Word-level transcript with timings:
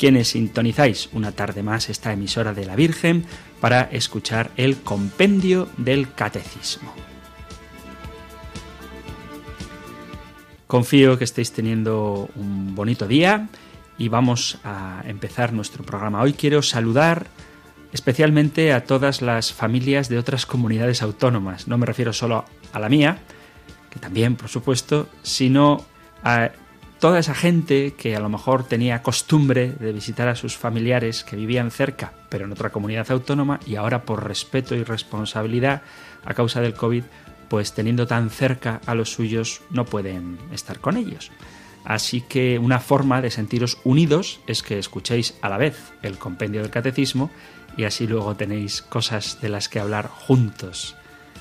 quienes 0.00 0.28
sintonizáis 0.28 1.10
una 1.12 1.32
tarde 1.32 1.62
más 1.62 1.90
esta 1.90 2.10
emisora 2.10 2.54
de 2.54 2.64
la 2.64 2.74
Virgen 2.74 3.26
para 3.60 3.82
escuchar 3.82 4.50
el 4.56 4.78
compendio 4.78 5.68
del 5.76 6.14
Catecismo. 6.14 6.94
Confío 10.66 11.18
que 11.18 11.24
estéis 11.24 11.52
teniendo 11.52 12.30
un 12.34 12.74
bonito 12.74 13.06
día 13.06 13.50
y 13.98 14.08
vamos 14.08 14.56
a 14.64 15.02
empezar 15.04 15.52
nuestro 15.52 15.84
programa. 15.84 16.22
Hoy 16.22 16.32
quiero 16.32 16.62
saludar 16.62 17.26
especialmente 17.92 18.72
a 18.72 18.84
todas 18.84 19.20
las 19.20 19.52
familias 19.52 20.08
de 20.08 20.16
otras 20.16 20.46
comunidades 20.46 21.02
autónomas. 21.02 21.68
No 21.68 21.76
me 21.76 21.84
refiero 21.84 22.14
solo 22.14 22.46
a 22.72 22.78
la 22.78 22.88
mía, 22.88 23.18
que 23.90 23.98
también, 23.98 24.36
por 24.36 24.48
supuesto, 24.48 25.10
sino 25.22 25.84
a 26.24 26.52
toda 27.00 27.18
esa 27.18 27.34
gente 27.34 27.94
que 27.94 28.14
a 28.14 28.20
lo 28.20 28.28
mejor 28.28 28.64
tenía 28.64 29.02
costumbre 29.02 29.72
de 29.72 29.92
visitar 29.92 30.28
a 30.28 30.36
sus 30.36 30.56
familiares 30.56 31.24
que 31.24 31.34
vivían 31.34 31.70
cerca, 31.70 32.12
pero 32.28 32.44
en 32.44 32.52
otra 32.52 32.70
comunidad 32.70 33.10
autónoma, 33.10 33.58
y 33.66 33.76
ahora 33.76 34.04
por 34.04 34.28
respeto 34.28 34.74
y 34.76 34.84
responsabilidad 34.84 35.82
a 36.24 36.34
causa 36.34 36.60
del 36.60 36.74
COVID, 36.74 37.04
pues 37.48 37.72
teniendo 37.72 38.06
tan 38.06 38.28
cerca 38.28 38.80
a 38.86 38.94
los 38.94 39.10
suyos 39.10 39.62
no 39.70 39.86
pueden 39.86 40.38
estar 40.52 40.78
con 40.78 40.98
ellos. 40.98 41.32
Así 41.84 42.20
que 42.20 42.58
una 42.58 42.78
forma 42.78 43.22
de 43.22 43.30
sentiros 43.30 43.78
unidos 43.82 44.40
es 44.46 44.62
que 44.62 44.78
escuchéis 44.78 45.34
a 45.40 45.48
la 45.48 45.56
vez 45.56 45.92
el 46.02 46.18
compendio 46.18 46.60
del 46.60 46.70
catecismo 46.70 47.30
y 47.78 47.84
así 47.84 48.06
luego 48.06 48.36
tenéis 48.36 48.82
cosas 48.82 49.40
de 49.40 49.48
las 49.48 49.70
que 49.70 49.80
hablar 49.80 50.06
juntos. 50.08 50.96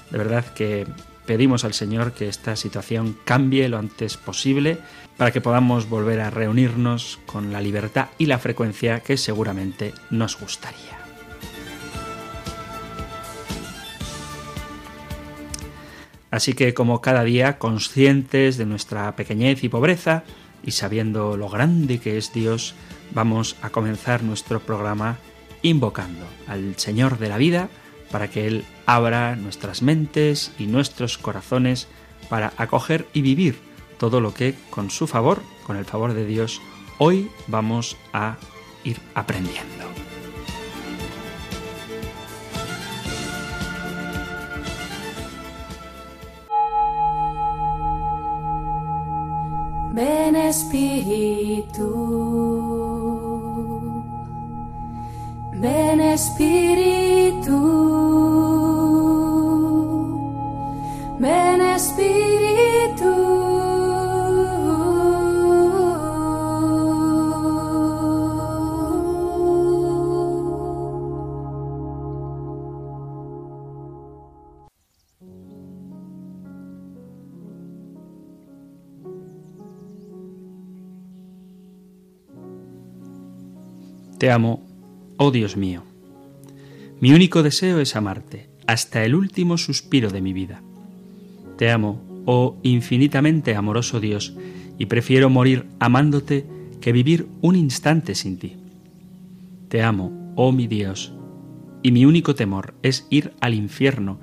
De 0.09 0.17
verdad 0.17 0.45
que 0.45 0.88
pedimos 1.30 1.63
al 1.63 1.75
Señor 1.75 2.13
que 2.13 2.27
esta 2.27 2.55
situación 2.55 3.16
cambie 3.23 3.69
lo 3.69 3.77
antes 3.77 4.17
posible 4.17 4.80
para 5.16 5.30
que 5.30 5.41
podamos 5.41 5.88
volver 5.88 6.22
a 6.22 6.31
reunirnos 6.31 7.19
con 7.27 7.53
la 7.53 7.61
libertad 7.61 8.08
y 8.17 8.25
la 8.25 8.39
frecuencia 8.39 9.02
que 9.02 9.16
seguramente 9.16 9.94
nos 10.09 10.39
gustaría. 10.39 10.97
Así 16.31 16.53
que 16.53 16.73
como 16.73 17.00
cada 17.00 17.23
día, 17.23 17.59
conscientes 17.59 18.57
de 18.57 18.66
nuestra 18.66 19.16
pequeñez 19.16 19.63
y 19.63 19.69
pobreza 19.69 20.23
y 20.63 20.72
sabiendo 20.72 21.38
lo 21.38 21.47
grande 21.47 22.00
que 22.00 22.17
es 22.17 22.33
Dios, 22.33 22.73
vamos 23.11 23.55
a 23.61 23.69
comenzar 23.69 24.23
nuestro 24.23 24.61
programa 24.61 25.19
invocando 25.61 26.25
al 26.47 26.75
Señor 26.77 27.19
de 27.19 27.29
la 27.29 27.38
vida 27.38 27.69
para 28.12 28.30
que 28.30 28.47
Él 28.47 28.66
abra 28.86 29.36
nuestras 29.36 29.81
mentes 29.81 30.52
y 30.58 30.68
nuestros 30.68 31.18
corazones 31.18 31.88
para 32.30 32.53
acoger 32.58 33.08
y 33.14 33.22
vivir 33.22 33.59
todo 33.97 34.22
lo 34.22 34.34
que 34.34 34.56
con 34.70 34.90
su 34.90 35.08
favor, 35.08 35.42
con 35.66 35.78
el 35.78 35.86
favor 35.86 36.14
de 36.14 36.25
Dios, 36.25 36.62
hoy 36.97 37.30
vamos 37.47 37.97
a 38.14 38.38
ir 38.84 39.00
aprendiendo. 39.14 39.90
Ven 49.91 50.36
Espíritu, 50.36 51.90
ven 55.59 56.00
Espíritu, 56.00 57.59
ven 61.20 61.62
Espíritu. 61.62 63.30
Te 84.18 84.30
amo, 84.30 84.69
oh 85.19 85.31
Dios 85.31 85.57
mío. 85.57 85.84
Mi 87.02 87.12
único 87.12 87.44
deseo 87.44 87.81
es 87.81 87.97
amarte, 87.97 88.50
hasta 88.68 89.03
el 89.03 89.16
último 89.16 89.57
suspiro 89.57 90.09
de 90.09 90.22
mi 90.22 90.31
vida. 90.31 90.62
Te 91.57 91.69
amo, 91.72 92.02
oh 92.25 92.57
infinitamente 92.63 93.53
amoroso 93.53 94.00
Dios, 94.00 94.34
y 94.78 94.85
prefiero 94.85 95.29
morir 95.29 95.66
amándote 95.79 96.46
que 96.79 96.94
vivir 96.94 97.28
un 97.41 97.58
instante 97.58 98.16
sin 98.16 98.40
ti. 98.40 98.56
Te 99.68 99.84
amo, 99.84 100.34
oh 100.35 100.53
mi 100.53 100.68
Dios, 100.68 101.12
y 101.84 101.91
mi 101.91 102.06
único 102.06 102.34
temor 102.34 102.74
es 102.81 103.06
ir 103.09 103.34
al 103.41 103.53
infierno, 103.53 104.22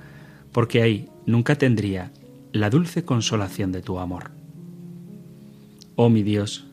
porque 0.51 0.81
ahí 0.81 1.11
nunca 1.27 1.56
tendría 1.56 2.11
la 2.53 2.71
dulce 2.71 3.05
consolación 3.05 3.71
de 3.71 3.83
tu 3.83 3.99
amor. 3.99 4.31
Oh 5.95 6.09
mi 6.09 6.23
Dios, 6.23 6.65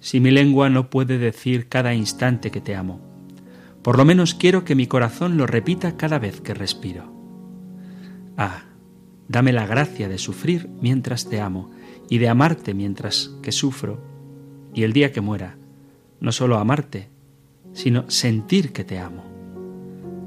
si 0.00 0.20
mi 0.20 0.30
lengua 0.30 0.68
no 0.68 0.90
puede 0.90 1.16
decir 1.16 1.68
cada 1.68 1.94
instante 1.94 2.50
que 2.50 2.60
te 2.60 2.74
amo, 2.74 3.11
por 3.82 3.98
lo 3.98 4.04
menos 4.04 4.34
quiero 4.34 4.64
que 4.64 4.74
mi 4.74 4.86
corazón 4.86 5.36
lo 5.36 5.46
repita 5.46 5.96
cada 5.96 6.18
vez 6.18 6.40
que 6.40 6.54
respiro. 6.54 7.12
Ah, 8.36 8.64
dame 9.28 9.52
la 9.52 9.66
gracia 9.66 10.08
de 10.08 10.18
sufrir 10.18 10.68
mientras 10.80 11.28
te 11.28 11.40
amo 11.40 11.70
y 12.08 12.18
de 12.18 12.28
amarte 12.28 12.74
mientras 12.74 13.30
que 13.42 13.52
sufro, 13.52 14.00
y 14.74 14.84
el 14.84 14.92
día 14.92 15.12
que 15.12 15.20
muera, 15.20 15.56
no 16.20 16.32
solo 16.32 16.58
amarte, 16.58 17.10
sino 17.72 18.08
sentir 18.10 18.72
que 18.72 18.84
te 18.84 18.98
amo. 18.98 19.24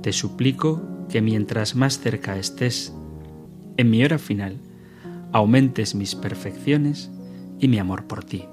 Te 0.02 0.12
suplico 0.14 0.82
que 1.10 1.22
mientras 1.22 1.76
más 1.76 2.00
cerca 2.00 2.38
estés, 2.38 2.94
en 3.78 3.90
mi 3.90 4.04
hora 4.04 4.18
final, 4.18 4.60
aumentes 5.32 5.96
mis 5.96 6.16
perfecciones 6.16 7.12
y 7.60 7.68
mi 7.68 7.80
amor 7.80 8.06
por 8.06 8.24
ti. 8.24 8.46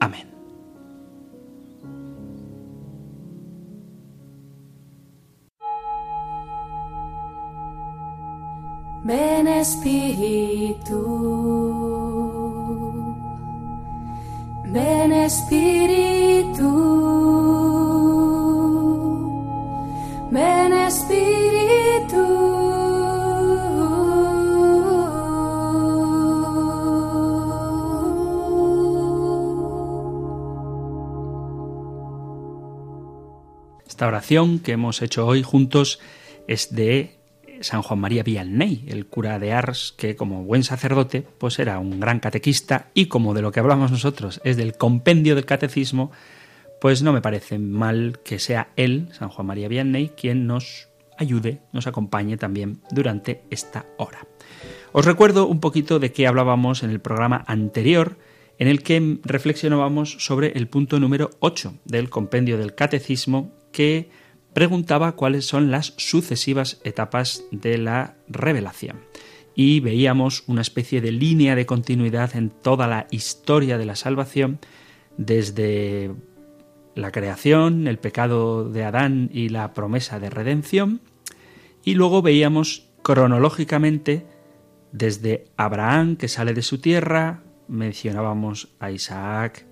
Amén. 0.00 0.37
Ven 9.08 9.48
Espíritu, 9.48 11.00
ven 14.66 15.12
Espíritu, 15.12 16.68
ven 20.30 20.72
Espíritu. 20.74 22.26
Esta 33.86 34.06
oración 34.06 34.58
que 34.58 34.72
hemos 34.72 35.00
hecho 35.00 35.26
hoy 35.26 35.42
juntos 35.42 35.98
es 36.46 36.74
de 36.74 37.17
San 37.60 37.82
Juan 37.82 38.00
María 38.00 38.22
Vianney, 38.22 38.84
el 38.88 39.06
cura 39.06 39.38
de 39.38 39.52
Ars, 39.52 39.94
que 39.96 40.16
como 40.16 40.44
buen 40.44 40.62
sacerdote, 40.62 41.22
pues 41.22 41.58
era 41.58 41.78
un 41.78 42.00
gran 42.00 42.20
catequista 42.20 42.88
y 42.94 43.06
como 43.06 43.34
de 43.34 43.42
lo 43.42 43.52
que 43.52 43.60
hablamos 43.60 43.90
nosotros 43.90 44.40
es 44.44 44.56
del 44.56 44.76
compendio 44.76 45.34
del 45.34 45.44
catecismo, 45.44 46.10
pues 46.80 47.02
no 47.02 47.12
me 47.12 47.20
parece 47.20 47.58
mal 47.58 48.20
que 48.24 48.38
sea 48.38 48.68
él, 48.76 49.08
San 49.12 49.28
Juan 49.28 49.46
María 49.46 49.68
Vianney, 49.68 50.10
quien 50.10 50.46
nos 50.46 50.88
ayude, 51.16 51.60
nos 51.72 51.86
acompañe 51.86 52.36
también 52.36 52.80
durante 52.90 53.42
esta 53.50 53.86
hora. 53.98 54.26
Os 54.92 55.04
recuerdo 55.04 55.46
un 55.46 55.60
poquito 55.60 55.98
de 55.98 56.12
qué 56.12 56.26
hablábamos 56.26 56.82
en 56.82 56.90
el 56.90 57.00
programa 57.00 57.44
anterior, 57.46 58.16
en 58.58 58.68
el 58.68 58.82
que 58.82 59.18
reflexionábamos 59.22 60.16
sobre 60.18 60.52
el 60.56 60.68
punto 60.68 60.98
número 60.98 61.30
8 61.40 61.74
del 61.84 62.08
compendio 62.10 62.58
del 62.58 62.74
catecismo, 62.74 63.52
que 63.72 64.10
preguntaba 64.58 65.12
cuáles 65.12 65.46
son 65.46 65.70
las 65.70 65.94
sucesivas 65.98 66.80
etapas 66.82 67.44
de 67.52 67.78
la 67.78 68.16
revelación. 68.26 69.04
Y 69.54 69.78
veíamos 69.78 70.42
una 70.48 70.62
especie 70.62 71.00
de 71.00 71.12
línea 71.12 71.54
de 71.54 71.64
continuidad 71.64 72.34
en 72.34 72.50
toda 72.50 72.88
la 72.88 73.06
historia 73.12 73.78
de 73.78 73.86
la 73.86 73.94
salvación, 73.94 74.58
desde 75.16 76.10
la 76.96 77.12
creación, 77.12 77.86
el 77.86 78.00
pecado 78.00 78.68
de 78.68 78.82
Adán 78.82 79.30
y 79.32 79.48
la 79.48 79.74
promesa 79.74 80.18
de 80.18 80.28
redención. 80.28 81.02
Y 81.84 81.94
luego 81.94 82.20
veíamos 82.20 82.88
cronológicamente 83.04 84.26
desde 84.90 85.44
Abraham 85.56 86.16
que 86.16 86.26
sale 86.26 86.52
de 86.52 86.62
su 86.62 86.78
tierra, 86.78 87.44
mencionábamos 87.68 88.70
a 88.80 88.90
Isaac 88.90 89.66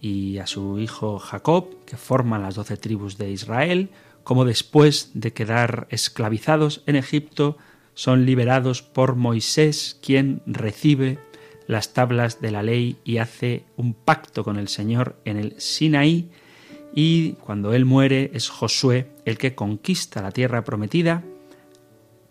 y 0.00 0.38
a 0.38 0.48
su 0.48 0.80
hijo 0.80 1.20
Jacob, 1.20 1.84
que 1.86 1.96
forman 1.96 2.42
las 2.42 2.56
doce 2.56 2.76
tribus 2.76 3.16
de 3.16 3.30
Israel, 3.30 3.90
como 4.28 4.44
después 4.44 5.12
de 5.14 5.32
quedar 5.32 5.86
esclavizados 5.88 6.82
en 6.84 6.96
Egipto, 6.96 7.56
son 7.94 8.26
liberados 8.26 8.82
por 8.82 9.16
Moisés, 9.16 9.98
quien 10.02 10.42
recibe 10.44 11.18
las 11.66 11.94
tablas 11.94 12.38
de 12.38 12.50
la 12.50 12.62
ley 12.62 12.98
y 13.04 13.16
hace 13.16 13.64
un 13.78 13.94
pacto 13.94 14.44
con 14.44 14.58
el 14.58 14.68
Señor 14.68 15.16
en 15.24 15.38
el 15.38 15.58
Sinaí, 15.58 16.28
y 16.94 17.36
cuando 17.40 17.72
él 17.72 17.86
muere 17.86 18.30
es 18.34 18.50
Josué 18.50 19.08
el 19.24 19.38
que 19.38 19.54
conquista 19.54 20.20
la 20.20 20.30
tierra 20.30 20.62
prometida 20.62 21.24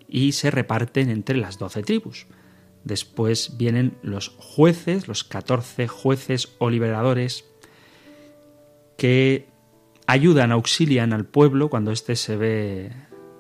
y 0.08 0.34
se 0.34 0.52
reparten 0.52 1.10
entre 1.10 1.40
las 1.40 1.58
doce 1.58 1.82
tribus. 1.82 2.28
Después 2.84 3.58
vienen 3.58 3.98
los 4.04 4.36
jueces, 4.38 5.08
los 5.08 5.24
catorce 5.24 5.88
jueces 5.88 6.50
o 6.60 6.70
liberadores, 6.70 7.44
que 9.00 9.47
ayudan, 10.08 10.52
auxilian 10.52 11.14
al 11.14 11.26
pueblo 11.26 11.70
cuando 11.70 11.92
éste 11.92 12.16
se 12.16 12.36
ve 12.36 12.92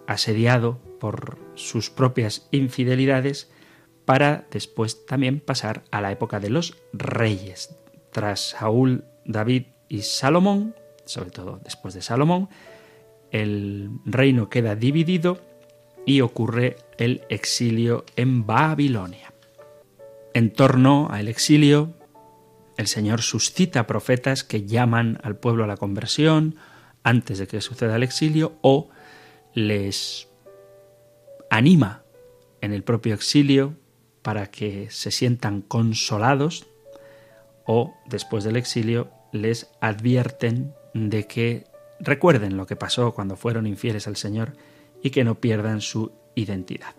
asediado 0.06 0.80
por 1.00 1.40
sus 1.56 1.90
propias 1.90 2.48
infidelidades, 2.52 3.52
para 4.06 4.48
después 4.52 5.06
también 5.06 5.40
pasar 5.40 5.84
a 5.92 6.00
la 6.02 6.12
época 6.12 6.40
de 6.40 6.50
los 6.50 6.78
reyes. 6.94 7.76
Tras 8.12 8.52
Saúl, 8.52 9.04
David 9.26 9.64
y 9.90 10.04
Salomón, 10.04 10.76
sobre 11.06 11.30
todo 11.32 11.60
después 11.64 11.94
de 11.94 12.02
Salomón, 12.02 12.50
el 13.32 13.90
reino 14.06 14.50
queda 14.50 14.76
dividido 14.76 15.42
y 16.06 16.22
ocurre 16.22 16.78
el 16.98 17.24
exilio 17.30 18.06
en 18.16 18.46
Babilonia. 18.46 19.34
En 20.34 20.54
torno 20.54 21.10
al 21.12 21.28
exilio, 21.28 21.97
el 22.78 22.88
Señor 22.88 23.22
suscita 23.22 23.88
profetas 23.88 24.44
que 24.44 24.66
llaman 24.66 25.20
al 25.24 25.36
pueblo 25.36 25.64
a 25.64 25.68
la 25.68 25.78
conversión 25.78 26.56
antes 27.04 27.40
de 27.40 27.48
que 27.48 27.62
suceda 27.62 27.96
el 27.96 28.04
exilio 28.04 28.58
o 28.62 28.90
les 29.54 30.28
anima 31.50 32.04
en 32.62 32.74
el 32.74 32.84
propio 32.84 33.14
exilio 33.14 33.76
para 34.22 34.52
que 34.52 34.90
se 34.92 35.12
sientan 35.12 35.62
consolados 35.62 36.68
o 37.66 37.96
después 38.06 38.44
del 38.44 38.58
exilio 38.58 39.10
les 39.32 39.70
advierten 39.82 40.74
de 40.94 41.28
que 41.28 41.66
recuerden 42.00 42.58
lo 42.58 42.68
que 42.68 42.76
pasó 42.76 43.14
cuando 43.14 43.36
fueron 43.36 43.66
infieles 43.68 44.08
al 44.08 44.16
Señor 44.16 44.54
y 45.02 45.10
que 45.10 45.24
no 45.24 45.36
pierdan 45.36 45.82
su 45.82 46.12
identidad. 46.36 46.96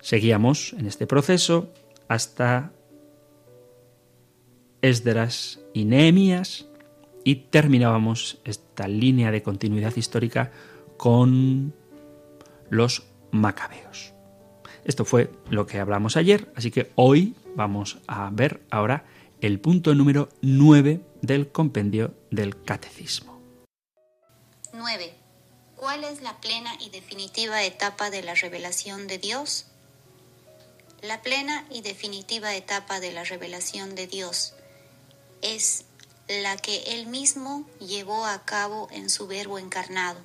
Seguíamos 0.00 0.74
en 0.74 0.86
este 0.86 1.06
proceso 1.06 1.72
hasta 2.08 2.72
Esdras 4.84 5.60
y 5.72 5.86
Nehemías 5.86 6.66
y 7.24 7.36
terminábamos 7.36 8.38
esta 8.44 8.86
línea 8.86 9.30
de 9.30 9.42
continuidad 9.42 9.96
histórica 9.96 10.52
con 10.98 11.74
los 12.68 13.06
macabeos. 13.30 14.12
Esto 14.84 15.06
fue 15.06 15.32
lo 15.48 15.66
que 15.66 15.80
hablamos 15.80 16.18
ayer, 16.18 16.52
así 16.54 16.70
que 16.70 16.92
hoy 16.96 17.34
vamos 17.56 17.96
a 18.06 18.28
ver 18.30 18.60
ahora 18.70 19.06
el 19.40 19.58
punto 19.58 19.94
número 19.94 20.28
9 20.42 21.00
del 21.22 21.50
compendio 21.50 22.14
del 22.30 22.62
catecismo. 22.62 23.40
9. 24.74 25.14
¿Cuál 25.76 26.04
es 26.04 26.20
la 26.20 26.38
plena 26.42 26.74
y 26.78 26.90
definitiva 26.90 27.64
etapa 27.64 28.10
de 28.10 28.22
la 28.22 28.34
revelación 28.34 29.06
de 29.06 29.16
Dios? 29.16 29.64
La 31.00 31.22
plena 31.22 31.64
y 31.70 31.80
definitiva 31.80 32.54
etapa 32.54 33.00
de 33.00 33.12
la 33.12 33.24
revelación 33.24 33.94
de 33.94 34.06
Dios 34.06 34.54
es 35.44 35.84
la 36.26 36.56
que 36.56 36.82
Él 36.94 37.06
mismo 37.06 37.68
llevó 37.78 38.24
a 38.24 38.44
cabo 38.46 38.88
en 38.90 39.10
su 39.10 39.26
Verbo 39.26 39.58
encarnado, 39.58 40.18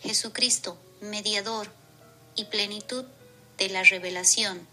Jesucristo, 0.00 0.76
mediador 1.00 1.72
y 2.36 2.44
plenitud 2.44 3.06
de 3.56 3.70
la 3.70 3.82
revelación, 3.82 4.68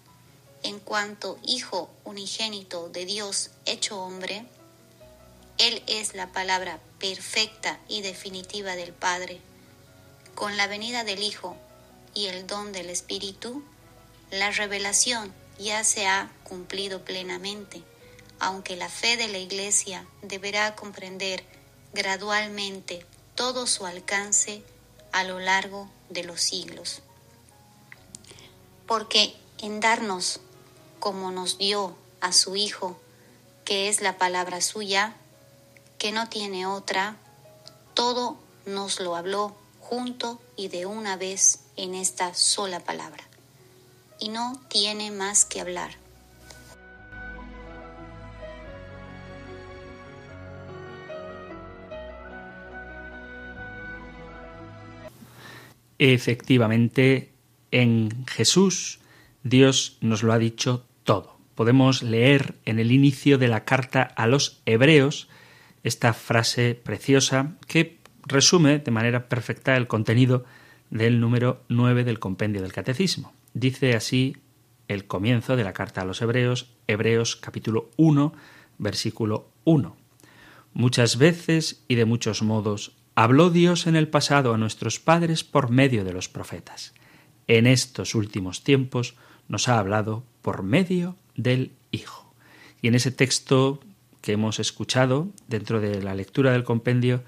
en 0.63 0.79
cuanto 0.79 1.39
Hijo 1.43 1.89
unigénito 2.03 2.89
de 2.89 3.05
Dios 3.05 3.51
hecho 3.65 4.01
hombre, 4.01 4.45
Él 5.57 5.81
es 5.87 6.15
la 6.15 6.33
palabra 6.33 6.81
perfecta 6.99 7.79
y 7.87 8.01
definitiva 8.01 8.75
del 8.75 8.91
Padre. 8.91 9.39
Con 10.35 10.57
la 10.57 10.67
venida 10.67 11.05
del 11.05 11.23
Hijo 11.23 11.55
y 12.13 12.25
el 12.27 12.45
don 12.45 12.73
del 12.73 12.89
Espíritu, 12.89 13.63
la 14.31 14.51
revelación 14.51 15.33
ya 15.57 15.85
se 15.85 16.07
ha 16.07 16.29
cumplido 16.43 17.05
plenamente, 17.05 17.83
aunque 18.39 18.75
la 18.75 18.89
fe 18.89 19.17
de 19.17 19.27
la 19.27 19.37
Iglesia 19.37 20.05
deberá 20.21 20.75
comprender 20.75 21.43
gradualmente 21.93 23.05
todo 23.35 23.67
su 23.67 23.85
alcance 23.85 24.63
a 25.11 25.23
lo 25.23 25.39
largo 25.39 25.89
de 26.09 26.23
los 26.23 26.41
siglos. 26.41 27.01
Porque 28.85 29.35
en 29.59 29.79
darnos 29.79 30.39
como 30.99 31.31
nos 31.31 31.57
dio 31.57 31.95
a 32.21 32.31
su 32.31 32.55
Hijo, 32.55 32.99
que 33.65 33.89
es 33.89 34.01
la 34.01 34.17
palabra 34.17 34.61
suya, 34.61 35.15
que 35.97 36.11
no 36.11 36.29
tiene 36.29 36.65
otra, 36.65 37.17
todo 37.93 38.37
nos 38.65 38.99
lo 38.99 39.15
habló 39.15 39.55
junto 39.79 40.39
y 40.55 40.67
de 40.67 40.85
una 40.85 41.15
vez 41.15 41.59
en 41.75 41.95
esta 41.95 42.33
sola 42.33 42.79
palabra. 42.79 43.23
Y 44.19 44.29
no 44.29 44.59
tiene 44.69 45.11
más 45.11 45.45
que 45.45 45.61
hablar. 45.61 45.95
Efectivamente, 55.99 57.31
en 57.71 58.25
Jesús 58.27 58.99
Dios 59.43 59.97
nos 60.01 60.23
lo 60.23 60.33
ha 60.33 60.37
dicho 60.37 60.85
todo. 61.03 61.37
Podemos 61.55 62.03
leer 62.03 62.55
en 62.65 62.79
el 62.79 62.91
inicio 62.91 63.37
de 63.37 63.47
la 63.47 63.65
carta 63.65 64.03
a 64.03 64.27
los 64.27 64.61
hebreos 64.65 65.27
esta 65.83 66.13
frase 66.13 66.75
preciosa 66.75 67.55
que 67.67 67.97
resume 68.25 68.79
de 68.79 68.91
manera 68.91 69.29
perfecta 69.29 69.75
el 69.77 69.87
contenido 69.87 70.45
del 70.89 71.19
número 71.19 71.63
9 71.69 72.03
del 72.03 72.19
compendio 72.19 72.61
del 72.61 72.73
Catecismo. 72.73 73.33
Dice 73.53 73.95
así 73.95 74.37
el 74.87 75.05
comienzo 75.05 75.55
de 75.55 75.63
la 75.63 75.73
carta 75.73 76.01
a 76.01 76.05
los 76.05 76.21
Hebreos, 76.21 76.69
Hebreos 76.87 77.35
capítulo 77.35 77.89
1, 77.97 78.33
versículo 78.77 79.49
1. 79.63 79.95
Muchas 80.73 81.17
veces 81.17 81.83
y 81.87 81.95
de 81.95 82.05
muchos 82.05 82.41
modos 82.43 82.96
habló 83.17 83.49
Dios 83.49 83.87
en 83.87 83.95
el 83.95 84.07
pasado 84.07 84.53
a 84.53 84.59
nuestros 84.59 84.99
padres 84.99 85.43
por 85.43 85.71
medio 85.71 86.05
de 86.05 86.13
los 86.13 86.29
profetas. 86.29 86.93
En 87.47 87.65
estos 87.65 88.13
últimos 88.13 88.63
tiempos 88.63 89.15
nos 89.47 89.67
ha 89.69 89.79
hablado 89.79 90.23
por 90.43 90.61
medio 90.61 91.15
del 91.35 91.71
Hijo. 91.89 92.31
Y 92.79 92.89
en 92.89 92.93
ese 92.93 93.11
texto 93.11 93.79
que 94.21 94.33
hemos 94.33 94.59
escuchado 94.59 95.29
dentro 95.47 95.81
de 95.81 95.99
la 96.03 96.13
lectura 96.13 96.51
del 96.51 96.63
compendio 96.63 97.23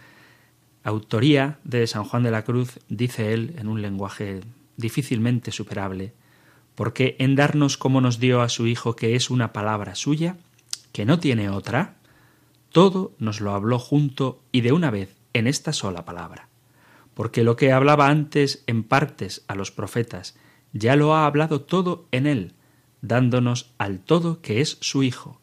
autoría 0.84 1.58
de 1.64 1.88
San 1.88 2.04
Juan 2.04 2.22
de 2.22 2.30
la 2.30 2.44
Cruz, 2.44 2.78
dice 2.88 3.34
él 3.34 3.56
en 3.58 3.68
un 3.68 3.82
lenguaje 3.82 4.42
difícilmente 4.78 5.52
superable, 5.52 6.14
porque 6.76 7.16
en 7.18 7.36
darnos 7.36 7.78
como 7.78 8.00
nos 8.00 8.20
dio 8.20 8.44
a 8.44 8.50
su 8.50 8.68
Hijo, 8.68 8.96
que 8.96 9.16
es 9.16 9.32
una 9.32 9.54
palabra 9.54 9.96
suya, 9.96 10.38
que 10.92 11.06
no 11.06 11.18
tiene 11.20 11.50
otra, 11.50 11.96
todo 12.72 13.14
nos 13.18 13.42
lo 13.42 13.56
habló 13.56 13.80
junto 13.80 14.44
y 14.52 14.62
de 14.62 14.72
una 14.72 14.92
vez 14.92 15.19
en 15.40 15.48
esta 15.48 15.74
sola 15.74 16.06
palabra. 16.06 16.50
Porque 17.14 17.44
lo 17.44 17.56
que 17.56 17.72
hablaba 17.72 18.08
antes 18.08 18.64
en 18.68 18.84
partes 18.84 19.44
a 19.48 19.56
los 19.56 19.72
profetas, 19.72 20.38
ya 20.74 20.96
lo 20.96 21.16
ha 21.16 21.26
hablado 21.26 21.62
todo 21.62 22.08
en 22.12 22.28
él, 22.28 22.54
dándonos 23.02 23.74
al 23.78 24.00
todo 24.00 24.42
que 24.42 24.62
es 24.62 24.78
su 24.82 25.04
Hijo, 25.04 25.42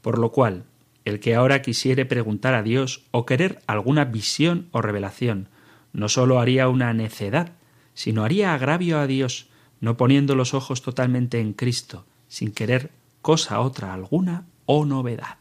por 0.00 0.18
lo 0.18 0.30
cual 0.30 0.64
el 1.04 1.20
que 1.20 1.34
ahora 1.34 1.62
quisiere 1.62 2.04
preguntar 2.04 2.54
a 2.54 2.62
Dios 2.62 3.04
o 3.10 3.26
querer 3.26 3.62
alguna 3.66 4.04
visión 4.04 4.68
o 4.72 4.82
revelación, 4.82 5.48
no 5.92 6.08
sólo 6.08 6.38
haría 6.38 6.68
una 6.68 6.92
necedad, 6.92 7.52
sino 7.94 8.24
haría 8.24 8.54
agravio 8.54 8.98
a 8.98 9.06
Dios, 9.06 9.48
no 9.80 9.96
poniendo 9.96 10.34
los 10.34 10.54
ojos 10.54 10.82
totalmente 10.82 11.40
en 11.40 11.54
Cristo, 11.54 12.04
sin 12.28 12.52
querer 12.52 12.90
cosa 13.22 13.60
otra 13.60 13.94
alguna 13.94 14.46
o 14.66 14.84
novedad. 14.84 15.38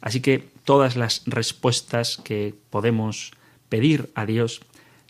Así 0.00 0.20
que 0.20 0.48
todas 0.64 0.96
las 0.96 1.22
respuestas 1.26 2.16
que 2.16 2.54
podemos 2.70 3.32
pedir 3.72 4.12
a 4.14 4.26
Dios 4.26 4.60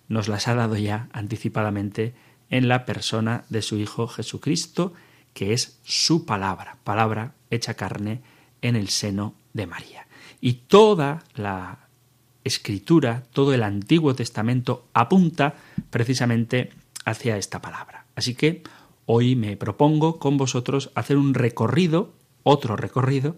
nos 0.07 0.29
las 0.29 0.47
ha 0.47 0.55
dado 0.55 0.77
ya 0.77 1.09
anticipadamente 1.13 2.15
en 2.49 2.69
la 2.69 2.85
persona 2.85 3.45
de 3.49 3.61
su 3.61 3.77
Hijo 3.77 4.07
Jesucristo, 4.07 4.93
que 5.35 5.53
es 5.53 5.81
su 5.83 6.27
palabra, 6.27 6.79
palabra 6.85 7.35
hecha 7.51 7.75
carne 7.75 8.23
en 8.61 8.77
el 8.77 8.89
seno 8.89 9.35
de 9.53 9.67
María. 9.67 10.07
Y 10.41 10.53
toda 10.69 11.25
la 11.35 11.89
escritura, 12.45 13.25
todo 13.33 13.53
el 13.53 13.65
Antiguo 13.65 14.15
Testamento 14.15 14.87
apunta 14.95 15.57
precisamente 15.91 16.71
hacia 17.05 17.39
esta 17.39 17.61
palabra. 17.61 18.07
Así 18.15 18.37
que 18.37 18.63
hoy 19.07 19.35
me 19.35 19.57
propongo 19.57 20.21
con 20.21 20.37
vosotros 20.37 20.93
hacer 20.95 21.17
un 21.17 21.35
recorrido, 21.35 22.13
otro 22.45 22.77
recorrido, 22.77 23.35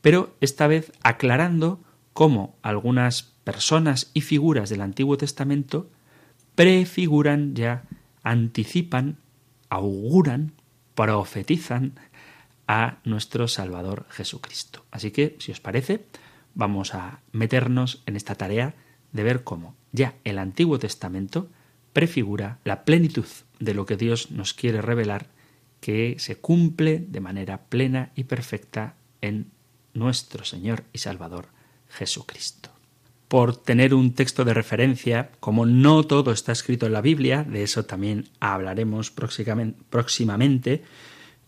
pero 0.00 0.34
esta 0.40 0.66
vez 0.66 0.90
aclarando 1.04 1.78
cómo 2.14 2.56
algunas 2.62 3.34
personas 3.44 4.10
y 4.14 4.22
figuras 4.22 4.70
del 4.70 4.80
Antiguo 4.80 5.18
Testamento 5.18 5.90
prefiguran 6.54 7.54
ya, 7.54 7.84
anticipan, 8.22 9.18
auguran, 9.68 10.52
profetizan 10.94 11.98
a 12.66 12.98
nuestro 13.04 13.48
Salvador 13.48 14.06
Jesucristo. 14.08 14.86
Así 14.90 15.10
que, 15.10 15.36
si 15.40 15.52
os 15.52 15.60
parece, 15.60 16.06
vamos 16.54 16.94
a 16.94 17.20
meternos 17.32 18.02
en 18.06 18.16
esta 18.16 18.36
tarea 18.36 18.74
de 19.12 19.22
ver 19.22 19.44
cómo 19.44 19.74
ya 19.92 20.14
el 20.24 20.38
Antiguo 20.38 20.78
Testamento 20.78 21.50
prefigura 21.92 22.58
la 22.64 22.84
plenitud 22.84 23.26
de 23.58 23.74
lo 23.74 23.86
que 23.86 23.96
Dios 23.96 24.30
nos 24.30 24.54
quiere 24.54 24.80
revelar 24.80 25.26
que 25.80 26.16
se 26.18 26.36
cumple 26.36 26.98
de 26.98 27.20
manera 27.20 27.62
plena 27.68 28.10
y 28.14 28.24
perfecta 28.24 28.94
en 29.20 29.50
nuestro 29.92 30.44
Señor 30.44 30.84
y 30.92 30.98
Salvador 30.98 31.48
Jesucristo. 31.94 32.70
Por 33.28 33.56
tener 33.56 33.94
un 33.94 34.14
texto 34.14 34.44
de 34.44 34.54
referencia, 34.54 35.30
como 35.40 35.66
no 35.66 36.04
todo 36.04 36.30
está 36.32 36.52
escrito 36.52 36.86
en 36.86 36.92
la 36.92 37.00
Biblia, 37.00 37.44
de 37.44 37.62
eso 37.62 37.84
también 37.84 38.28
hablaremos 38.40 39.10
próximamente, 39.10 40.82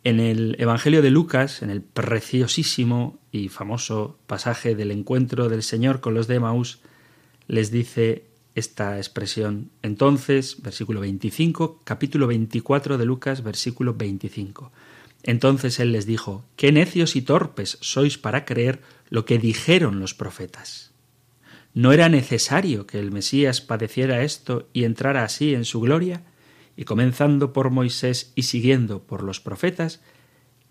en 0.04 0.20
el 0.20 0.56
Evangelio 0.58 1.02
de 1.02 1.10
Lucas, 1.10 1.62
en 1.62 1.70
el 1.70 1.82
preciosísimo 1.82 3.18
y 3.32 3.48
famoso 3.48 4.18
pasaje 4.26 4.74
del 4.74 4.92
encuentro 4.92 5.48
del 5.48 5.62
Señor 5.62 6.00
con 6.00 6.14
los 6.14 6.28
de 6.28 6.40
Maús, 6.40 6.78
les 7.48 7.70
dice 7.70 8.24
esta 8.54 8.96
expresión. 8.98 9.70
Entonces, 9.82 10.62
versículo 10.62 11.00
25, 11.00 11.82
capítulo 11.84 12.26
24 12.28 12.98
de 12.98 13.04
Lucas, 13.04 13.42
versículo 13.42 13.94
25. 13.94 14.72
Entonces 15.24 15.80
él 15.80 15.92
les 15.92 16.06
dijo, 16.06 16.44
Qué 16.54 16.72
necios 16.72 17.16
y 17.16 17.22
torpes 17.22 17.78
sois 17.80 18.16
para 18.16 18.44
creer 18.44 18.80
lo 19.08 19.24
que 19.24 19.38
dijeron 19.38 20.00
los 20.00 20.14
profetas. 20.14 20.92
¿No 21.74 21.92
era 21.92 22.08
necesario 22.08 22.86
que 22.86 22.98
el 22.98 23.12
Mesías 23.12 23.60
padeciera 23.60 24.22
esto 24.22 24.68
y 24.72 24.84
entrara 24.84 25.24
así 25.24 25.54
en 25.54 25.64
su 25.64 25.80
gloria? 25.80 26.22
y 26.76 26.84
comenzando 26.84 27.52
por 27.52 27.70
Moisés 27.70 28.32
y 28.34 28.42
siguiendo 28.42 29.02
por 29.02 29.22
los 29.22 29.40
profetas, 29.40 30.00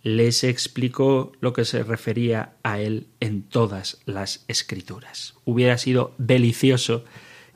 les 0.04 0.44
explicó 0.44 1.32
lo 1.40 1.52
que 1.52 1.66
se 1.66 1.84
refería 1.84 2.54
a 2.62 2.80
él 2.80 3.08
en 3.20 3.42
todas 3.42 3.98
las 4.06 4.46
escrituras. 4.48 5.34
Hubiera 5.46 5.80
sido 5.80 6.14
delicioso 6.20 7.04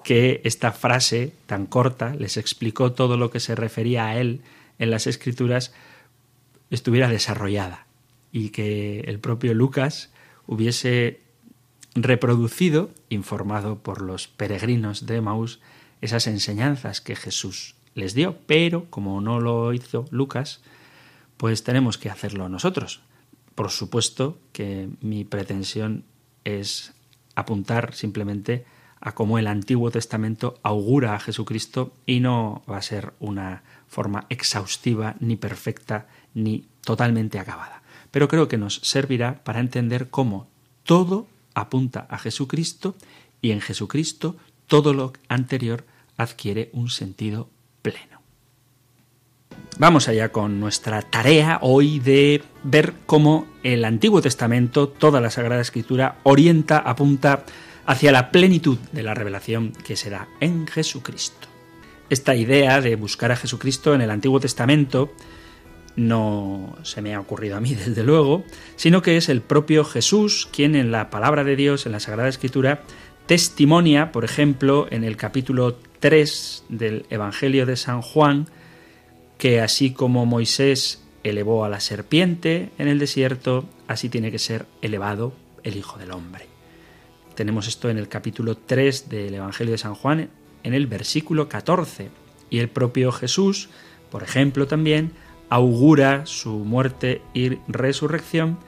que 0.04 0.42
esta 0.44 0.72
frase 0.72 1.34
tan 1.46 1.68
corta 1.68 2.16
les 2.16 2.38
explicó 2.38 2.94
todo 2.94 3.18
lo 3.18 3.30
que 3.30 3.40
se 3.40 3.54
refería 3.54 4.08
a 4.08 4.20
él 4.20 4.42
en 4.80 4.90
las 4.90 5.06
escrituras 5.06 5.74
estuviera 6.72 7.10
desarrollada 7.10 7.86
y 8.32 8.50
que 8.50 9.02
el 9.02 9.20
propio 9.20 9.54
Lucas 9.54 10.12
hubiese 10.50 11.22
reproducido, 11.94 12.90
informado 13.10 13.84
por 13.84 14.02
los 14.02 14.28
peregrinos 14.28 15.06
de 15.06 15.22
Maús, 15.22 15.60
esas 16.02 16.26
enseñanzas 16.26 17.02
que 17.02 17.16
Jesús 17.16 17.76
les 17.94 18.16
dio, 18.16 18.40
pero 18.48 18.90
como 18.90 19.22
no 19.22 19.40
lo 19.40 19.74
hizo 19.74 20.06
Lucas, 20.10 20.62
pues 21.38 21.64
tenemos 21.64 22.00
que 22.00 22.10
hacerlo 22.10 22.50
nosotros. 22.50 23.02
Por 23.54 23.70
supuesto 23.70 24.40
que 24.52 24.90
mi 25.02 25.24
pretensión 25.24 26.04
es 26.46 26.94
apuntar 27.36 27.94
simplemente 27.94 28.66
a 29.02 29.14
cómo 29.14 29.38
el 29.38 29.46
Antiguo 29.46 29.92
Testamento 29.92 30.60
augura 30.64 31.14
a 31.14 31.20
Jesucristo 31.20 31.94
y 32.08 32.22
no 32.22 32.64
va 32.68 32.78
a 32.78 32.82
ser 32.82 33.14
una 33.20 33.62
forma 33.88 34.26
exhaustiva, 34.30 35.16
ni 35.20 35.36
perfecta, 35.36 36.08
ni 36.34 36.66
totalmente 36.84 37.38
acabada. 37.38 37.84
Pero 38.12 38.28
creo 38.28 38.48
que 38.48 38.58
nos 38.58 38.76
servirá 38.84 39.44
para 39.44 39.60
entender 39.60 40.10
cómo 40.10 40.48
todo 40.84 41.28
apunta 41.54 42.08
a 42.10 42.18
Jesucristo 42.18 42.96
y 43.42 43.52
en 43.52 43.62
Jesucristo 43.62 44.36
todo 44.68 44.94
lo 44.94 45.14
anterior 45.28 45.86
adquiere 46.18 46.70
un 46.74 46.90
sentido 46.90 47.50
pleno. 47.82 48.20
Vamos 49.78 50.10
allá 50.10 50.30
con 50.30 50.60
nuestra 50.60 51.02
tarea 51.02 51.60
hoy 51.62 52.00
de 52.00 52.44
ver 52.64 52.94
cómo 53.06 53.48
el 53.64 53.86
Antiguo 53.86 54.22
Testamento, 54.22 54.90
toda 54.90 55.22
la 55.22 55.30
Sagrada 55.30 55.62
Escritura, 55.62 56.18
orienta, 56.24 56.80
apunta 56.80 57.46
hacia 57.86 58.12
la 58.12 58.30
plenitud 58.30 58.78
de 58.92 59.04
la 59.04 59.14
revelación 59.14 59.72
que 59.72 59.96
se 59.96 60.10
da 60.10 60.28
en 60.42 60.68
Jesucristo. 60.68 61.48
Esta 62.10 62.36
idea 62.36 62.82
de 62.82 62.96
buscar 62.96 63.32
a 63.32 63.38
Jesucristo 63.38 63.96
en 63.96 64.02
el 64.02 64.12
Antiguo 64.12 64.40
Testamento 64.40 65.14
no 66.00 66.78
se 66.84 67.02
me 67.02 67.14
ha 67.14 67.20
ocurrido 67.20 67.58
a 67.58 67.60
mí, 67.60 67.76
desde 67.86 68.04
luego, 68.04 68.44
sino 68.76 69.02
que 69.02 69.18
es 69.18 69.30
el 69.30 69.42
propio 69.42 69.84
Jesús 69.84 70.48
quien 70.52 70.76
en 70.76 70.92
la 70.92 71.10
palabra 71.10 71.44
de 71.44 71.56
Dios, 71.56 71.86
en 71.86 71.92
la 71.92 72.00
Sagrada 72.00 72.30
Escritura, 72.30 72.84
testimonia, 73.28 74.12
por 74.12 74.26
ejemplo, 74.26 74.88
en 74.90 75.04
el 75.04 75.18
capítulo 75.18 75.78
3 76.00 76.66
del 76.70 77.06
Evangelio 77.10 77.66
de 77.66 77.76
San 77.76 78.02
Juan, 78.02 78.48
que 79.38 79.62
así 79.62 79.94
como 79.94 80.26
Moisés 80.26 81.04
elevó 81.24 81.66
a 81.66 81.70
la 81.70 81.80
serpiente 81.80 82.72
en 82.78 82.88
el 82.88 82.98
desierto, 82.98 83.66
así 83.88 84.10
tiene 84.10 84.32
que 84.32 84.40
ser 84.40 84.66
elevado 84.82 85.34
el 85.64 85.78
Hijo 85.78 86.00
del 86.00 86.12
Hombre. 86.12 86.46
Tenemos 87.36 87.68
esto 87.68 87.90
en 87.90 87.98
el 87.98 88.08
capítulo 88.08 88.58
3 88.58 89.10
del 89.10 89.34
Evangelio 89.34 89.74
de 89.74 89.78
San 89.78 89.96
Juan, 89.96 90.30
en 90.64 90.74
el 90.74 90.88
versículo 90.88 91.48
14. 91.48 92.10
Y 92.50 92.60
el 92.60 92.70
propio 92.70 93.12
Jesús, 93.12 93.70
por 94.10 94.24
ejemplo, 94.24 94.66
también 94.68 95.12
augura 95.50 96.26
su 96.26 96.52
muerte 96.60 97.22
y 97.34 97.58
resurrección, 97.68 98.60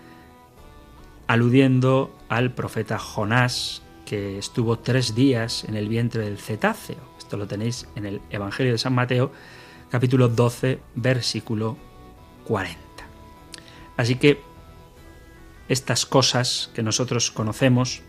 aludiendo 1.27 2.15
al 2.27 2.51
profeta 2.51 2.97
Jonás, 2.97 3.83
que 4.05 4.37
estuvo 4.37 4.79
tres 4.79 5.15
días 5.15 5.63
en 5.63 5.75
el 5.75 5.87
vientre 5.87 6.25
del 6.25 6.37
cetáceo. 6.37 6.97
Esto 7.17 7.37
lo 7.37 7.47
tenéis 7.47 7.87
en 7.95 8.05
el 8.05 8.21
Evangelio 8.29 8.73
de 8.73 8.77
San 8.77 8.93
Mateo, 8.93 9.31
capítulo 9.89 10.27
12, 10.27 10.79
versículo 10.95 11.77
40. 12.45 12.79
Así 13.95 14.15
que 14.15 14.41
estas 15.69 16.05
cosas 16.05 16.71
que 16.73 16.83
nosotros 16.83 17.31
conocemos, 17.31 18.01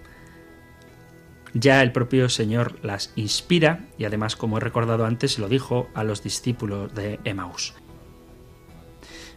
ya 1.54 1.82
el 1.82 1.92
propio 1.92 2.28
Señor 2.28 2.78
las 2.82 3.12
inspira 3.14 3.86
y 3.98 4.04
además, 4.04 4.34
como 4.34 4.56
he 4.56 4.60
recordado 4.60 5.04
antes, 5.04 5.38
lo 5.38 5.48
dijo 5.48 5.88
a 5.94 6.02
los 6.02 6.22
discípulos 6.22 6.92
de 6.94 7.20
Emaús. 7.24 7.74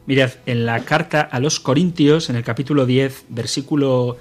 Mirad, 0.05 0.31
en 0.45 0.65
la 0.65 0.85
carta 0.85 1.21
a 1.21 1.39
los 1.39 1.59
Corintios, 1.59 2.29
en 2.29 2.35
el 2.35 2.43
capítulo 2.43 2.85
10, 2.85 3.25
versículo 3.29 4.17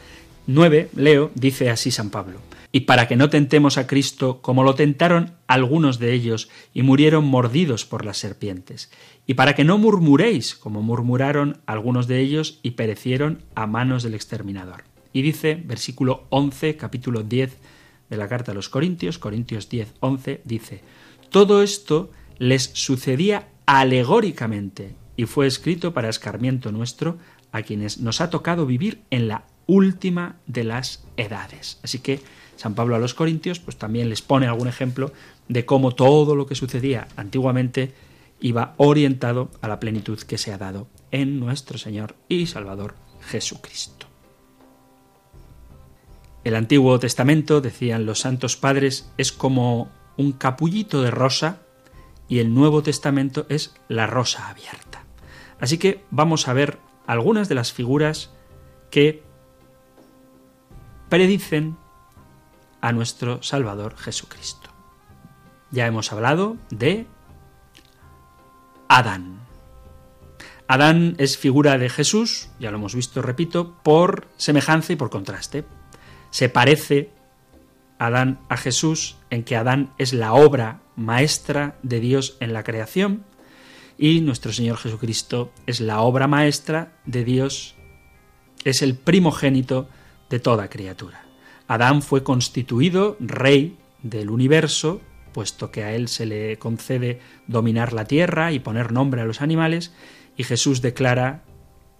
9, 0.46 0.90
leo, 0.96 1.30
dice 1.34 1.70
así 1.70 1.90
San 1.90 2.10
Pablo 2.10 2.40
y 2.74 2.80
para 2.80 3.06
que 3.06 3.14
no 3.14 3.30
tentemos 3.30 3.78
a 3.78 3.86
Cristo 3.86 4.42
como 4.42 4.64
lo 4.64 4.74
tentaron 4.74 5.34
algunos 5.46 6.00
de 6.00 6.12
ellos 6.12 6.48
y 6.72 6.82
murieron 6.82 7.24
mordidos 7.24 7.84
por 7.84 8.04
las 8.04 8.18
serpientes, 8.18 8.90
y 9.28 9.34
para 9.34 9.54
que 9.54 9.62
no 9.62 9.78
murmuréis 9.78 10.56
como 10.56 10.82
murmuraron 10.82 11.60
algunos 11.66 12.08
de 12.08 12.18
ellos 12.18 12.58
y 12.64 12.72
perecieron 12.72 13.44
a 13.54 13.68
manos 13.68 14.02
del 14.02 14.14
exterminador. 14.14 14.82
Y 15.12 15.22
dice, 15.22 15.54
versículo 15.54 16.24
11, 16.30 16.76
capítulo 16.76 17.22
10 17.22 17.56
de 18.10 18.16
la 18.16 18.26
carta 18.26 18.50
a 18.50 18.56
los 18.56 18.68
Corintios, 18.68 19.20
Corintios 19.20 19.68
10, 19.68 19.94
11, 20.00 20.40
dice, 20.44 20.80
todo 21.30 21.62
esto 21.62 22.10
les 22.38 22.64
sucedía 22.72 23.50
alegóricamente 23.66 24.96
y 25.16 25.26
fue 25.26 25.46
escrito 25.46 25.94
para 25.94 26.08
escarmiento 26.08 26.72
nuestro 26.72 27.18
a 27.52 27.62
quienes 27.62 27.98
nos 27.98 28.20
ha 28.20 28.30
tocado 28.30 28.66
vivir 28.66 29.02
en 29.10 29.28
la 29.28 29.44
última 29.66 30.36
de 30.46 30.64
las 30.64 31.04
edades. 31.16 31.78
Así 31.82 32.00
que 32.00 32.20
San 32.56 32.74
Pablo 32.74 32.96
a 32.96 32.98
los 32.98 33.14
Corintios, 33.14 33.58
pues 33.60 33.76
también 33.76 34.08
les 34.08 34.22
pone 34.22 34.46
algún 34.46 34.68
ejemplo 34.68 35.12
de 35.48 35.64
cómo 35.64 35.92
todo 35.92 36.36
lo 36.36 36.46
que 36.46 36.54
sucedía 36.54 37.08
antiguamente 37.16 37.94
iba 38.40 38.74
orientado 38.76 39.50
a 39.60 39.68
la 39.68 39.80
plenitud 39.80 40.18
que 40.20 40.38
se 40.38 40.52
ha 40.52 40.58
dado 40.58 40.88
en 41.10 41.40
nuestro 41.40 41.78
Señor 41.78 42.14
y 42.28 42.46
Salvador 42.46 42.94
Jesucristo. 43.28 44.06
El 46.44 46.56
Antiguo 46.56 46.98
Testamento, 46.98 47.62
decían 47.62 48.04
los 48.04 48.20
santos 48.20 48.56
padres, 48.56 49.10
es 49.16 49.32
como 49.32 49.90
un 50.18 50.32
capullito 50.32 51.00
de 51.02 51.10
rosa 51.10 51.62
y 52.28 52.38
el 52.38 52.52
Nuevo 52.52 52.82
Testamento 52.82 53.46
es 53.48 53.74
la 53.88 54.06
rosa 54.06 54.50
abierta. 54.50 54.83
Así 55.60 55.78
que 55.78 56.04
vamos 56.10 56.48
a 56.48 56.52
ver 56.52 56.78
algunas 57.06 57.48
de 57.48 57.54
las 57.54 57.72
figuras 57.72 58.30
que 58.90 59.22
predicen 61.08 61.76
a 62.80 62.92
nuestro 62.92 63.42
Salvador 63.42 63.96
Jesucristo. 63.96 64.70
Ya 65.70 65.86
hemos 65.86 66.12
hablado 66.12 66.56
de 66.70 67.06
Adán. 68.88 69.40
Adán 70.66 71.14
es 71.18 71.36
figura 71.36 71.78
de 71.78 71.90
Jesús, 71.90 72.48
ya 72.58 72.70
lo 72.70 72.78
hemos 72.78 72.94
visto, 72.94 73.22
repito, 73.22 73.76
por 73.82 74.28
semejanza 74.36 74.92
y 74.92 74.96
por 74.96 75.10
contraste. 75.10 75.64
Se 76.30 76.48
parece 76.48 77.10
Adán 77.98 78.40
a 78.48 78.56
Jesús 78.56 79.16
en 79.30 79.44
que 79.44 79.56
Adán 79.56 79.92
es 79.98 80.12
la 80.12 80.32
obra 80.32 80.80
maestra 80.96 81.76
de 81.82 82.00
Dios 82.00 82.36
en 82.40 82.52
la 82.52 82.64
creación 82.64 83.24
y 83.98 84.20
nuestro 84.20 84.52
Señor 84.52 84.76
Jesucristo 84.78 85.52
es 85.66 85.80
la 85.80 86.00
obra 86.00 86.26
maestra 86.26 86.92
de 87.04 87.24
Dios, 87.24 87.74
es 88.64 88.82
el 88.82 88.96
primogénito 88.96 89.88
de 90.30 90.40
toda 90.40 90.68
criatura. 90.68 91.24
Adán 91.68 92.02
fue 92.02 92.22
constituido 92.22 93.16
rey 93.20 93.76
del 94.02 94.30
universo, 94.30 95.00
puesto 95.32 95.70
que 95.70 95.84
a 95.84 95.94
él 95.94 96.08
se 96.08 96.26
le 96.26 96.58
concede 96.58 97.20
dominar 97.46 97.92
la 97.92 98.04
tierra 98.04 98.52
y 98.52 98.58
poner 98.58 98.92
nombre 98.92 99.22
a 99.22 99.24
los 99.24 99.40
animales, 99.40 99.92
y 100.36 100.44
Jesús 100.44 100.82
declara 100.82 101.42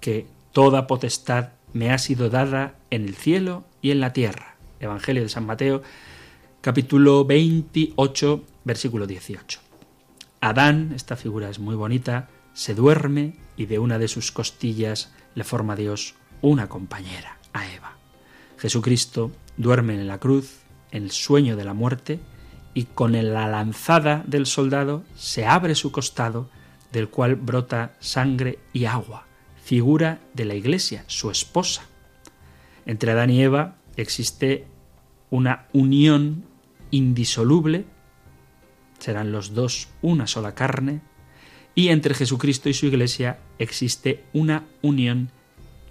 que 0.01 0.27
toda 0.53 0.87
potestad 0.87 1.51
me 1.73 1.91
ha 1.91 1.99
sido 1.99 2.31
dada 2.31 2.77
en 2.91 3.05
el 3.05 3.15
cielo 3.15 3.65
y 3.83 3.91
en 3.91 4.01
la 4.01 4.13
tierra. 4.13 4.57
Evangelio 4.81 5.23
de 5.23 5.29
San 5.29 5.47
Mateo, 5.47 5.83
capítulo 6.61 7.25
28, 7.25 8.45
versículo 8.65 9.07
18. 9.07 9.61
Adán, 10.45 10.93
esta 10.95 11.17
figura 11.17 11.49
es 11.49 11.59
muy 11.59 11.75
bonita, 11.75 12.29
se 12.53 12.75
duerme 12.75 13.33
y 13.57 13.65
de 13.65 13.79
una 13.79 13.99
de 13.99 14.09
sus 14.09 14.31
costillas 14.31 15.11
le 15.35 15.43
forma 15.43 15.75
Dios 15.75 16.17
una 16.43 16.69
compañera, 16.69 17.39
a 17.55 17.67
Eva. 17.73 17.97
Jesucristo 18.59 19.33
duerme 19.57 19.95
en 19.95 20.07
la 20.07 20.19
cruz, 20.19 20.59
en 20.91 21.05
el 21.05 21.13
sueño 21.13 21.57
de 21.57 21.65
la 21.65 21.73
muerte, 21.73 22.21
y 22.75 22.85
con 22.85 23.13
la 23.13 23.49
lanzada 23.49 24.23
del 24.27 24.45
soldado 24.45 25.03
se 25.17 25.47
abre 25.47 25.75
su 25.75 25.91
costado, 25.91 26.51
del 26.93 27.09
cual 27.09 27.37
brota 27.37 27.95
sangre 28.01 28.59
y 28.75 28.85
agua, 28.85 29.27
figura 29.65 30.21
de 30.35 30.45
la 30.45 30.55
Iglesia, 30.55 31.05
su 31.07 31.31
esposa. 31.31 31.87
Entre 32.85 33.13
Adán 33.13 33.31
y 33.31 33.43
Eva 33.43 33.77
existe 33.97 34.67
una 35.31 35.69
unión 35.73 36.45
indisoluble 36.91 37.87
serán 38.99 39.33
los 39.33 39.55
dos 39.55 39.89
una 40.03 40.27
sola 40.27 40.55
carne, 40.55 41.01
y 41.75 41.89
entre 41.89 42.15
Jesucristo 42.15 42.69
y 42.69 42.75
su 42.75 42.87
Iglesia 42.87 43.41
existe 43.59 44.25
una 44.33 44.65
unión 44.83 45.31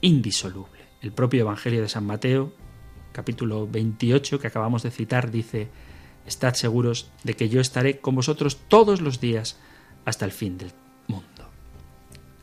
indisoluble. 0.01 0.81
El 1.01 1.12
propio 1.12 1.41
Evangelio 1.41 1.81
de 1.81 1.89
San 1.89 2.05
Mateo, 2.05 2.53
capítulo 3.12 3.67
28, 3.67 4.39
que 4.39 4.48
acabamos 4.48 4.83
de 4.83 4.91
citar, 4.91 5.31
dice, 5.31 5.67
Estad 6.25 6.53
seguros 6.53 7.12
de 7.24 7.36
que 7.36 7.50
yo 7.50 7.60
estaré 7.60 8.00
con 8.00 8.15
vosotros 8.15 8.57
todos 8.69 9.01
los 9.01 9.19
días 9.19 9.60
hasta 10.05 10.24
el 10.24 10.31
fin 10.31 10.57
del 10.57 10.72
mundo. 11.07 11.50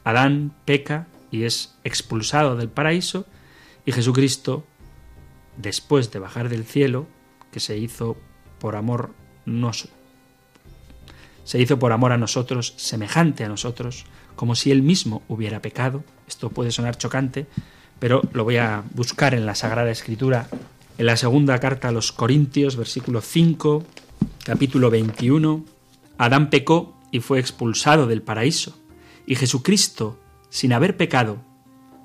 Adán 0.04 0.54
peca 0.66 1.08
y 1.30 1.44
es 1.44 1.76
expulsado 1.84 2.56
del 2.56 2.68
paraíso, 2.68 3.26
y 3.86 3.92
Jesucristo, 3.92 4.64
después 5.56 6.10
de 6.10 6.18
bajar 6.18 6.48
del 6.48 6.64
cielo, 6.64 7.06
que 7.52 7.60
se 7.60 7.78
hizo 7.78 8.16
por 8.58 8.76
amor 8.76 9.14
nos 9.46 9.88
se 11.50 11.60
hizo 11.60 11.80
por 11.80 11.90
amor 11.90 12.12
a 12.12 12.16
nosotros, 12.16 12.74
semejante 12.76 13.42
a 13.42 13.48
nosotros, 13.48 14.04
como 14.36 14.54
si 14.54 14.70
él 14.70 14.82
mismo 14.82 15.22
hubiera 15.26 15.60
pecado. 15.60 16.04
Esto 16.28 16.50
puede 16.50 16.70
sonar 16.70 16.96
chocante, 16.96 17.48
pero 17.98 18.22
lo 18.32 18.44
voy 18.44 18.58
a 18.58 18.84
buscar 18.94 19.34
en 19.34 19.46
la 19.46 19.56
Sagrada 19.56 19.90
Escritura, 19.90 20.48
en 20.96 21.06
la 21.06 21.16
segunda 21.16 21.58
carta 21.58 21.88
a 21.88 21.90
los 21.90 22.12
Corintios, 22.12 22.76
versículo 22.76 23.20
5, 23.20 23.82
capítulo 24.44 24.90
21. 24.90 25.64
Adán 26.18 26.50
pecó 26.50 26.96
y 27.10 27.18
fue 27.18 27.40
expulsado 27.40 28.06
del 28.06 28.22
paraíso, 28.22 28.78
y 29.26 29.34
Jesucristo, 29.34 30.20
sin 30.50 30.72
haber 30.72 30.96
pecado, 30.96 31.38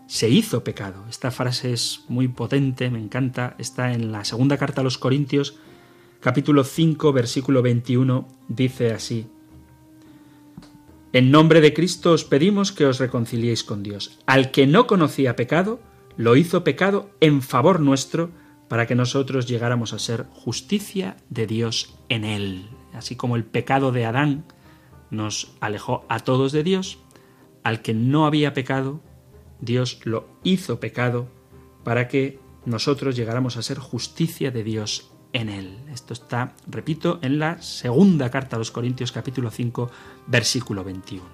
se 0.08 0.28
hizo 0.28 0.64
pecado. 0.64 1.06
Esta 1.08 1.30
frase 1.30 1.72
es 1.72 2.00
muy 2.08 2.30
potente, 2.30 2.90
me 2.90 2.98
encanta, 2.98 3.54
está 3.60 3.94
en 3.94 4.12
la 4.12 4.26
segunda 4.26 4.58
carta 4.58 4.82
a 4.82 4.84
los 4.84 4.98
Corintios, 4.98 5.60
capítulo 6.20 6.64
5, 6.64 7.14
versículo 7.14 7.62
21, 7.62 8.28
dice 8.48 8.92
así, 8.92 9.28
En 11.16 11.32
nombre 11.32 11.62
de 11.62 11.74
Cristo 11.74 12.12
os 12.12 12.26
pedimos 12.26 12.74
que 12.74 12.86
os 12.86 13.00
reconciliéis 13.00 13.64
con 13.64 13.84
Dios. 13.84 14.20
Al 14.26 14.52
que 14.52 14.68
no 14.68 14.86
conocía 14.86 15.38
pecado, 15.38 15.80
lo 16.18 16.36
hizo 16.36 16.66
pecado 16.66 17.10
en 17.22 17.42
favor 17.42 17.80
nuestro, 17.80 18.32
para 18.68 18.86
que 18.86 18.96
nosotros 18.96 19.48
llegáramos 19.48 19.94
a 19.94 20.00
ser 20.00 20.26
justicia 20.34 21.16
de 21.30 21.48
Dios 21.48 21.96
en 22.10 22.26
él. 22.26 22.68
Así 22.92 23.16
como 23.16 23.38
el 23.38 23.46
pecado 23.46 23.94
de 23.94 24.04
Adán 24.04 24.44
nos 25.10 25.54
alejó 25.62 26.06
a 26.10 26.20
todos 26.20 26.52
de 26.52 26.64
Dios, 26.64 27.00
al 27.64 27.82
que 27.82 27.94
no 27.94 28.26
había 28.26 28.54
pecado, 28.54 29.00
Dios 29.62 30.02
lo 30.04 30.28
hizo 30.44 30.82
pecado 30.82 31.30
para 31.86 32.10
que 32.10 32.40
nosotros 32.66 33.16
llegáramos 33.16 33.56
a 33.56 33.62
ser 33.62 33.80
justicia 33.80 34.52
de 34.52 34.66
Dios 34.66 35.15
en 35.36 35.50
él. 35.50 35.78
Esto 35.92 36.14
está, 36.14 36.54
repito, 36.66 37.20
en 37.22 37.40
la 37.40 37.62
segunda 37.62 38.32
carta 38.32 38.56
a 38.56 38.60
los 38.60 38.72
Corintios 38.72 39.12
capítulo 39.12 39.52
5 39.52 39.92
versículo 40.28 40.86
21. 40.86 41.26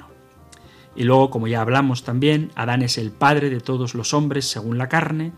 Y 0.96 1.04
luego, 1.04 1.30
como 1.30 1.48
ya 1.48 1.62
hablamos 1.62 2.04
también, 2.04 2.52
Adán 2.56 2.82
es 2.82 2.98
el 2.98 3.12
padre 3.12 3.52
de 3.52 3.62
todos 3.62 3.94
los 3.94 4.16
hombres 4.16 4.50
según 4.50 4.80
la 4.80 4.90
carne, 4.90 5.34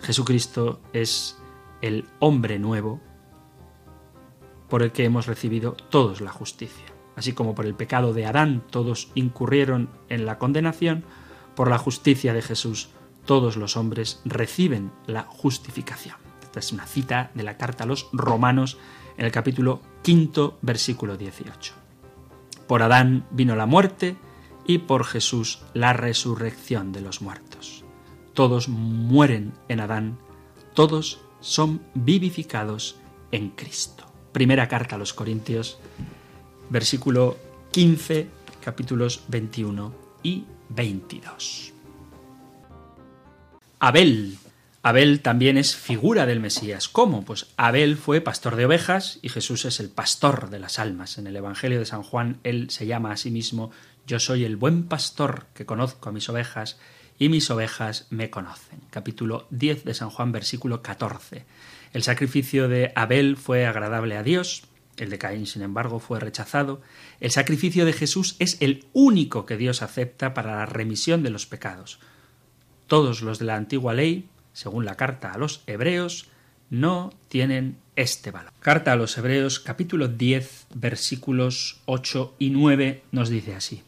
Jesucristo 0.00 0.80
es 0.94 1.36
el 1.82 2.06
hombre 2.18 2.58
nuevo 2.58 2.98
por 4.70 4.82
el 4.82 4.90
que 4.90 5.04
hemos 5.04 5.26
recibido 5.26 5.72
todos 5.90 6.22
la 6.22 6.30
justicia. 6.30 6.86
Así 7.14 7.34
como 7.34 7.54
por 7.54 7.66
el 7.66 7.74
pecado 7.74 8.14
de 8.14 8.24
Adán 8.24 8.62
todos 8.70 9.10
incurrieron 9.14 9.90
en 10.08 10.24
la 10.24 10.38
condenación, 10.38 11.04
por 11.54 11.68
la 11.68 11.76
justicia 11.76 12.32
de 12.32 12.40
Jesús 12.40 12.88
todos 13.26 13.58
los 13.58 13.76
hombres 13.76 14.22
reciben 14.24 14.92
la 15.06 15.24
justificación. 15.24 16.29
Esta 16.50 16.58
es 16.58 16.72
una 16.72 16.86
cita 16.86 17.30
de 17.34 17.44
la 17.44 17.56
carta 17.56 17.84
a 17.84 17.86
los 17.86 18.08
romanos 18.12 18.76
en 19.16 19.24
el 19.24 19.30
capítulo 19.30 19.80
quinto, 20.02 20.58
versículo 20.62 21.16
18. 21.16 21.74
Por 22.66 22.82
Adán 22.82 23.24
vino 23.30 23.54
la 23.54 23.66
muerte 23.66 24.16
y 24.66 24.78
por 24.78 25.04
Jesús 25.04 25.62
la 25.74 25.92
resurrección 25.92 26.90
de 26.90 27.02
los 27.02 27.22
muertos. 27.22 27.84
Todos 28.34 28.68
mueren 28.68 29.52
en 29.68 29.78
Adán, 29.78 30.18
todos 30.74 31.20
son 31.38 31.82
vivificados 31.94 32.96
en 33.30 33.50
Cristo. 33.50 34.04
Primera 34.32 34.66
carta 34.66 34.96
a 34.96 34.98
los 34.98 35.14
Corintios, 35.14 35.78
versículo 36.68 37.36
15, 37.70 38.28
capítulos 38.60 39.22
21 39.28 39.94
y 40.24 40.46
22. 40.68 41.74
Abel 43.78 44.36
Abel 44.82 45.20
también 45.20 45.58
es 45.58 45.76
figura 45.76 46.24
del 46.24 46.40
Mesías. 46.40 46.88
¿Cómo? 46.88 47.22
Pues 47.22 47.48
Abel 47.58 47.98
fue 47.98 48.22
pastor 48.22 48.56
de 48.56 48.64
ovejas 48.64 49.18
y 49.20 49.28
Jesús 49.28 49.66
es 49.66 49.78
el 49.78 49.90
pastor 49.90 50.48
de 50.48 50.58
las 50.58 50.78
almas. 50.78 51.18
En 51.18 51.26
el 51.26 51.36
Evangelio 51.36 51.78
de 51.78 51.84
San 51.84 52.02
Juan 52.02 52.38
él 52.44 52.70
se 52.70 52.86
llama 52.86 53.12
a 53.12 53.18
sí 53.18 53.30
mismo 53.30 53.72
Yo 54.06 54.18
soy 54.18 54.44
el 54.44 54.56
buen 54.56 54.84
pastor 54.84 55.48
que 55.52 55.66
conozco 55.66 56.08
a 56.08 56.12
mis 56.12 56.30
ovejas 56.30 56.78
y 57.18 57.28
mis 57.28 57.50
ovejas 57.50 58.06
me 58.08 58.30
conocen. 58.30 58.80
Capítulo 58.88 59.46
10 59.50 59.84
de 59.84 59.92
San 59.92 60.08
Juan, 60.08 60.32
versículo 60.32 60.80
14. 60.80 61.44
El 61.92 62.02
sacrificio 62.02 62.66
de 62.66 62.92
Abel 62.96 63.36
fue 63.36 63.66
agradable 63.66 64.16
a 64.16 64.22
Dios, 64.22 64.62
el 64.96 65.10
de 65.10 65.18
Caín, 65.18 65.46
sin 65.46 65.60
embargo, 65.60 65.98
fue 65.98 66.20
rechazado. 66.20 66.80
El 67.20 67.30
sacrificio 67.30 67.84
de 67.84 67.92
Jesús 67.92 68.34
es 68.38 68.56
el 68.60 68.86
único 68.94 69.44
que 69.44 69.58
Dios 69.58 69.82
acepta 69.82 70.32
para 70.32 70.56
la 70.56 70.64
remisión 70.64 71.22
de 71.22 71.28
los 71.28 71.44
pecados. 71.44 71.98
Todos 72.86 73.20
los 73.20 73.38
de 73.38 73.44
la 73.44 73.56
antigua 73.56 73.92
ley 73.92 74.29
según 74.52 74.84
la 74.84 74.96
carta 74.96 75.32
a 75.32 75.38
los 75.38 75.62
Hebreos, 75.66 76.28
no 76.70 77.12
tienen 77.28 77.78
este 77.96 78.30
valor. 78.30 78.52
Carta 78.60 78.92
a 78.92 78.96
los 78.96 79.16
Hebreos 79.18 79.60
capítulo 79.60 80.08
10 80.08 80.68
versículos 80.74 81.80
8 81.86 82.36
y 82.38 82.50
9 82.50 83.02
nos 83.12 83.28
dice 83.28 83.54
así. 83.54 83.82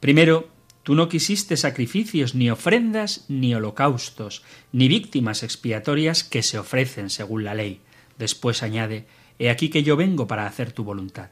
Primero, 0.00 0.48
tú 0.82 0.94
no 0.94 1.08
quisiste 1.08 1.56
sacrificios, 1.56 2.34
ni 2.34 2.50
ofrendas, 2.50 3.24
ni 3.28 3.54
holocaustos, 3.54 4.42
ni 4.72 4.88
víctimas 4.88 5.42
expiatorias 5.42 6.24
que 6.24 6.42
se 6.42 6.58
ofrecen 6.58 7.10
según 7.10 7.44
la 7.44 7.54
ley. 7.54 7.80
Después 8.18 8.62
añade, 8.62 9.06
He 9.38 9.50
aquí 9.50 9.70
que 9.70 9.82
yo 9.82 9.96
vengo 9.96 10.28
para 10.28 10.46
hacer 10.46 10.70
tu 10.70 10.84
voluntad. 10.84 11.30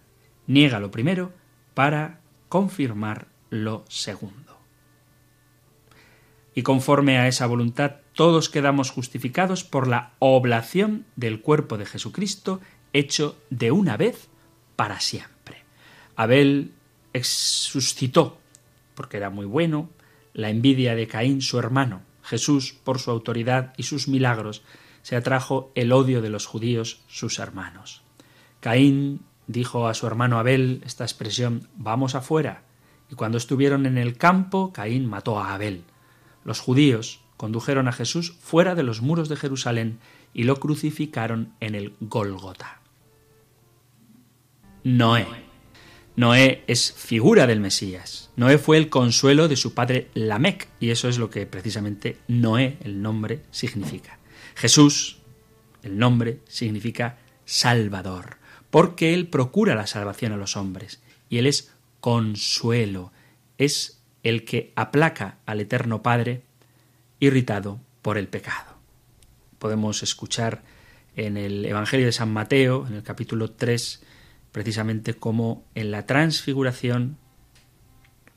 Niega 0.49 0.81
lo 0.81 0.91
primero 0.91 1.33
para 1.75 2.19
confirmar 2.49 3.29
lo 3.51 3.85
segundo. 3.89 4.59
Y 6.55 6.63
conforme 6.63 7.19
a 7.19 7.29
esa 7.29 7.47
voluntad 7.47 8.00
todos 8.21 8.51
quedamos 8.51 8.91
justificados 8.91 9.65
por 9.65 9.89
la 9.89 10.13
oblación 10.19 11.07
del 11.17 11.41
cuerpo 11.41 11.79
de 11.79 11.87
Jesucristo 11.87 12.61
hecho 12.93 13.39
de 13.49 13.71
una 13.71 13.97
vez 13.97 14.29
para 14.77 15.01
siempre. 15.01 15.65
Abel 16.17 16.75
suscitó, 17.23 18.37
porque 18.95 19.17
era 19.17 19.31
muy 19.31 19.47
bueno, 19.47 19.89
la 20.35 20.51
envidia 20.51 20.95
de 20.95 21.07
Caín 21.07 21.41
su 21.41 21.59
hermano. 21.59 22.03
Jesús, 22.23 22.75
por 22.85 22.99
su 22.99 23.11
autoridad 23.11 23.73
y 23.79 23.85
sus 23.85 24.07
milagros, 24.07 24.65
se 25.01 25.17
atrajo 25.17 25.73
el 25.75 25.91
odio 25.91 26.21
de 26.21 26.29
los 26.29 26.45
judíos, 26.45 27.01
sus 27.09 27.39
hermanos. 27.39 28.03
Caín 28.61 29.23
dijo 29.47 29.89
a 29.89 29.95
su 29.95 30.07
hermano 30.07 30.39
Abel 30.39 30.83
esta 30.85 31.05
expresión 31.05 31.71
vamos 31.75 32.15
afuera, 32.15 32.65
y 33.11 33.15
cuando 33.15 33.39
estuvieron 33.39 33.87
en 33.87 33.97
el 33.97 34.19
campo, 34.19 34.75
Caín 34.75 35.07
mató 35.07 35.41
a 35.41 35.55
Abel. 35.55 35.85
Los 36.45 36.61
judíos, 36.61 37.21
condujeron 37.41 37.89
a 37.89 37.93
Jesús 37.93 38.35
fuera 38.39 38.75
de 38.75 38.83
los 38.83 39.01
muros 39.01 39.31
de 39.31 39.37
Jerusalén 39.37 39.99
y 40.35 40.43
lo 40.43 40.61
crucificaron 40.61 41.55
en 41.61 41.75
el 41.75 41.95
Gólgota. 41.99 42.83
Noé. 44.85 45.27
Noé 46.17 46.65
es 46.67 46.93
figura 46.93 47.47
del 47.47 47.61
Mesías. 47.61 48.29
Noé 48.37 48.59
fue 48.59 48.77
el 48.77 48.91
consuelo 48.91 49.49
de 49.49 49.57
su 49.57 49.73
padre 49.73 50.11
Lamec, 50.13 50.69
y 50.81 50.91
eso 50.91 51.09
es 51.09 51.17
lo 51.17 51.31
que 51.31 51.47
precisamente 51.47 52.19
Noé, 52.29 52.77
el 52.83 53.01
nombre, 53.01 53.41
significa. 53.51 54.19
Jesús, 54.55 55.23
el 55.83 55.97
nombre, 55.97 56.41
significa 56.47 57.21
Salvador, 57.47 58.37
porque 58.69 59.15
Él 59.15 59.29
procura 59.29 59.75
la 59.75 59.87
salvación 59.87 60.33
a 60.33 60.37
los 60.37 60.59
hombres, 60.59 61.01
y 61.31 61.39
Él 61.39 61.47
es 61.47 61.73
consuelo, 62.01 63.13
es 63.57 64.03
el 64.23 64.45
que 64.45 64.75
aplaca 64.77 65.39
al 65.47 65.61
Eterno 65.61 66.03
Padre 66.03 66.50
irritado 67.21 67.81
por 68.03 68.19
el 68.19 68.29
pecado. 68.29 68.77
Podemos 69.59 70.03
escuchar 70.03 70.63
en 71.15 71.37
el 71.37 71.65
Evangelio 71.65 72.07
de 72.07 72.13
San 72.13 72.33
Mateo, 72.33 72.87
en 72.87 72.95
el 72.95 73.03
capítulo 73.03 73.53
3, 73.53 74.03
precisamente 74.53 75.15
como 75.15 75.65
en 75.75 75.91
la 75.91 76.07
transfiguración, 76.07 77.19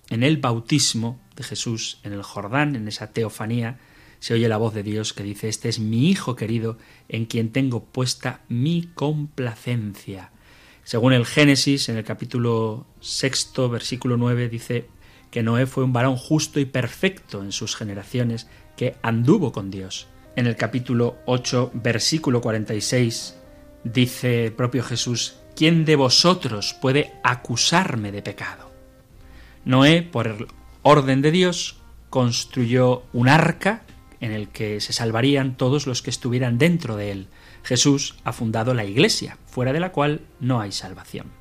en 0.10 0.24
el 0.24 0.38
bautismo 0.38 1.20
de 1.36 1.44
Jesús 1.44 2.00
en 2.04 2.14
el 2.14 2.22
Jordán, 2.22 2.76
en 2.76 2.88
esa 2.88 3.12
teofanía, 3.12 3.80
se 4.20 4.34
oye 4.34 4.48
la 4.48 4.58
voz 4.58 4.74
de 4.74 4.84
Dios 4.84 5.14
que 5.14 5.24
dice, 5.24 5.50
Este 5.50 5.70
es 5.70 5.80
mi 5.80 6.10
Hijo 6.10 6.36
querido, 6.36 6.78
en 7.10 7.26
quien 7.26 7.52
tengo 7.52 7.84
puesta 7.84 8.42
mi 8.48 8.90
complacencia. 8.94 10.32
Según 10.84 11.14
el 11.14 11.26
Génesis, 11.26 11.90
en 11.90 11.98
el 11.98 12.04
capítulo 12.04 12.86
sexto, 13.00 13.70
versículo 13.70 14.18
9, 14.18 14.50
dice 14.50 14.88
que 15.34 15.42
Noé 15.42 15.66
fue 15.66 15.84
un 15.84 15.94
varón 15.94 16.16
justo 16.16 16.60
y 16.60 16.66
perfecto 16.66 17.42
en 17.42 17.52
sus 17.52 17.76
generaciones, 17.76 18.48
que 18.78 18.98
anduvo 19.02 19.52
con 19.52 19.72
Dios. 19.72 20.08
En 20.36 20.46
el 20.46 20.56
capítulo 20.56 21.18
8, 21.26 21.72
versículo 21.74 22.40
46, 22.40 23.36
dice 23.84 24.46
el 24.46 24.54
propio 24.54 24.84
Jesús, 24.84 25.40
¿quién 25.56 25.86
de 25.86 25.96
vosotros 25.96 26.76
puede 26.80 27.14
acusarme 27.24 28.12
de 28.12 28.22
pecado? 28.22 28.70
Noé, 29.66 30.04
por 30.04 30.28
el 30.28 30.46
orden 30.84 31.24
de 31.24 31.32
Dios, 31.32 31.78
construyó 32.12 33.02
un 33.12 33.28
arca 33.28 33.82
en 34.20 34.34
el 34.34 34.50
que 34.50 34.82
se 34.82 34.94
salvarían 34.94 35.58
todos 35.58 35.88
los 35.88 36.04
que 36.04 36.12
estuvieran 36.12 36.60
dentro 36.60 36.96
de 36.96 37.10
él. 37.10 37.28
Jesús 37.64 38.18
ha 38.24 38.34
fundado 38.34 38.76
la 38.76 38.86
iglesia, 38.86 39.40
fuera 39.48 39.74
de 39.74 39.80
la 39.80 39.94
cual 39.94 40.22
no 40.40 40.62
hay 40.62 40.72
salvación. 40.72 41.32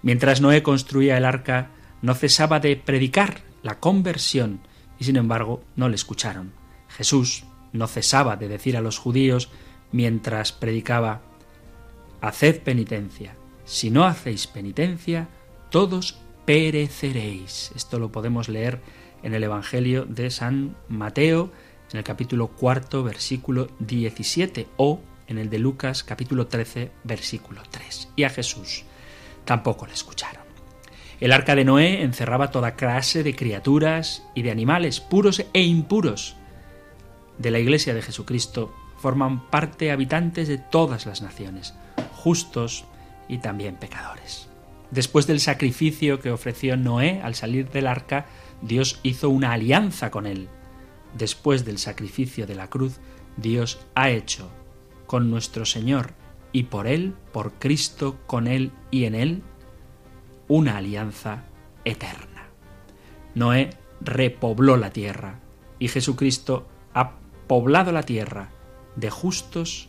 Mientras 0.00 0.40
Noé 0.40 0.62
construía 0.62 1.18
el 1.18 1.24
arca, 1.24 1.70
no 2.02 2.14
cesaba 2.14 2.60
de 2.60 2.76
predicar 2.76 3.40
la 3.62 3.80
conversión 3.80 4.60
y 4.98 5.04
sin 5.04 5.16
embargo 5.16 5.64
no 5.76 5.88
le 5.88 5.94
escucharon. 5.94 6.52
Jesús 6.88 7.44
no 7.72 7.86
cesaba 7.86 8.36
de 8.36 8.48
decir 8.48 8.76
a 8.76 8.80
los 8.80 8.98
judíos 8.98 9.48
mientras 9.92 10.52
predicaba 10.52 11.22
Haced 12.20 12.62
penitencia. 12.62 13.34
Si 13.64 13.90
no 13.90 14.04
hacéis 14.04 14.46
penitencia, 14.46 15.28
todos 15.70 16.18
pereceréis. 16.44 17.72
Esto 17.74 17.98
lo 17.98 18.12
podemos 18.12 18.48
leer 18.48 18.80
en 19.22 19.34
el 19.34 19.42
Evangelio 19.42 20.04
de 20.04 20.30
San 20.30 20.76
Mateo, 20.88 21.50
en 21.90 21.98
el 21.98 22.04
capítulo 22.04 22.48
cuarto, 22.48 23.02
versículo 23.02 23.68
17, 23.80 24.68
o 24.76 25.00
en 25.26 25.38
el 25.38 25.50
de 25.50 25.58
Lucas, 25.58 26.04
capítulo 26.04 26.46
13, 26.46 26.92
versículo 27.04 27.62
3. 27.70 28.10
Y 28.16 28.24
a 28.24 28.30
Jesús 28.30 28.84
tampoco 29.44 29.86
le 29.86 29.94
escucharon. 29.94 30.41
El 31.22 31.30
arca 31.30 31.54
de 31.54 31.64
Noé 31.64 32.02
encerraba 32.02 32.50
toda 32.50 32.74
clase 32.74 33.22
de 33.22 33.36
criaturas 33.36 34.24
y 34.34 34.42
de 34.42 34.50
animales, 34.50 34.98
puros 34.98 35.46
e 35.52 35.62
impuros, 35.62 36.34
de 37.38 37.52
la 37.52 37.60
Iglesia 37.60 37.94
de 37.94 38.02
Jesucristo 38.02 38.74
forman 38.98 39.48
parte 39.48 39.92
habitantes 39.92 40.48
de 40.48 40.58
todas 40.58 41.06
las 41.06 41.22
naciones, 41.22 41.74
justos 42.10 42.86
y 43.28 43.38
también 43.38 43.76
pecadores. 43.76 44.48
Después 44.90 45.28
del 45.28 45.38
sacrificio 45.38 46.18
que 46.18 46.32
ofreció 46.32 46.76
Noé 46.76 47.20
al 47.22 47.36
salir 47.36 47.70
del 47.70 47.86
arca, 47.86 48.26
Dios 48.60 48.98
hizo 49.04 49.30
una 49.30 49.52
alianza 49.52 50.10
con 50.10 50.26
él. 50.26 50.48
Después 51.16 51.64
del 51.64 51.78
sacrificio 51.78 52.48
de 52.48 52.56
la 52.56 52.68
cruz, 52.68 52.98
Dios 53.36 53.78
ha 53.94 54.10
hecho 54.10 54.50
con 55.06 55.30
nuestro 55.30 55.66
Señor 55.66 56.14
y 56.50 56.64
por 56.64 56.88
Él, 56.88 57.14
por 57.32 57.52
Cristo, 57.52 58.18
con 58.26 58.48
Él 58.48 58.72
y 58.90 59.04
en 59.04 59.14
Él, 59.14 59.44
una 60.52 60.76
alianza 60.76 61.44
eterna. 61.82 62.42
Noé 63.34 63.70
repobló 64.02 64.76
la 64.76 64.90
tierra 64.90 65.38
y 65.78 65.88
Jesucristo 65.88 66.68
ha 66.92 67.12
poblado 67.46 67.90
la 67.90 68.02
tierra 68.02 68.50
de 68.94 69.08
justos 69.08 69.88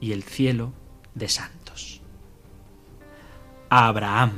y 0.00 0.12
el 0.12 0.22
cielo 0.22 0.72
de 1.16 1.28
santos. 1.28 2.02
Abraham. 3.68 4.30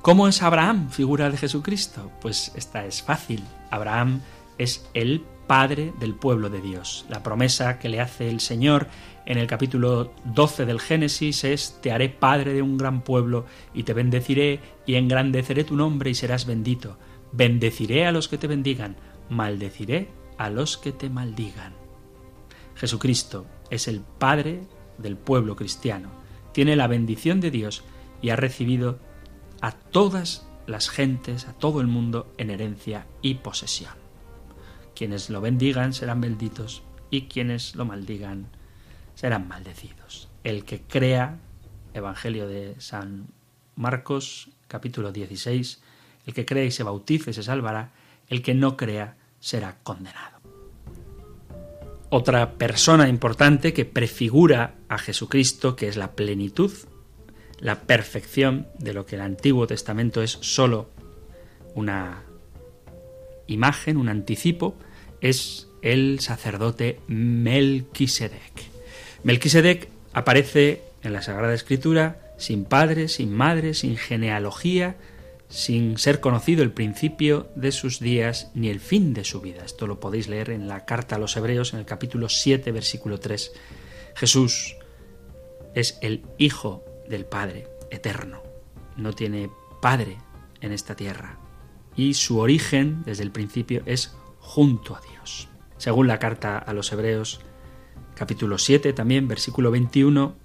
¿Cómo 0.00 0.26
es 0.26 0.42
Abraham, 0.42 0.88
figura 0.88 1.28
de 1.28 1.36
Jesucristo? 1.36 2.10
Pues 2.22 2.50
esta 2.54 2.86
es 2.86 3.02
fácil. 3.02 3.44
Abraham 3.70 4.22
es 4.58 4.88
el 4.94 5.22
padre 5.46 5.92
del 5.98 6.14
pueblo 6.14 6.50
de 6.50 6.60
Dios. 6.60 7.06
La 7.08 7.22
promesa 7.22 7.78
que 7.78 7.88
le 7.88 8.00
hace 8.00 8.28
el 8.28 8.40
Señor 8.40 8.88
en 9.26 9.38
el 9.38 9.46
capítulo 9.46 10.12
12 10.24 10.66
del 10.66 10.80
Génesis 10.80 11.44
es, 11.44 11.78
te 11.80 11.92
haré 11.92 12.08
padre 12.08 12.52
de 12.52 12.62
un 12.62 12.76
gran 12.76 13.02
pueblo 13.02 13.46
y 13.74 13.82
te 13.82 13.92
bendeciré 13.92 14.60
y 14.86 14.94
engrandeceré 14.94 15.64
tu 15.64 15.76
nombre 15.76 16.10
y 16.10 16.14
serás 16.14 16.46
bendito. 16.46 16.98
Bendeciré 17.32 18.06
a 18.06 18.12
los 18.12 18.28
que 18.28 18.38
te 18.38 18.46
bendigan, 18.46 18.96
maldeciré 19.28 20.08
a 20.38 20.50
los 20.50 20.76
que 20.76 20.92
te 20.92 21.10
maldigan. 21.10 21.74
Jesucristo 22.74 23.46
es 23.70 23.88
el 23.88 24.00
Padre 24.00 24.60
del 24.98 25.16
pueblo 25.16 25.56
cristiano, 25.56 26.10
tiene 26.52 26.76
la 26.76 26.86
bendición 26.86 27.40
de 27.40 27.50
Dios 27.50 27.84
y 28.22 28.30
ha 28.30 28.36
recibido 28.36 28.98
a 29.60 29.72
todas 29.72 30.46
las 30.66 30.88
gentes, 30.88 31.48
a 31.48 31.52
todo 31.52 31.80
el 31.80 31.86
mundo 31.86 32.32
en 32.38 32.50
herencia 32.50 33.06
y 33.22 33.34
posesión. 33.36 34.05
Quienes 34.96 35.28
lo 35.28 35.42
bendigan 35.42 35.92
serán 35.92 36.22
benditos 36.22 36.82
y 37.10 37.28
quienes 37.28 37.74
lo 37.74 37.84
maldigan 37.84 38.46
serán 39.14 39.46
maldecidos. 39.46 40.30
El 40.42 40.64
que 40.64 40.80
crea, 40.80 41.38
Evangelio 41.92 42.48
de 42.48 42.74
San 42.78 43.26
Marcos, 43.74 44.48
capítulo 44.68 45.12
16, 45.12 45.82
el 46.24 46.32
que 46.32 46.46
crea 46.46 46.64
y 46.64 46.70
se 46.70 46.82
bautice 46.82 47.34
se 47.34 47.42
salvará, 47.42 47.92
el 48.28 48.40
que 48.40 48.54
no 48.54 48.78
crea 48.78 49.18
será 49.38 49.76
condenado. 49.82 50.38
Otra 52.08 52.54
persona 52.54 53.06
importante 53.10 53.74
que 53.74 53.84
prefigura 53.84 54.76
a 54.88 54.96
Jesucristo, 54.96 55.76
que 55.76 55.88
es 55.88 55.98
la 55.98 56.12
plenitud, 56.12 56.72
la 57.58 57.82
perfección 57.82 58.66
de 58.78 58.94
lo 58.94 59.04
que 59.04 59.16
el 59.16 59.22
Antiguo 59.22 59.66
Testamento 59.66 60.22
es 60.22 60.38
sólo 60.40 60.88
una 61.74 62.22
imagen, 63.46 63.98
un 63.98 64.08
anticipo, 64.08 64.76
es 65.20 65.68
el 65.82 66.20
sacerdote 66.20 67.00
Melquisedec. 67.06 68.52
Melquisedec 69.22 69.88
aparece 70.12 70.82
en 71.02 71.12
la 71.12 71.22
Sagrada 71.22 71.54
Escritura 71.54 72.34
sin 72.38 72.64
padre, 72.64 73.08
sin 73.08 73.32
madre, 73.32 73.74
sin 73.74 73.96
genealogía, 73.96 74.96
sin 75.48 75.96
ser 75.98 76.20
conocido 76.20 76.62
el 76.62 76.72
principio 76.72 77.48
de 77.54 77.72
sus 77.72 78.00
días 78.00 78.50
ni 78.54 78.68
el 78.68 78.80
fin 78.80 79.14
de 79.14 79.24
su 79.24 79.40
vida. 79.40 79.64
Esto 79.64 79.86
lo 79.86 80.00
podéis 80.00 80.28
leer 80.28 80.50
en 80.50 80.68
la 80.68 80.84
carta 80.84 81.16
a 81.16 81.18
los 81.18 81.36
Hebreos 81.36 81.72
en 81.72 81.80
el 81.80 81.86
capítulo 81.86 82.28
7, 82.28 82.72
versículo 82.72 83.20
3. 83.20 83.52
Jesús 84.16 84.76
es 85.74 85.98
el 86.02 86.24
Hijo 86.38 86.84
del 87.08 87.24
Padre 87.24 87.68
eterno. 87.90 88.42
No 88.96 89.12
tiene 89.12 89.50
Padre 89.80 90.18
en 90.60 90.72
esta 90.72 90.96
tierra. 90.96 91.38
Y 91.94 92.14
su 92.14 92.38
origen 92.38 93.02
desde 93.04 93.22
el 93.22 93.30
principio 93.30 93.82
es 93.86 94.14
junto 94.46 94.94
a 94.94 95.00
Dios. 95.00 95.48
Según 95.76 96.06
la 96.06 96.20
carta 96.20 96.56
a 96.56 96.72
los 96.72 96.92
Hebreos, 96.92 97.40
capítulo 98.14 98.58
7 98.58 98.92
también, 98.92 99.26
versículo 99.26 99.72
21, 99.72 100.36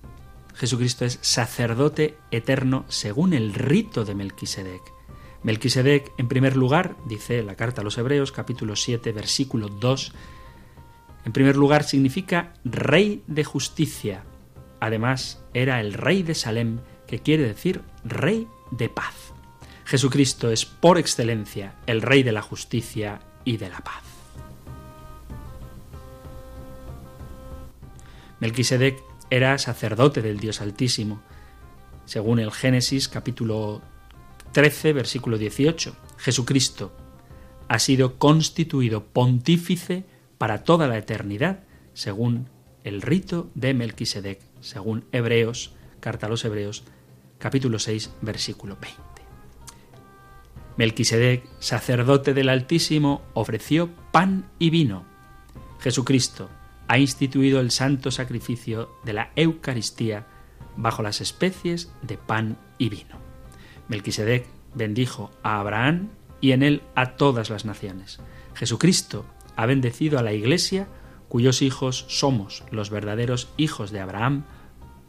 Jesucristo 0.56 1.06
es 1.06 1.20
sacerdote 1.22 2.18
eterno 2.32 2.84
según 2.90 3.34
el 3.34 3.54
rito 3.54 4.04
de 4.04 4.16
Melquisedec. 4.16 4.82
Melquisedec, 5.44 6.12
en 6.18 6.28
primer 6.28 6.58
lugar, 6.58 6.98
dice 7.06 7.44
la 7.44 7.56
carta 7.56 7.82
a 7.82 7.84
los 7.84 7.98
Hebreos, 8.00 8.32
capítulo 8.32 8.76
7, 8.76 9.12
versículo 9.12 9.70
2, 9.70 10.14
en 11.24 11.32
primer 11.32 11.56
lugar 11.56 11.84
significa 11.84 12.54
rey 12.66 13.24
de 13.28 13.44
justicia. 13.44 14.24
Además, 14.80 15.44
era 15.54 15.80
el 15.80 15.94
rey 15.94 16.24
de 16.24 16.34
Salem, 16.34 16.80
que 17.06 17.20
quiere 17.20 17.44
decir 17.44 17.84
rey 18.04 18.48
de 18.72 18.90
paz. 18.90 19.14
Jesucristo 19.86 20.50
es 20.50 20.66
por 20.66 20.98
excelencia 20.98 21.76
el 21.86 22.02
rey 22.02 22.24
de 22.24 22.32
la 22.32 22.42
justicia 22.42 23.22
y 23.46 23.58
de 23.58 23.70
la 23.70 23.80
paz. 23.80 24.04
Melquisedec 28.40 29.02
era 29.30 29.58
sacerdote 29.58 30.22
del 30.22 30.40
Dios 30.40 30.62
Altísimo. 30.62 31.22
Según 32.06 32.40
el 32.40 32.52
Génesis 32.52 33.08
capítulo 33.08 33.82
13, 34.52 34.94
versículo 34.94 35.38
18, 35.38 35.96
Jesucristo 36.18 36.92
ha 37.68 37.80
sido 37.80 38.18
constituido 38.18 39.06
pontífice 39.06 40.04
para 40.38 40.64
toda 40.64 40.88
la 40.88 40.98
eternidad, 40.98 41.64
según 41.94 42.50
el 42.84 43.02
rito 43.02 43.50
de 43.54 43.74
Melquisedec, 43.74 44.42
según 44.60 45.06
Hebreos, 45.12 45.74
carta 46.00 46.26
a 46.26 46.30
los 46.30 46.44
Hebreos, 46.44 46.84
capítulo 47.38 47.80
6, 47.80 48.12
versículo 48.22 48.78
20. 48.82 49.11
Melquisedec, 50.78 51.44
sacerdote 51.60 52.34
del 52.34 52.50
Altísimo, 52.50 53.22
ofreció 53.34 53.90
pan 54.12 54.50
y 54.60 54.70
vino. 54.70 55.06
Jesucristo 55.80 56.50
ha 56.88 56.98
instituido 56.98 57.60
el 57.60 57.72
santo 57.72 58.12
sacrificio 58.12 58.90
de 59.04 59.14
la 59.14 59.32
Eucaristía 59.36 60.28
bajo 60.78 61.04
las 61.04 61.22
especies 61.22 61.92
de 62.02 62.18
pan 62.18 62.58
y 62.78 62.90
vino. 62.90 63.20
Melquisedec 63.88 64.48
bendijo 64.74 65.32
a 65.44 65.60
Abraham 65.60 66.10
y 66.40 66.52
en 66.52 66.64
él 66.64 66.82
a 66.96 67.16
todas 67.16 67.50
las 67.50 67.66
naciones. 67.66 68.20
Jesucristo 68.56 69.26
ha 69.56 69.66
bendecido 69.66 70.20
a 70.20 70.24
la 70.24 70.34
Iglesia, 70.34 70.88
cuyos 71.30 71.62
hijos 71.62 72.06
somos 72.08 72.64
los 72.72 72.90
verdaderos 72.90 73.50
hijos 73.58 73.92
de 73.92 74.00
Abraham, 74.00 74.46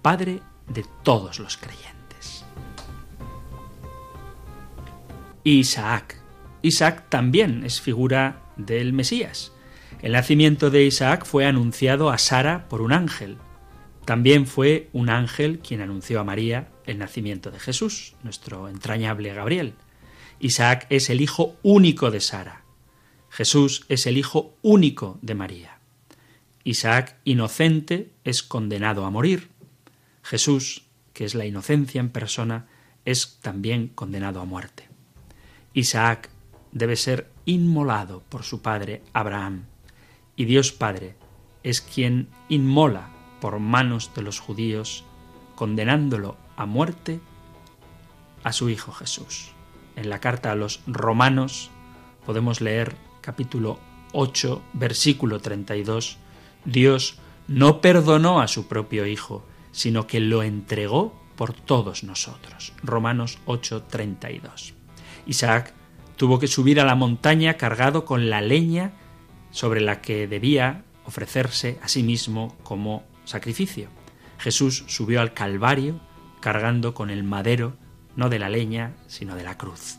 Padre 0.03 0.41
de 0.69 0.85
todos 1.03 1.39
los 1.39 1.57
creyentes. 1.57 1.92
Isaac. 5.45 6.23
Isaac 6.63 7.09
también 7.09 7.65
es 7.65 7.81
figura 7.81 8.43
del 8.57 8.93
Mesías. 8.93 9.53
El 10.01 10.13
nacimiento 10.13 10.71
de 10.71 10.85
Isaac 10.85 11.25
fue 11.25 11.47
anunciado 11.47 12.11
a 12.11 12.19
Sara 12.19 12.69
por 12.69 12.81
un 12.81 12.93
ángel. 12.93 13.39
También 14.05 14.47
fue 14.47 14.89
un 14.93 15.11
ángel 15.11 15.59
quien 15.59 15.81
anunció 15.81 16.21
a 16.21 16.25
María 16.25 16.69
el 16.87 16.99
nacimiento 16.99 17.51
de 17.51 17.59
Jesús, 17.59 18.15
nuestro 18.23 18.69
entrañable 18.69 19.35
Gabriel. 19.35 19.75
Isaac 20.39 20.87
es 20.91 21.11
el 21.11 21.21
hijo 21.21 21.57
único 21.63 22.11
de 22.13 22.21
Sara. 22.21 22.63
Jesús 23.29 23.85
es 23.89 24.07
el 24.07 24.19
hijo 24.19 24.57
único 24.63 25.19
de 25.23 25.35
María. 25.35 25.79
Isaac, 26.63 27.17
inocente, 27.25 28.11
es 28.23 28.45
condenado 28.45 29.05
a 29.05 29.11
morir. 29.11 29.49
Jesús, 30.23 30.85
que 31.13 31.25
es 31.25 31.35
la 31.35 31.47
inocencia 31.47 32.01
en 32.01 32.11
persona, 32.11 32.67
es 33.05 33.39
también 33.41 33.89
condenado 33.89 34.41
a 34.41 34.45
muerte. 34.45 34.92
Isaac 35.75 36.31
debe 36.73 36.97
ser 36.97 37.31
inmolado 37.45 38.23
por 38.29 38.45
su 38.45 38.63
padre 38.63 39.03
Abraham, 39.13 39.65
y 40.37 40.45
Dios 40.45 40.73
Padre 40.73 41.15
es 41.63 41.81
quien 41.81 42.29
inmola 42.49 43.11
por 43.41 43.59
manos 43.59 44.13
de 44.15 44.23
los 44.23 44.41
judíos, 44.41 45.05
condenándolo 45.55 46.37
a 46.57 46.67
muerte 46.67 47.21
a 48.43 48.53
su 48.53 48.71
Hijo 48.71 48.93
Jesús. 48.93 49.53
En 49.97 50.09
la 50.09 50.21
carta 50.21 50.53
a 50.53 50.57
los 50.57 50.81
romanos 50.87 51.71
podemos 52.25 52.61
leer 52.61 52.97
capítulo 53.21 53.79
8, 54.13 54.63
versículo 54.73 55.41
32, 55.41 56.19
Dios 56.65 57.19
no 57.49 57.81
perdonó 57.81 58.41
a 58.41 58.49
su 58.49 58.69
propio 58.69 59.07
Hijo, 59.07 59.45
sino 59.73 60.07
que 60.07 60.21
lo 60.21 60.43
entregó 60.43 61.21
por 61.37 61.53
todos 61.53 62.05
nosotros. 62.05 62.73
Romanos 62.83 63.39
8, 63.47 63.85
32. 63.85 64.75
Isaac 65.27 65.73
tuvo 66.17 66.39
que 66.39 66.47
subir 66.47 66.81
a 66.81 66.85
la 66.85 66.95
montaña 66.95 67.55
cargado 67.55 68.05
con 68.05 68.31
la 68.31 68.41
leña 68.41 68.93
sobre 69.51 69.81
la 69.81 70.01
que 70.01 70.27
debía 70.27 70.85
ofrecerse 71.05 71.79
a 71.83 71.89
sí 71.89 72.03
mismo 72.03 72.57
como 72.63 73.05
sacrificio. 73.25 73.89
Jesús 74.39 74.85
subió 74.87 75.21
al 75.21 75.35
Calvario 75.35 76.01
cargando 76.41 76.95
con 76.95 77.11
el 77.11 77.23
madero 77.23 77.77
no 78.17 78.29
de 78.29 78.39
la 78.39 78.49
leña, 78.49 78.95
sino 79.07 79.37
de 79.37 79.45
la 79.45 79.57
cruz. 79.57 79.99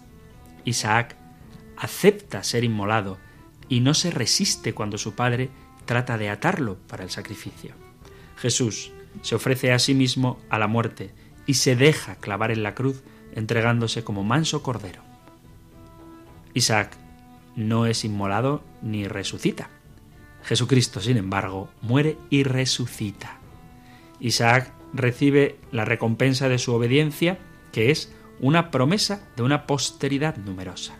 Isaac 0.65 1.15
acepta 1.77 2.43
ser 2.43 2.63
inmolado 2.63 3.17
y 3.69 3.79
no 3.79 3.93
se 3.93 4.11
resiste 4.11 4.73
cuando 4.73 4.97
su 4.97 5.15
padre 5.15 5.49
trata 5.85 6.17
de 6.17 6.29
atarlo 6.29 6.77
para 6.87 7.03
el 7.03 7.09
sacrificio. 7.09 7.73
Jesús 8.37 8.91
se 9.21 9.35
ofrece 9.35 9.71
a 9.71 9.79
sí 9.79 9.93
mismo 9.93 10.39
a 10.49 10.59
la 10.59 10.67
muerte 10.67 11.13
y 11.45 11.55
se 11.55 11.75
deja 11.75 12.15
clavar 12.15 12.51
en 12.51 12.63
la 12.63 12.75
cruz 12.75 13.03
entregándose 13.35 14.03
como 14.03 14.23
manso 14.23 14.63
cordero. 14.63 15.12
Isaac 16.53 16.95
no 17.55 17.85
es 17.85 18.05
inmolado 18.05 18.63
ni 18.81 19.07
resucita. 19.07 19.69
Jesucristo, 20.43 20.99
sin 20.99 21.17
embargo, 21.17 21.69
muere 21.81 22.17
y 22.29 22.43
resucita. 22.43 23.39
Isaac 24.19 24.71
recibe 24.93 25.57
la 25.71 25.85
recompensa 25.85 26.49
de 26.49 26.57
su 26.57 26.73
obediencia, 26.73 27.39
que 27.71 27.91
es 27.91 28.13
una 28.39 28.71
promesa 28.71 29.27
de 29.35 29.43
una 29.43 29.65
posteridad 29.65 30.37
numerosa. 30.37 30.95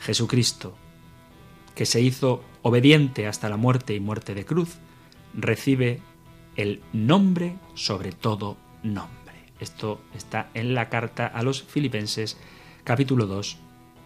Jesucristo, 0.00 0.74
que 1.74 1.86
se 1.86 2.00
hizo 2.00 2.42
obediente 2.62 3.26
hasta 3.26 3.48
la 3.48 3.56
muerte 3.56 3.94
y 3.94 4.00
muerte 4.00 4.34
de 4.34 4.44
cruz, 4.44 4.78
recibe 5.34 6.00
el 6.56 6.82
nombre 6.92 7.56
sobre 7.74 8.12
todo 8.12 8.56
nombre. 8.82 9.18
Esto 9.60 10.00
está 10.14 10.50
en 10.54 10.74
la 10.74 10.88
carta 10.88 11.26
a 11.26 11.42
los 11.42 11.62
filipenses 11.62 12.38
capítulo 12.84 13.26
2 13.26 13.58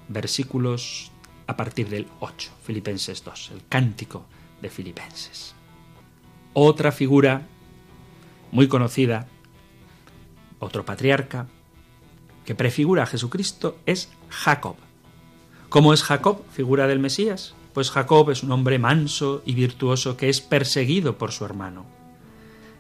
versículos 0.08 1.10
a 1.46 1.56
partir 1.56 1.88
del 1.88 2.06
8, 2.20 2.50
Filipenses 2.62 3.24
2, 3.24 3.50
el 3.54 3.62
cántico 3.68 4.24
de 4.60 4.70
Filipenses. 4.70 5.54
Otra 6.52 6.92
figura 6.92 7.46
muy 8.50 8.68
conocida, 8.68 9.26
otro 10.58 10.84
patriarca, 10.84 11.46
que 12.44 12.54
prefigura 12.54 13.04
a 13.04 13.06
Jesucristo 13.06 13.78
es 13.86 14.10
Jacob. 14.28 14.76
¿Cómo 15.68 15.92
es 15.92 16.02
Jacob, 16.02 16.44
figura 16.52 16.86
del 16.86 17.00
Mesías? 17.00 17.54
Pues 17.72 17.90
Jacob 17.90 18.30
es 18.30 18.42
un 18.42 18.52
hombre 18.52 18.78
manso 18.78 19.42
y 19.44 19.54
virtuoso 19.54 20.16
que 20.16 20.28
es 20.28 20.40
perseguido 20.40 21.18
por 21.18 21.32
su 21.32 21.44
hermano. 21.44 21.86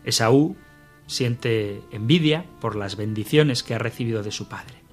Esaú 0.04 0.56
siente 1.06 1.82
envidia 1.90 2.44
por 2.60 2.76
las 2.76 2.96
bendiciones 2.96 3.62
que 3.62 3.74
ha 3.74 3.78
recibido 3.78 4.22
de 4.22 4.30
su 4.30 4.48
padre. 4.48 4.83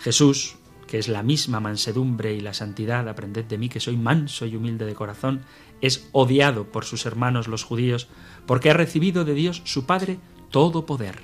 Jesús 0.00 0.56
que 0.90 0.98
es 0.98 1.06
la 1.06 1.22
misma 1.22 1.60
mansedumbre 1.60 2.34
y 2.34 2.40
la 2.40 2.52
santidad, 2.52 3.08
aprended 3.08 3.44
de 3.44 3.58
mí 3.58 3.68
que 3.68 3.78
soy 3.78 3.96
manso 3.96 4.44
y 4.44 4.56
humilde 4.56 4.86
de 4.86 4.96
corazón, 4.96 5.42
es 5.80 6.08
odiado 6.10 6.64
por 6.64 6.84
sus 6.84 7.06
hermanos 7.06 7.46
los 7.46 7.62
judíos, 7.62 8.08
porque 8.44 8.70
ha 8.70 8.74
recibido 8.74 9.24
de 9.24 9.34
Dios 9.34 9.62
su 9.64 9.86
Padre 9.86 10.18
todo 10.50 10.86
poder, 10.86 11.20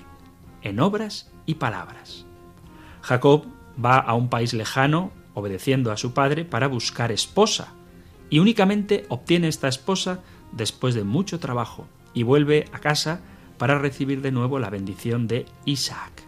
en 0.62 0.78
obras 0.78 1.32
y 1.46 1.54
palabras. 1.54 2.26
Jacob 3.02 3.46
va 3.84 3.98
a 3.98 4.14
un 4.14 4.30
país 4.30 4.54
lejano, 4.54 5.10
obedeciendo 5.34 5.90
a 5.90 5.96
su 5.96 6.14
padre, 6.14 6.44
para 6.44 6.68
buscar 6.68 7.10
esposa, 7.10 7.74
y 8.30 8.38
únicamente 8.38 9.04
obtiene 9.08 9.48
esta 9.48 9.66
esposa 9.66 10.20
después 10.52 10.94
de 10.94 11.02
mucho 11.02 11.40
trabajo, 11.40 11.88
y 12.14 12.22
vuelve 12.22 12.66
a 12.72 12.78
casa 12.78 13.20
para 13.58 13.80
recibir 13.80 14.22
de 14.22 14.30
nuevo 14.30 14.60
la 14.60 14.70
bendición 14.70 15.26
de 15.26 15.44
Isaac. 15.64 16.25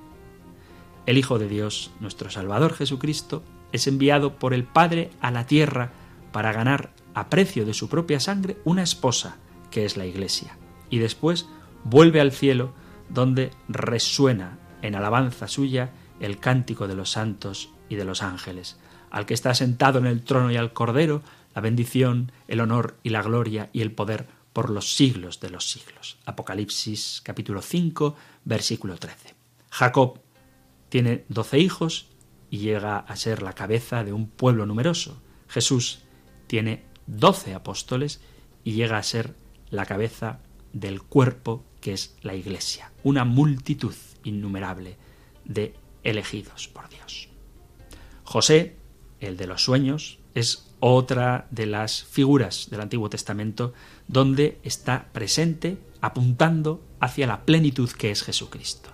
El 1.09 1.16
Hijo 1.16 1.38
de 1.38 1.49
Dios, 1.49 1.90
nuestro 2.01 2.29
Salvador 2.29 2.75
Jesucristo, 2.75 3.42
es 3.73 3.87
enviado 3.87 4.35
por 4.35 4.53
el 4.53 4.64
Padre 4.64 5.11
a 5.23 5.31
la 5.31 5.47
tierra 5.47 5.90
para 6.33 6.53
ganar 6.53 6.90
a 7.14 7.31
precio 7.31 7.64
de 7.64 7.73
su 7.73 7.88
propia 7.88 8.21
sangre 8.21 8.59
una 8.66 8.83
esposa, 8.83 9.38
que 9.71 9.87
es 9.87 9.97
la 9.97 10.05
Iglesia, 10.05 10.59
y 10.90 10.99
después 10.99 11.47
vuelve 11.83 12.21
al 12.21 12.31
cielo 12.31 12.75
donde 13.09 13.53
resuena 13.68 14.59
en 14.83 14.97
alabanza 14.97 15.49
suya 15.49 15.92
el 16.21 16.38
cántico 16.40 16.87
de 16.87 16.94
los 16.94 17.11
santos 17.11 17.71
y 17.88 17.94
de 17.94 18.05
los 18.05 18.23
ángeles, 18.23 18.77
al 19.11 19.25
que 19.25 19.33
está 19.33 19.55
sentado 19.55 19.99
en 19.99 20.05
el 20.05 20.23
trono 20.23 20.53
y 20.53 20.57
al 20.57 20.75
Cordero, 20.75 21.23
la 21.55 21.62
bendición, 21.62 22.33
el 22.49 22.61
honor 22.61 22.99
y 23.03 23.09
la 23.09 23.23
gloria 23.23 23.71
y 23.73 23.81
el 23.81 23.92
poder 23.92 24.27
por 24.53 24.68
los 24.68 24.94
siglos 24.94 25.40
de 25.40 25.49
los 25.49 25.71
siglos. 25.71 26.18
Apocalipsis 26.27 27.23
capítulo 27.25 27.62
5, 27.62 28.14
versículo 28.44 28.99
13. 28.99 29.38
Jacob 29.71 30.21
tiene 30.88 31.24
doce 31.29 31.59
hijos 31.59 32.09
y 32.51 32.59
llega 32.59 32.98
a 32.98 33.16
ser 33.16 33.42
la 33.42 33.53
cabeza 33.53 34.05
de 34.05 34.12
un 34.12 34.29
pueblo 34.29 34.66
numeroso. 34.66 35.20
Jesús 35.48 36.01
tiene 36.46 36.85
doce 37.07 37.55
apóstoles 37.55 38.20
y 38.64 38.72
llega 38.72 38.98
a 38.98 39.03
ser 39.03 39.35
la 39.70 39.87
cabeza 39.87 40.40
del 40.72 41.03
cuerpo 41.03 41.64
que 41.81 41.92
es 41.92 42.16
la 42.22 42.35
Iglesia, 42.35 42.92
una 43.03 43.24
multitud 43.24 43.94
innumerable 44.24 44.96
de 45.44 45.74
elegidos 46.03 46.68
por 46.68 46.88
Dios. 46.88 47.29
José, 48.24 48.77
el 49.20 49.37
de 49.37 49.46
los 49.46 49.62
sueños, 49.64 50.18
es 50.35 50.70
otra 50.81 51.48
de 51.51 51.66
las 51.66 52.05
figuras 52.05 52.68
del 52.70 52.81
Antiguo 52.81 53.11
Testamento 53.11 53.72
donde 54.07 54.61
está 54.62 55.09
presente 55.12 55.79
apuntando 56.01 56.85
hacia 57.01 57.27
la 57.27 57.44
plenitud 57.44 57.90
que 57.90 58.11
es 58.11 58.22
Jesucristo. 58.22 58.90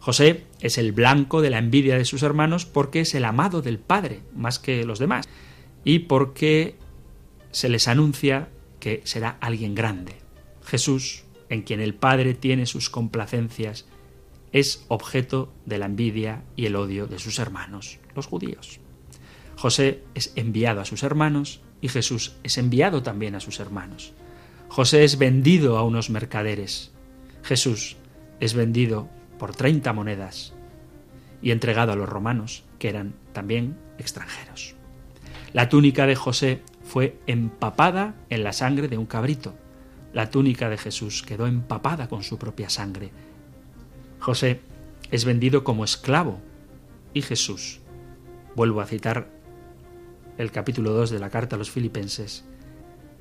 José 0.00 0.44
es 0.60 0.78
el 0.78 0.92
blanco 0.92 1.42
de 1.42 1.50
la 1.50 1.58
envidia 1.58 1.96
de 1.96 2.06
sus 2.06 2.22
hermanos 2.22 2.64
porque 2.64 3.00
es 3.00 3.14
el 3.14 3.24
amado 3.24 3.60
del 3.60 3.78
Padre 3.78 4.22
más 4.34 4.58
que 4.58 4.84
los 4.84 4.98
demás 4.98 5.28
y 5.84 6.00
porque 6.00 6.74
se 7.52 7.68
les 7.68 7.86
anuncia 7.86 8.48
que 8.80 9.02
será 9.04 9.36
alguien 9.40 9.74
grande. 9.74 10.16
Jesús, 10.64 11.24
en 11.50 11.62
quien 11.62 11.80
el 11.80 11.94
Padre 11.94 12.32
tiene 12.34 12.64
sus 12.64 12.88
complacencias, 12.88 13.86
es 14.52 14.84
objeto 14.88 15.52
de 15.66 15.78
la 15.78 15.86
envidia 15.86 16.44
y 16.56 16.66
el 16.66 16.76
odio 16.76 17.06
de 17.06 17.18
sus 17.18 17.38
hermanos, 17.38 17.98
los 18.16 18.26
judíos. 18.26 18.80
José 19.56 20.02
es 20.14 20.32
enviado 20.36 20.80
a 20.80 20.86
sus 20.86 21.02
hermanos 21.02 21.60
y 21.82 21.88
Jesús 21.88 22.36
es 22.42 22.56
enviado 22.56 23.02
también 23.02 23.34
a 23.34 23.40
sus 23.40 23.60
hermanos. 23.60 24.14
José 24.68 25.04
es 25.04 25.18
vendido 25.18 25.76
a 25.76 25.84
unos 25.84 26.08
mercaderes. 26.08 26.92
Jesús 27.42 27.96
es 28.40 28.54
vendido 28.54 29.08
por 29.40 29.56
30 29.56 29.94
monedas 29.94 30.52
y 31.40 31.50
entregado 31.50 31.92
a 31.92 31.96
los 31.96 32.08
romanos, 32.08 32.62
que 32.78 32.90
eran 32.90 33.14
también 33.32 33.78
extranjeros. 33.98 34.74
La 35.54 35.70
túnica 35.70 36.06
de 36.06 36.14
José 36.14 36.62
fue 36.84 37.18
empapada 37.26 38.14
en 38.28 38.44
la 38.44 38.52
sangre 38.52 38.86
de 38.86 38.98
un 38.98 39.06
cabrito. 39.06 39.54
La 40.12 40.28
túnica 40.28 40.68
de 40.68 40.76
Jesús 40.76 41.22
quedó 41.22 41.46
empapada 41.46 42.06
con 42.06 42.22
su 42.22 42.38
propia 42.38 42.68
sangre. 42.68 43.12
José 44.18 44.60
es 45.10 45.24
vendido 45.24 45.64
como 45.64 45.84
esclavo 45.84 46.38
y 47.14 47.22
Jesús, 47.22 47.80
vuelvo 48.54 48.82
a 48.82 48.86
citar 48.86 49.30
el 50.36 50.50
capítulo 50.50 50.92
2 50.92 51.08
de 51.08 51.18
la 51.18 51.30
carta 51.30 51.56
a 51.56 51.58
los 51.58 51.70
filipenses, 51.70 52.44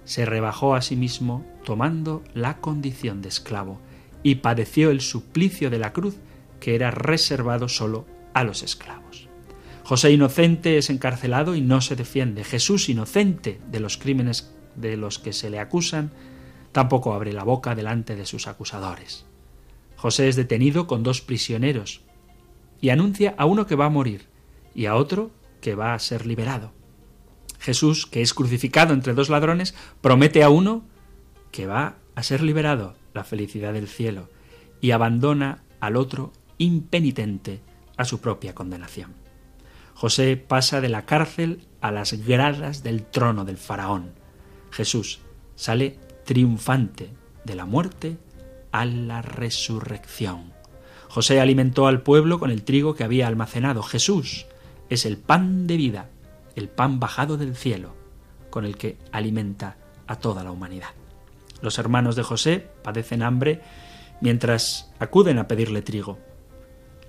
se 0.04 0.26
rebajó 0.26 0.76
a 0.76 0.82
sí 0.82 0.98
mismo 0.98 1.46
tomando 1.64 2.24
la 2.34 2.58
condición 2.58 3.22
de 3.22 3.30
esclavo 3.30 3.80
y 4.24 4.36
padeció 4.36 4.92
el 4.92 5.02
suplicio 5.02 5.70
de 5.70 5.80
la 5.80 5.94
cruz 5.94 6.18
que 6.60 6.76
era 6.76 6.92
reservado 6.92 7.70
solo 7.70 8.06
a 8.34 8.44
los 8.44 8.64
esclavos. 8.64 9.28
José 9.84 10.12
inocente 10.12 10.78
es 10.78 10.90
encarcelado 10.90 11.56
y 11.56 11.62
no 11.62 11.82
se 11.82 11.96
defiende. 11.96 12.44
Jesús 12.44 12.90
inocente 12.90 13.60
de 13.72 13.80
los 13.80 13.98
crímenes 13.98 14.54
de 14.76 14.98
los 14.98 15.18
que 15.20 15.34
se 15.34 15.50
le 15.50 15.60
acusan, 15.60 16.12
tampoco 16.72 17.14
abre 17.14 17.34
la 17.34 17.44
boca 17.44 17.76
delante 17.76 18.16
de 18.16 18.26
sus 18.26 18.48
acusadores. 18.48 19.26
José 19.96 20.30
es 20.30 20.36
detenido 20.36 20.86
con 20.86 21.04
dos 21.04 21.22
prisioneros 21.22 22.02
y 22.80 22.90
anuncia 22.90 23.36
a 23.38 23.46
uno 23.46 23.66
que 23.66 23.76
va 23.76 23.86
a 23.86 23.90
morir 23.90 24.28
y 24.76 24.86
a 24.86 24.96
otro 24.96 25.32
que 25.60 25.76
va 25.76 25.94
a 25.94 26.00
ser 26.00 26.26
liberado. 26.26 26.72
Jesús, 27.60 28.06
que 28.06 28.22
es 28.22 28.34
crucificado 28.34 28.94
entre 28.94 29.14
dos 29.14 29.30
ladrones, 29.30 29.76
promete 30.02 30.44
a 30.44 30.50
uno 30.50 30.84
que 31.52 31.66
va 31.66 31.96
a 32.16 32.24
ser 32.24 32.42
liberado, 32.42 32.96
la 33.14 33.24
felicidad 33.24 33.74
del 33.74 33.88
cielo, 33.88 34.30
y 34.82 34.92
abandona 34.92 35.64
al 35.80 35.96
otro 35.96 36.32
impenitente 36.58 37.62
a 37.98 38.06
su 38.06 38.22
propia 38.22 38.56
condenación. 38.56 39.14
José 39.94 40.38
pasa 40.38 40.80
de 40.80 40.90
la 40.90 41.06
cárcel 41.06 41.68
a 41.82 41.92
las 41.92 42.14
gradas 42.26 42.84
del 42.84 43.04
trono 43.04 43.44
del 43.44 43.58
faraón. 43.58 44.14
Jesús 44.72 45.20
sale 45.56 46.00
triunfante 46.26 47.10
de 47.44 47.56
la 47.56 47.66
muerte 47.66 48.18
a 48.72 48.86
la 48.86 49.22
resurrección. 49.22 50.54
José 51.10 51.42
alimentó 51.42 51.88
al 51.88 52.02
pueblo 52.02 52.40
con 52.40 52.52
el 52.52 52.64
trigo 52.64 52.94
que 52.96 53.04
había 53.04 53.28
almacenado. 53.28 53.82
Jesús 53.82 54.46
es 54.90 55.06
el 55.06 55.18
pan 55.18 55.68
de 55.68 55.76
vida, 55.76 56.10
el 56.56 56.70
pan 56.70 57.00
bajado 57.00 57.36
del 57.36 57.56
cielo, 57.56 57.96
con 58.50 58.64
el 58.64 58.78
que 58.78 58.98
alimenta 59.12 59.78
a 60.08 60.16
toda 60.18 60.44
la 60.44 60.52
humanidad. 60.52 60.99
Los 61.62 61.78
hermanos 61.78 62.16
de 62.16 62.24
José 62.24 62.68
padecen 62.84 63.24
hambre 63.24 63.62
mientras 64.22 64.92
acuden 65.00 65.40
a 65.40 65.48
pedirle 65.48 65.82
trigo. 65.82 66.20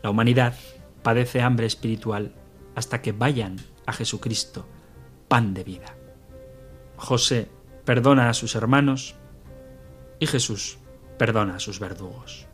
La 0.02 0.10
humanidad 0.10 0.54
padece 1.02 1.42
hambre 1.42 1.66
espiritual 1.66 2.34
hasta 2.74 3.02
que 3.02 3.12
vayan 3.12 3.56
a 3.86 3.92
Jesucristo, 3.92 4.66
pan 5.28 5.54
de 5.54 5.64
vida. 5.64 5.96
José 6.96 7.48
perdona 7.84 8.28
a 8.28 8.34
sus 8.34 8.54
hermanos 8.54 9.14
y 10.18 10.26
Jesús 10.26 10.78
perdona 11.18 11.56
a 11.56 11.60
sus 11.60 11.80
verdugos. 11.80 12.46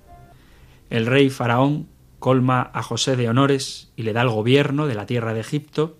El 0.91 1.07
rey 1.07 1.31
Faraón 1.31 1.89
colma 2.19 2.71
a 2.73 2.83
José 2.83 3.17
de 3.17 3.29
honores 3.29 3.93
y 3.97 4.03
le 4.03 4.13
da 4.13 4.23
el 4.23 4.29
gobierno 4.29 4.87
de 4.87 4.95
la 4.95 5.07
tierra 5.07 5.35
de 5.35 5.41
Egipto 5.41 5.99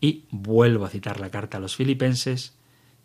y, 0.00 0.24
vuelvo 0.30 0.84
a 0.84 0.88
citar 0.88 1.20
la 1.20 1.30
carta 1.30 1.58
a 1.58 1.60
los 1.60 1.76
filipenses, 1.76 2.56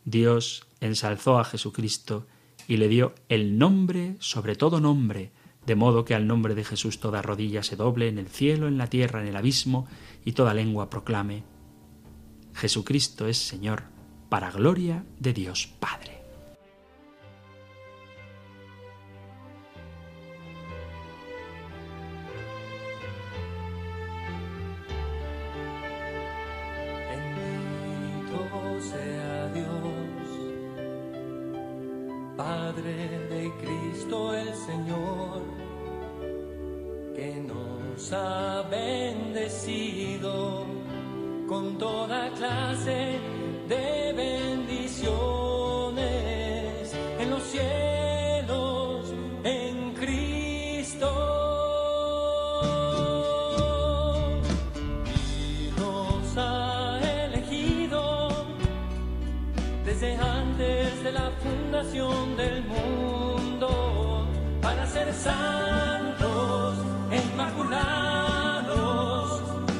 Dios 0.05 0.66
ensalzó 0.81 1.39
a 1.39 1.45
Jesucristo 1.45 2.27
y 2.67 2.77
le 2.77 2.87
dio 2.87 3.13
el 3.29 3.57
nombre 3.57 4.15
sobre 4.19 4.55
todo 4.55 4.79
nombre, 4.79 5.31
de 5.65 5.75
modo 5.75 6.05
que 6.05 6.15
al 6.15 6.27
nombre 6.27 6.55
de 6.55 6.63
Jesús 6.63 6.99
toda 6.99 7.21
rodilla 7.21 7.63
se 7.63 7.75
doble 7.75 8.07
en 8.07 8.17
el 8.17 8.27
cielo, 8.27 8.67
en 8.67 8.77
la 8.77 8.87
tierra, 8.87 9.21
en 9.21 9.27
el 9.27 9.35
abismo, 9.35 9.87
y 10.23 10.33
toda 10.33 10.53
lengua 10.53 10.89
proclame, 10.89 11.43
Jesucristo 12.53 13.27
es 13.27 13.37
Señor, 13.37 13.83
para 14.29 14.51
gloria 14.51 15.05
de 15.19 15.33
Dios 15.33 15.67
Padre. 15.79 16.16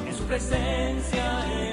en 0.06 0.14
su 0.14 0.24
presencia. 0.24 1.67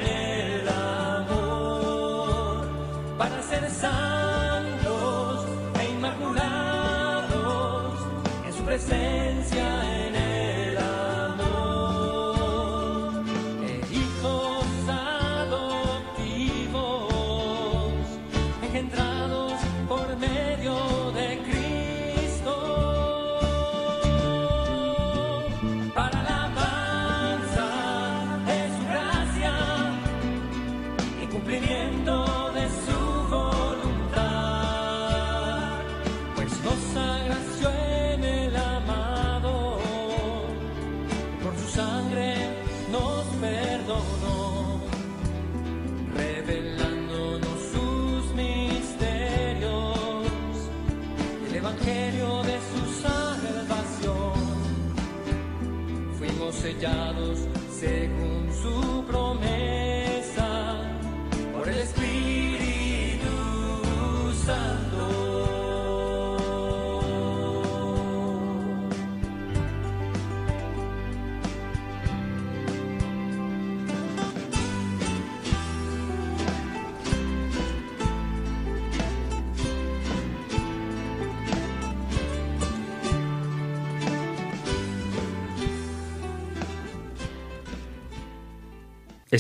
ya 56.81 57.14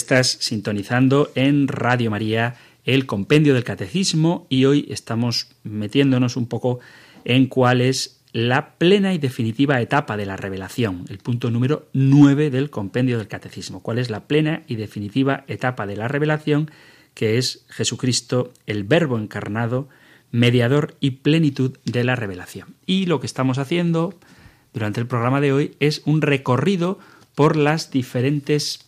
Estás 0.05 0.37
sintonizando 0.39 1.31
en 1.33 1.67
Radio 1.67 2.11
María 2.11 2.57
el 2.83 3.07
compendio 3.07 3.55
del 3.55 3.63
catecismo 3.63 4.45
y 4.49 4.65
hoy 4.65 4.85
estamos 4.91 5.47
metiéndonos 5.63 6.37
un 6.37 6.45
poco 6.45 6.79
en 7.23 7.47
cuál 7.47 7.81
es 7.81 8.21
la 8.31 8.75
plena 8.75 9.15
y 9.15 9.17
definitiva 9.17 9.81
etapa 9.81 10.15
de 10.15 10.27
la 10.27 10.37
revelación, 10.37 11.05
el 11.09 11.17
punto 11.17 11.49
número 11.49 11.87
9 11.93 12.51
del 12.51 12.69
compendio 12.69 13.17
del 13.17 13.27
catecismo. 13.27 13.81
¿Cuál 13.81 13.97
es 13.97 14.11
la 14.11 14.27
plena 14.27 14.61
y 14.67 14.75
definitiva 14.75 15.43
etapa 15.47 15.87
de 15.87 15.95
la 15.95 16.07
revelación? 16.07 16.69
que 17.15 17.39
es 17.39 17.65
Jesucristo, 17.69 18.53
el 18.67 18.83
Verbo 18.83 19.17
encarnado, 19.17 19.89
mediador 20.29 20.97
y 20.99 21.11
plenitud 21.11 21.79
de 21.83 22.03
la 22.03 22.15
revelación. 22.15 22.75
Y 22.85 23.07
lo 23.07 23.19
que 23.19 23.25
estamos 23.25 23.57
haciendo 23.57 24.13
durante 24.71 24.99
el 24.99 25.07
programa 25.07 25.41
de 25.41 25.51
hoy 25.51 25.75
es 25.79 26.03
un 26.05 26.21
recorrido 26.21 26.99
por 27.33 27.55
las 27.55 27.89
diferentes 27.89 28.85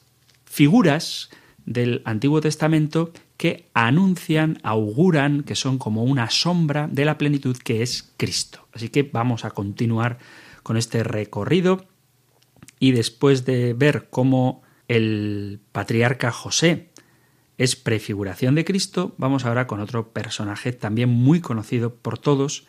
figuras 0.48 1.30
del 1.66 2.02
Antiguo 2.06 2.42
Testamento 2.42 3.12
que 3.36 3.70
anuncian, 3.74 4.58
auguran, 4.64 5.44
que 5.44 5.56
son 5.56 5.78
como 5.78 6.04
una 6.04 6.30
sombra 6.30 6.88
de 6.88 7.06
la 7.06 7.18
plenitud 7.18 7.56
que 7.58 7.84
es 7.84 8.12
Cristo. 8.18 8.68
Así 8.74 8.90
que 8.90 9.04
vamos 9.04 9.46
a 9.46 9.52
continuar 9.52 10.18
con 10.64 10.78
este 10.78 11.04
recorrido 11.04 11.86
y 12.80 12.92
después 12.92 13.46
de 13.46 13.74
ver 13.74 14.08
cómo 14.10 14.64
el 14.88 15.60
patriarca 15.72 16.32
José 16.32 16.90
es 17.58 17.76
prefiguración 17.76 18.56
de 18.56 18.66
Cristo, 18.66 19.14
vamos 19.18 19.46
ahora 19.46 19.68
con 19.68 19.80
otro 19.80 20.10
personaje 20.10 20.72
también 20.72 21.10
muy 21.10 21.42
conocido 21.42 21.94
por 21.94 22.18
todos, 22.18 22.66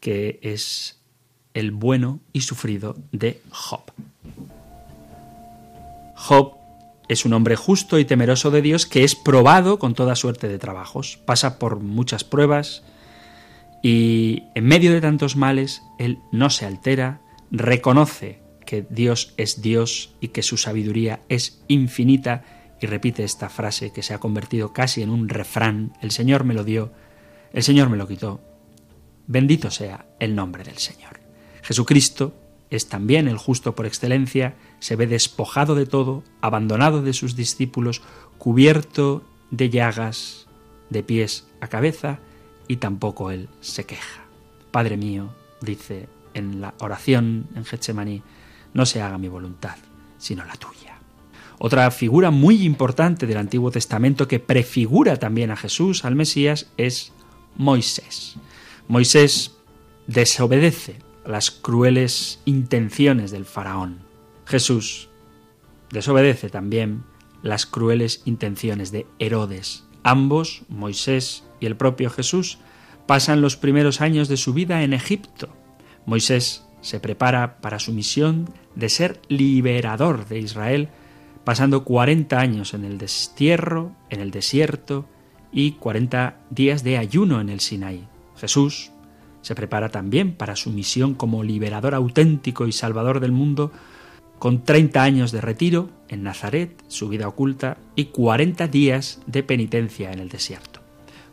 que 0.00 0.40
es 0.42 1.00
el 1.54 1.70
bueno 1.70 2.20
y 2.32 2.40
sufrido 2.42 2.96
de 3.12 3.40
Job. 3.50 3.82
Job 6.16 6.61
es 7.12 7.24
un 7.24 7.32
hombre 7.34 7.56
justo 7.56 7.98
y 7.98 8.04
temeroso 8.04 8.50
de 8.50 8.62
Dios 8.62 8.86
que 8.86 9.04
es 9.04 9.14
probado 9.14 9.78
con 9.78 9.94
toda 9.94 10.16
suerte 10.16 10.48
de 10.48 10.58
trabajos, 10.58 11.18
pasa 11.24 11.58
por 11.58 11.80
muchas 11.80 12.24
pruebas 12.24 12.82
y 13.82 14.44
en 14.54 14.64
medio 14.64 14.92
de 14.92 15.00
tantos 15.00 15.36
males 15.36 15.82
él 15.98 16.18
no 16.32 16.50
se 16.50 16.66
altera, 16.66 17.20
reconoce 17.50 18.40
que 18.64 18.86
Dios 18.88 19.34
es 19.36 19.60
Dios 19.60 20.14
y 20.20 20.28
que 20.28 20.42
su 20.42 20.56
sabiduría 20.56 21.20
es 21.28 21.62
infinita 21.68 22.44
y 22.80 22.86
repite 22.86 23.24
esta 23.24 23.48
frase 23.48 23.92
que 23.92 24.02
se 24.02 24.14
ha 24.14 24.18
convertido 24.18 24.72
casi 24.72 25.02
en 25.02 25.10
un 25.10 25.28
refrán, 25.28 25.92
el 26.00 26.10
Señor 26.10 26.44
me 26.44 26.54
lo 26.54 26.64
dio, 26.64 26.92
el 27.52 27.62
Señor 27.62 27.90
me 27.90 27.96
lo 27.96 28.08
quitó, 28.08 28.40
bendito 29.26 29.70
sea 29.70 30.06
el 30.18 30.34
nombre 30.34 30.64
del 30.64 30.78
Señor. 30.78 31.20
Jesucristo 31.62 32.41
es 32.72 32.88
también 32.88 33.28
el 33.28 33.36
justo 33.36 33.74
por 33.74 33.84
excelencia, 33.84 34.56
se 34.80 34.96
ve 34.96 35.06
despojado 35.06 35.74
de 35.74 35.84
todo, 35.84 36.24
abandonado 36.40 37.02
de 37.02 37.12
sus 37.12 37.36
discípulos, 37.36 38.00
cubierto 38.38 39.22
de 39.50 39.68
llagas 39.68 40.46
de 40.88 41.02
pies 41.02 41.46
a 41.60 41.68
cabeza, 41.68 42.18
y 42.68 42.76
tampoco 42.76 43.30
él 43.30 43.50
se 43.60 43.84
queja. 43.84 44.22
Padre 44.70 44.96
mío, 44.96 45.34
dice 45.60 46.08
en 46.32 46.62
la 46.62 46.72
oración 46.80 47.46
en 47.54 47.66
Getsemaní, 47.66 48.22
no 48.72 48.86
se 48.86 49.02
haga 49.02 49.18
mi 49.18 49.28
voluntad, 49.28 49.76
sino 50.16 50.42
la 50.46 50.54
tuya. 50.54 50.96
Otra 51.58 51.90
figura 51.90 52.30
muy 52.30 52.62
importante 52.62 53.26
del 53.26 53.36
Antiguo 53.36 53.70
Testamento 53.70 54.26
que 54.26 54.40
prefigura 54.40 55.18
también 55.18 55.50
a 55.50 55.56
Jesús, 55.56 56.06
al 56.06 56.14
Mesías, 56.14 56.70
es 56.78 57.12
Moisés. 57.54 58.36
Moisés 58.88 59.52
desobedece 60.06 60.96
las 61.24 61.50
crueles 61.50 62.40
intenciones 62.44 63.30
del 63.30 63.44
faraón. 63.44 64.00
Jesús 64.46 65.08
desobedece 65.90 66.48
también 66.48 67.04
las 67.42 67.66
crueles 67.66 68.22
intenciones 68.24 68.92
de 68.92 69.06
Herodes. 69.18 69.84
Ambos, 70.02 70.62
Moisés 70.68 71.44
y 71.60 71.66
el 71.66 71.76
propio 71.76 72.10
Jesús, 72.10 72.58
pasan 73.06 73.40
los 73.40 73.56
primeros 73.56 74.00
años 74.00 74.28
de 74.28 74.36
su 74.36 74.52
vida 74.52 74.82
en 74.82 74.92
Egipto. 74.92 75.48
Moisés 76.06 76.64
se 76.80 77.00
prepara 77.00 77.60
para 77.60 77.78
su 77.78 77.92
misión 77.92 78.48
de 78.74 78.88
ser 78.88 79.20
liberador 79.28 80.26
de 80.26 80.38
Israel, 80.38 80.88
pasando 81.44 81.84
40 81.84 82.38
años 82.38 82.74
en 82.74 82.84
el 82.84 82.98
destierro, 82.98 83.92
en 84.10 84.20
el 84.20 84.30
desierto 84.30 85.06
y 85.52 85.72
40 85.72 86.38
días 86.50 86.82
de 86.82 86.98
ayuno 86.98 87.40
en 87.40 87.48
el 87.48 87.60
Sinaí. 87.60 88.06
Jesús 88.36 88.91
se 89.42 89.54
prepara 89.54 89.90
también 89.90 90.34
para 90.34 90.56
su 90.56 90.70
misión 90.70 91.14
como 91.14 91.42
liberador 91.42 91.94
auténtico 91.94 92.66
y 92.66 92.72
salvador 92.72 93.20
del 93.20 93.32
mundo, 93.32 93.70
con 94.38 94.64
30 94.64 95.02
años 95.02 95.30
de 95.30 95.40
retiro 95.40 95.90
en 96.08 96.22
Nazaret, 96.22 96.82
su 96.88 97.08
vida 97.08 97.28
oculta, 97.28 97.76
y 97.94 98.06
40 98.06 98.66
días 98.68 99.20
de 99.26 99.42
penitencia 99.42 100.12
en 100.12 100.18
el 100.18 100.28
desierto. 100.28 100.80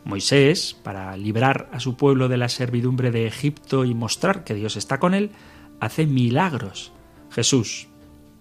Moisés, 0.06 0.76
para 0.84 1.16
librar 1.18 1.70
a 1.72 1.80
su 1.80 1.96
pueblo 1.96 2.28
de 2.28 2.38
la 2.38 2.50
servidumbre 2.50 3.12
de 3.12 3.28
Egipto 3.28 3.86
y 3.86 3.94
mostrar 3.94 4.44
que 4.44 4.54
Dios 4.54 4.76
está 4.76 5.00
con 5.00 5.14
él, 5.14 5.32
hace 5.80 6.06
milagros. 6.06 6.92
Jesús 7.32 7.88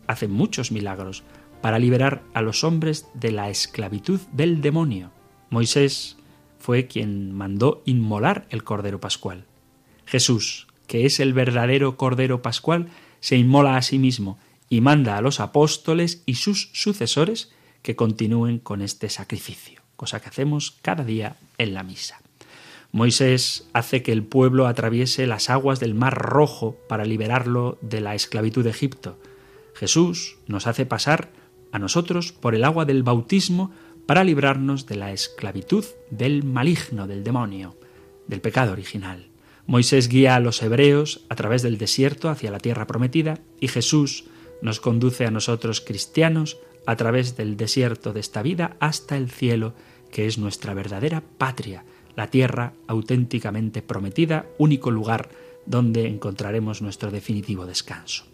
hace 0.07 0.29
muchos 0.29 0.73
milagros 0.73 1.25
para 1.61 1.79
liberar 1.79 2.23
a 2.35 2.43
los 2.43 2.65
hombres 2.65 3.07
de 3.15 3.33
la 3.33 3.51
esclavitud 3.51 4.21
del 4.33 4.61
demonio. 4.61 5.11
Moisés 5.51 6.17
fue 6.59 6.87
quien 6.87 7.33
mandó 7.33 7.83
inmolar 7.85 8.47
el 8.51 8.65
Cordero 8.65 9.01
Pascual. 9.01 9.48
Jesús, 10.09 10.67
que 10.87 11.05
es 11.05 11.21
el 11.21 11.35
verdadero 11.35 11.99
Cordero 11.99 12.41
Pascual, 12.41 12.89
se 13.21 13.37
inmola 13.37 13.77
a 13.77 13.83
sí 13.83 13.99
mismo 13.99 14.39
y 14.71 14.81
manda 14.81 15.19
a 15.19 15.21
los 15.21 15.39
apóstoles 15.39 16.23
y 16.25 16.37
sus 16.37 16.71
sucesores 16.73 17.53
que 17.83 17.95
continúen 17.95 18.59
con 18.59 18.81
este 18.81 19.11
sacrificio, 19.11 19.83
cosa 19.97 20.21
que 20.21 20.31
hacemos 20.31 20.79
cada 20.81 21.05
día 21.05 21.37
en 21.59 21.75
la 21.75 21.83
misa. 21.83 22.21
Moisés 22.91 23.69
hace 23.75 24.03
que 24.03 24.13
el 24.13 24.23
pueblo 24.23 24.67
atraviese 24.67 25.27
las 25.27 25.51
aguas 25.51 25.79
del 25.79 25.95
Mar 25.95 26.15
Rojo 26.15 26.79
para 26.89 27.05
liberarlo 27.05 27.77
de 27.83 28.01
la 28.01 28.15
esclavitud 28.15 28.65
de 28.65 28.71
Egipto. 28.71 29.19
Jesús 29.75 30.39
nos 30.47 30.67
hace 30.67 30.87
pasar 30.87 31.29
a 31.71 31.79
nosotros 31.79 32.33
por 32.33 32.55
el 32.55 32.65
agua 32.65 32.87
del 32.87 33.03
bautismo 33.03 33.73
para 34.07 34.25
librarnos 34.25 34.87
de 34.87 34.97
la 34.97 35.13
esclavitud 35.13 35.85
del 36.11 36.45
maligno, 36.45 37.07
del 37.07 37.23
demonio, 37.23 37.77
del 38.27 38.41
pecado 38.41 38.73
original. 38.73 39.28
Moisés 39.69 40.09
guía 40.09 40.35
a 40.35 40.41
los 40.41 40.63
hebreos 40.63 41.27
a 41.29 41.35
través 41.35 41.61
del 41.61 41.77
desierto 41.77 42.31
hacia 42.31 42.51
la 42.51 42.59
tierra 42.59 42.87
prometida 42.87 43.39
y 43.61 43.69
Jesús 43.69 44.25
nos 44.63 44.81
conduce 44.81 45.27
a 45.27 45.31
nosotros 45.31 45.83
cristianos 45.83 46.57
a 46.87 46.97
través 46.97 47.37
del 47.37 47.59
desierto 47.59 48.15
de 48.15 48.21
esta 48.21 48.41
vida 48.41 48.79
hasta 48.81 49.19
el 49.19 49.31
cielo, 49.31 49.75
que 50.11 50.27
es 50.27 50.39
nuestra 50.39 50.73
verdadera 50.73 51.23
patria, 51.37 51.85
la 52.17 52.29
tierra 52.29 52.73
auténticamente 52.87 53.83
prometida, 53.83 54.47
único 54.57 54.91
lugar 54.91 55.29
donde 55.67 56.07
encontraremos 56.09 56.81
nuestro 56.81 57.11
definitivo 57.11 57.67
descanso. 57.67 58.25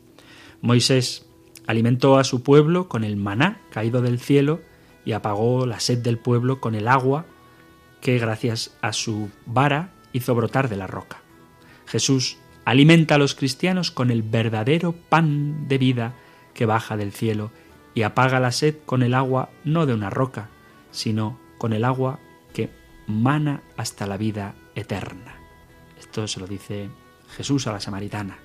Moisés 0.60 1.26
alimentó 1.66 2.16
a 2.16 2.22
su 2.22 2.44
pueblo 2.44 2.88
con 2.88 3.02
el 3.02 3.16
maná 3.16 3.60
caído 3.70 4.02
del 4.02 4.20
cielo 4.20 4.60
y 5.04 5.10
apagó 5.10 5.66
la 5.66 5.80
sed 5.80 5.98
del 5.98 6.18
pueblo 6.18 6.60
con 6.60 6.76
el 6.76 6.86
agua 6.86 7.26
que 8.00 8.20
gracias 8.20 8.76
a 8.82 8.92
su 8.92 9.30
vara 9.46 9.94
hizo 10.12 10.32
brotar 10.36 10.68
de 10.68 10.76
la 10.76 10.86
roca. 10.86 11.23
Jesús 11.86 12.38
alimenta 12.64 13.16
a 13.16 13.18
los 13.18 13.34
cristianos 13.34 13.90
con 13.90 14.10
el 14.10 14.22
verdadero 14.22 14.92
pan 14.92 15.68
de 15.68 15.78
vida 15.78 16.14
que 16.54 16.66
baja 16.66 16.96
del 16.96 17.12
cielo 17.12 17.50
y 17.94 18.02
apaga 18.02 18.40
la 18.40 18.52
sed 18.52 18.76
con 18.86 19.02
el 19.02 19.14
agua 19.14 19.50
no 19.64 19.86
de 19.86 19.94
una 19.94 20.10
roca, 20.10 20.48
sino 20.90 21.38
con 21.58 21.72
el 21.72 21.84
agua 21.84 22.18
que 22.52 22.70
mana 23.06 23.62
hasta 23.76 24.06
la 24.06 24.16
vida 24.16 24.54
eterna. 24.74 25.36
Esto 25.98 26.26
se 26.26 26.40
lo 26.40 26.46
dice 26.46 26.88
Jesús 27.36 27.66
a 27.66 27.72
la 27.72 27.80
samaritana. 27.80 28.38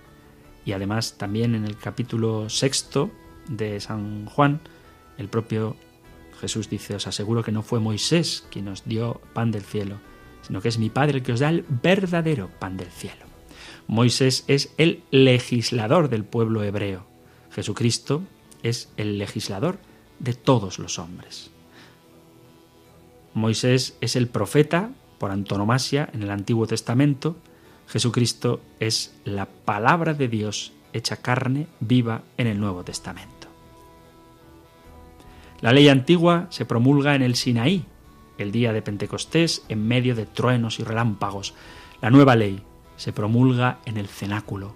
Y 0.66 0.74
además 0.74 1.18
también 1.18 1.56
en 1.56 1.66
el 1.66 1.78
capítulo 1.78 2.50
sexto 2.50 3.10
de 3.48 3.80
San 3.80 4.26
Juan, 4.26 4.62
el 5.18 5.30
propio 5.30 5.76
Jesús 6.40 6.70
dice, 6.70 6.96
os 6.96 7.08
aseguro 7.08 7.44
que 7.44 7.52
no 7.52 7.64
fue 7.64 7.80
Moisés 7.80 8.46
quien 8.52 8.68
os 8.68 8.86
dio 8.86 9.22
pan 9.34 9.52
del 9.52 9.64
cielo, 9.64 9.98
sino 10.42 10.62
que 10.62 10.70
es 10.70 10.78
mi 10.78 10.90
Padre 10.90 11.18
el 11.18 11.24
que 11.24 11.34
os 11.34 11.40
da 11.40 11.50
el 11.50 11.66
verdadero 11.68 12.50
pan 12.60 12.78
del 12.78 12.90
cielo. 12.90 13.29
Moisés 13.90 14.44
es 14.48 14.72
el 14.78 15.02
legislador 15.10 16.10
del 16.10 16.24
pueblo 16.24 16.64
hebreo. 16.64 17.08
Jesucristo 17.50 18.22
es 18.62 18.88
el 18.98 19.18
legislador 19.18 19.80
de 20.20 20.36
todos 20.36 20.78
los 20.78 21.00
hombres. 21.00 21.50
Moisés 23.34 23.98
es 24.00 24.16
el 24.16 24.28
profeta 24.28 24.92
por 25.18 25.32
antonomasia 25.32 26.08
en 26.14 26.22
el 26.22 26.30
Antiguo 26.30 26.68
Testamento. 26.68 27.36
Jesucristo 27.88 28.62
es 28.80 29.16
la 29.26 29.48
palabra 29.48 30.14
de 30.14 30.28
Dios 30.28 30.72
hecha 30.94 31.16
carne 31.18 31.66
viva 31.80 32.22
en 32.38 32.46
el 32.46 32.60
Nuevo 32.60 32.84
Testamento. 32.84 33.48
La 35.62 35.74
ley 35.74 35.90
antigua 35.90 36.46
se 36.52 36.66
promulga 36.66 37.16
en 37.16 37.24
el 37.24 37.34
Sinaí, 37.34 37.86
el 38.38 38.52
día 38.52 38.72
de 38.72 38.84
Pentecostés, 38.84 39.64
en 39.68 39.88
medio 39.88 40.14
de 40.14 40.28
truenos 40.28 40.80
y 40.80 40.84
relámpagos. 40.84 41.56
La 42.02 42.12
nueva 42.12 42.36
ley 42.36 42.62
se 43.00 43.14
promulga 43.14 43.80
en 43.86 43.96
el 43.96 44.10
cenáculo. 44.10 44.76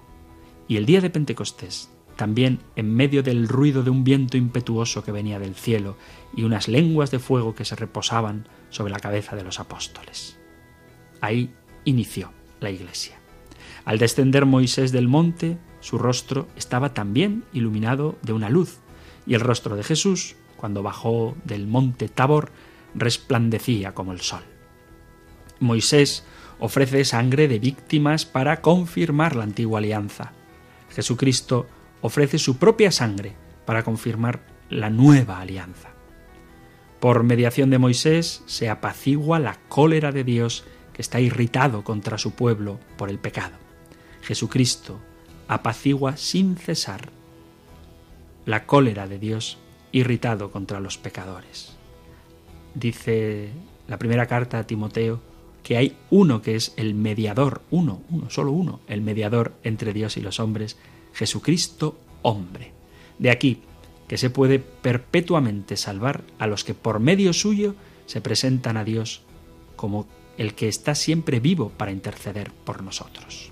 Y 0.69 0.77
el 0.77 0.85
día 0.85 1.01
de 1.01 1.09
Pentecostés, 1.09 1.91
también 2.15 2.59
en 2.77 2.95
medio 2.95 3.21
del 3.21 3.49
ruido 3.49 3.83
de 3.83 3.89
un 3.89 4.05
viento 4.05 4.37
impetuoso 4.37 5.03
que 5.03 5.11
venía 5.11 5.39
del 5.39 5.55
cielo 5.55 5.97
y 6.33 6.43
unas 6.43 6.69
lenguas 6.69 7.11
de 7.11 7.19
fuego 7.19 7.53
que 7.53 7.65
se 7.65 7.75
reposaban 7.75 8.47
sobre 8.69 8.93
la 8.93 9.01
cabeza 9.01 9.35
de 9.35 9.43
los 9.43 9.59
apóstoles. 9.59 10.39
Ahí 11.19 11.53
inició 11.83 12.31
la 12.61 12.71
iglesia. 12.71 13.19
Al 13.83 13.99
descender 13.99 14.45
Moisés 14.45 14.93
del 14.93 15.09
monte, 15.09 15.57
su 15.81 15.97
rostro 15.97 16.47
estaba 16.55 16.93
también 16.93 17.43
iluminado 17.51 18.17
de 18.21 18.31
una 18.31 18.49
luz, 18.49 18.79
y 19.27 19.33
el 19.33 19.41
rostro 19.41 19.75
de 19.75 19.83
Jesús, 19.83 20.37
cuando 20.55 20.81
bajó 20.81 21.35
del 21.43 21.67
monte 21.67 22.07
Tabor, 22.07 22.51
resplandecía 22.95 23.93
como 23.93 24.13
el 24.13 24.21
sol. 24.21 24.43
Moisés 25.59 26.25
ofrece 26.63 27.03
sangre 27.03 27.49
de 27.49 27.59
víctimas 27.59 28.23
para 28.25 28.61
confirmar 28.61 29.35
la 29.35 29.43
antigua 29.43 29.79
alianza. 29.79 30.31
Jesucristo 30.91 31.67
ofrece 31.99 32.39
su 32.39 32.55
propia 32.55 32.89
sangre 32.89 33.35
para 33.65 33.83
confirmar 33.83 34.45
la 34.69 34.89
nueva 34.89 35.41
alianza. 35.41 35.89
Por 37.01 37.23
mediación 37.23 37.69
de 37.69 37.79
Moisés 37.79 38.43
se 38.45 38.69
apacigua 38.69 39.39
la 39.39 39.59
cólera 39.67 40.13
de 40.13 40.23
Dios 40.23 40.63
que 40.93 41.01
está 41.01 41.19
irritado 41.19 41.83
contra 41.83 42.17
su 42.17 42.31
pueblo 42.31 42.79
por 42.95 43.09
el 43.09 43.19
pecado. 43.19 43.57
Jesucristo 44.21 45.01
apacigua 45.49 46.15
sin 46.15 46.55
cesar 46.55 47.09
la 48.45 48.65
cólera 48.65 49.05
de 49.05 49.19
Dios 49.19 49.57
irritado 49.91 50.49
contra 50.49 50.79
los 50.79 50.97
pecadores. 50.97 51.75
Dice 52.73 53.49
la 53.85 53.99
primera 53.99 54.27
carta 54.27 54.59
a 54.59 54.65
Timoteo 54.65 55.32
que 55.63 55.77
hay 55.77 55.97
uno 56.09 56.41
que 56.41 56.55
es 56.55 56.73
el 56.77 56.93
mediador, 56.93 57.61
uno, 57.71 58.01
uno, 58.09 58.29
solo 58.29 58.51
uno, 58.51 58.81
el 58.87 59.01
mediador 59.01 59.53
entre 59.63 59.93
Dios 59.93 60.17
y 60.17 60.21
los 60.21 60.39
hombres, 60.39 60.77
Jesucristo 61.13 61.97
hombre. 62.21 62.73
De 63.17 63.31
aquí 63.31 63.61
que 64.07 64.17
se 64.17 64.29
puede 64.29 64.59
perpetuamente 64.59 65.77
salvar 65.77 66.23
a 66.37 66.47
los 66.47 66.63
que 66.63 66.73
por 66.73 66.99
medio 66.99 67.33
suyo 67.33 67.75
se 68.05 68.21
presentan 68.21 68.77
a 68.77 68.83
Dios 68.83 69.21
como 69.75 70.07
el 70.37 70.53
que 70.53 70.67
está 70.67 70.95
siempre 70.95 71.39
vivo 71.39 71.69
para 71.69 71.91
interceder 71.91 72.51
por 72.51 72.83
nosotros. 72.83 73.51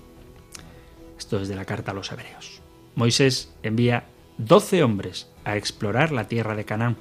Esto 1.18 1.40
es 1.40 1.48
de 1.48 1.56
la 1.56 1.64
carta 1.64 1.92
a 1.92 1.94
los 1.94 2.12
hebreos. 2.12 2.60
Moisés 2.94 3.52
envía 3.62 4.04
doce 4.36 4.82
hombres 4.82 5.28
a 5.44 5.56
explorar 5.56 6.12
la 6.12 6.28
tierra 6.28 6.54
de 6.54 6.64
Canaán. 6.64 6.96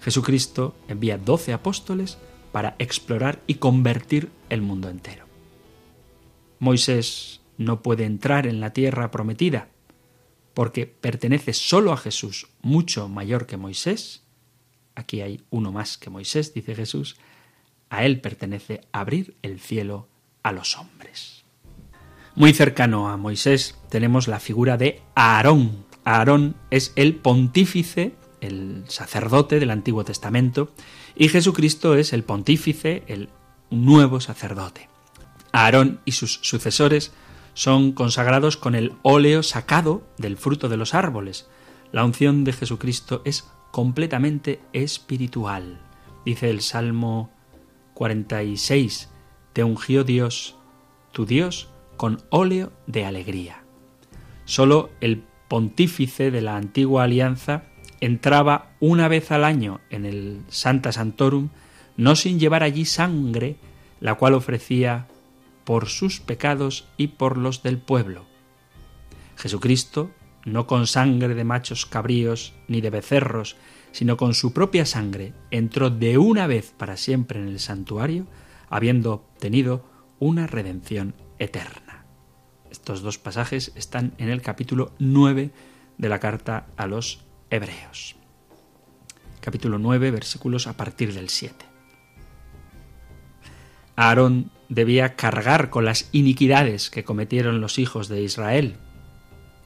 Jesucristo 0.00 0.76
envía 0.86 1.18
doce 1.18 1.52
apóstoles 1.52 2.18
para 2.58 2.74
explorar 2.80 3.40
y 3.46 3.54
convertir 3.54 4.32
el 4.50 4.62
mundo 4.62 4.88
entero. 4.88 5.26
Moisés 6.58 7.40
no 7.56 7.84
puede 7.84 8.04
entrar 8.04 8.48
en 8.48 8.58
la 8.58 8.72
tierra 8.72 9.12
prometida 9.12 9.68
porque 10.54 10.84
pertenece 10.84 11.52
solo 11.52 11.92
a 11.92 11.96
Jesús, 11.96 12.48
mucho 12.60 13.08
mayor 13.08 13.46
que 13.46 13.56
Moisés. 13.56 14.24
Aquí 14.96 15.20
hay 15.20 15.44
uno 15.50 15.70
más 15.70 15.98
que 15.98 16.10
Moisés, 16.10 16.52
dice 16.52 16.74
Jesús. 16.74 17.14
A 17.90 18.04
él 18.04 18.20
pertenece 18.20 18.80
abrir 18.90 19.36
el 19.42 19.60
cielo 19.60 20.08
a 20.42 20.50
los 20.50 20.76
hombres. 20.78 21.44
Muy 22.34 22.54
cercano 22.54 23.08
a 23.08 23.16
Moisés 23.16 23.78
tenemos 23.88 24.26
la 24.26 24.40
figura 24.40 24.76
de 24.76 25.00
Aarón. 25.14 25.86
Aarón 26.04 26.56
es 26.72 26.92
el 26.96 27.14
pontífice, 27.14 28.16
el 28.40 28.82
sacerdote 28.88 29.60
del 29.60 29.70
Antiguo 29.70 30.04
Testamento, 30.04 30.72
y 31.18 31.28
Jesucristo 31.28 31.96
es 31.96 32.12
el 32.12 32.22
pontífice, 32.22 33.02
el 33.08 33.28
nuevo 33.70 34.20
sacerdote. 34.20 34.88
Aarón 35.50 36.00
y 36.04 36.12
sus 36.12 36.38
sucesores 36.42 37.12
son 37.54 37.90
consagrados 37.90 38.56
con 38.56 38.76
el 38.76 38.92
óleo 39.02 39.42
sacado 39.42 40.06
del 40.16 40.36
fruto 40.36 40.68
de 40.68 40.76
los 40.76 40.94
árboles. 40.94 41.48
La 41.90 42.04
unción 42.04 42.44
de 42.44 42.52
Jesucristo 42.52 43.20
es 43.24 43.50
completamente 43.72 44.60
espiritual. 44.72 45.80
Dice 46.24 46.50
el 46.50 46.60
Salmo 46.60 47.32
46, 47.94 49.10
Te 49.52 49.64
ungió 49.64 50.04
Dios, 50.04 50.56
tu 51.10 51.26
Dios, 51.26 51.68
con 51.96 52.22
óleo 52.30 52.72
de 52.86 53.04
alegría. 53.04 53.64
Solo 54.44 54.90
el 55.00 55.24
pontífice 55.48 56.30
de 56.30 56.42
la 56.42 56.56
antigua 56.56 57.02
alianza 57.02 57.64
entraba 58.00 58.70
una 58.80 59.08
vez 59.08 59.30
al 59.30 59.44
año 59.44 59.80
en 59.90 60.04
el 60.04 60.42
Santa 60.48 60.92
Santorum, 60.92 61.48
no 61.96 62.16
sin 62.16 62.38
llevar 62.38 62.62
allí 62.62 62.84
sangre, 62.84 63.56
la 64.00 64.14
cual 64.14 64.34
ofrecía 64.34 65.06
por 65.64 65.88
sus 65.88 66.20
pecados 66.20 66.86
y 66.96 67.08
por 67.08 67.36
los 67.36 67.62
del 67.62 67.78
pueblo. 67.78 68.24
Jesucristo, 69.36 70.10
no 70.44 70.66
con 70.66 70.86
sangre 70.86 71.34
de 71.34 71.44
machos 71.44 71.86
cabríos 71.86 72.54
ni 72.68 72.80
de 72.80 72.90
becerros, 72.90 73.56
sino 73.92 74.16
con 74.16 74.34
su 74.34 74.52
propia 74.52 74.86
sangre, 74.86 75.34
entró 75.50 75.90
de 75.90 76.18
una 76.18 76.46
vez 76.46 76.72
para 76.76 76.96
siempre 76.96 77.38
en 77.40 77.48
el 77.48 77.60
santuario, 77.60 78.26
habiendo 78.70 79.12
obtenido 79.12 79.84
una 80.18 80.46
redención 80.46 81.14
eterna. 81.38 82.04
Estos 82.70 83.02
dos 83.02 83.18
pasajes 83.18 83.72
están 83.74 84.14
en 84.18 84.28
el 84.28 84.42
capítulo 84.42 84.92
9 84.98 85.50
de 85.96 86.08
la 86.08 86.18
carta 86.18 86.66
a 86.76 86.86
los 86.86 87.24
Hebreos. 87.50 88.16
Capítulo 89.40 89.78
9, 89.78 90.10
versículos 90.10 90.66
a 90.66 90.76
partir 90.76 91.14
del 91.14 91.28
7. 91.28 91.64
Aarón 93.96 94.50
debía 94.68 95.16
cargar 95.16 95.70
con 95.70 95.84
las 95.84 96.08
iniquidades 96.12 96.90
que 96.90 97.04
cometieron 97.04 97.60
los 97.60 97.78
hijos 97.78 98.08
de 98.08 98.22
Israel, 98.22 98.76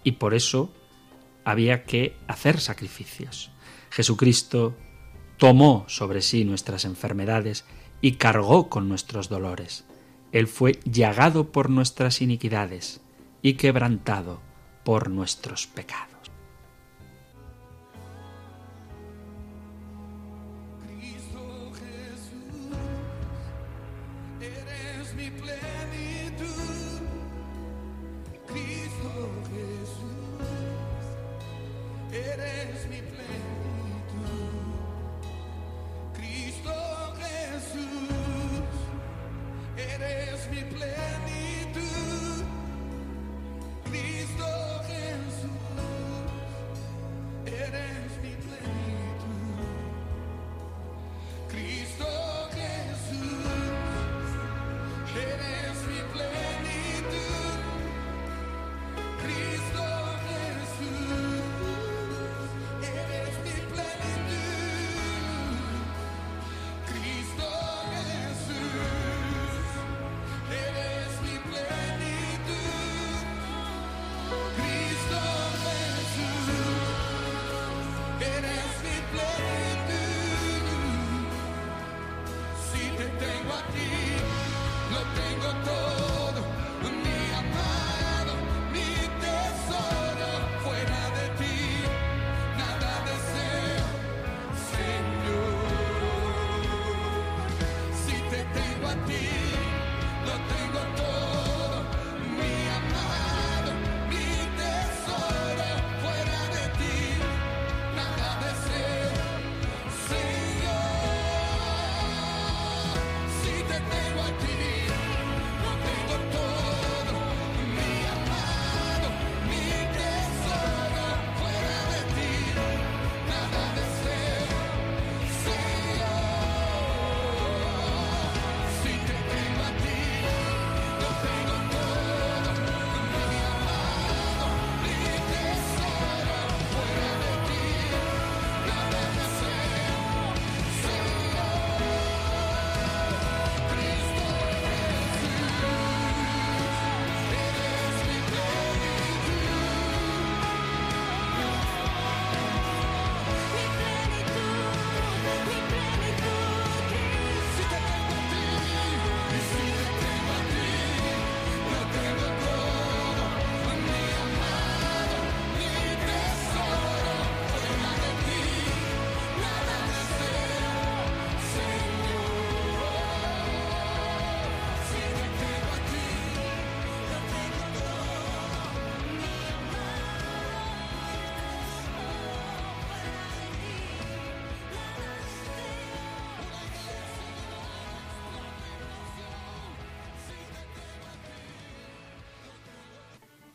y 0.04 0.12
por 0.12 0.34
eso 0.34 0.72
había 1.44 1.84
que 1.84 2.16
hacer 2.28 2.60
sacrificios. 2.60 3.50
Jesucristo 3.90 4.76
tomó 5.36 5.84
sobre 5.88 6.22
sí 6.22 6.44
nuestras 6.44 6.84
enfermedades 6.84 7.64
y 8.00 8.12
cargó 8.12 8.68
con 8.68 8.88
nuestros 8.88 9.28
dolores. 9.28 9.84
Él 10.30 10.46
fue 10.46 10.78
llagado 10.84 11.50
por 11.50 11.68
nuestras 11.68 12.22
iniquidades 12.22 13.00
y 13.42 13.54
quebrantado 13.54 14.40
por 14.84 15.10
nuestros 15.10 15.66
pecados. 15.66 16.11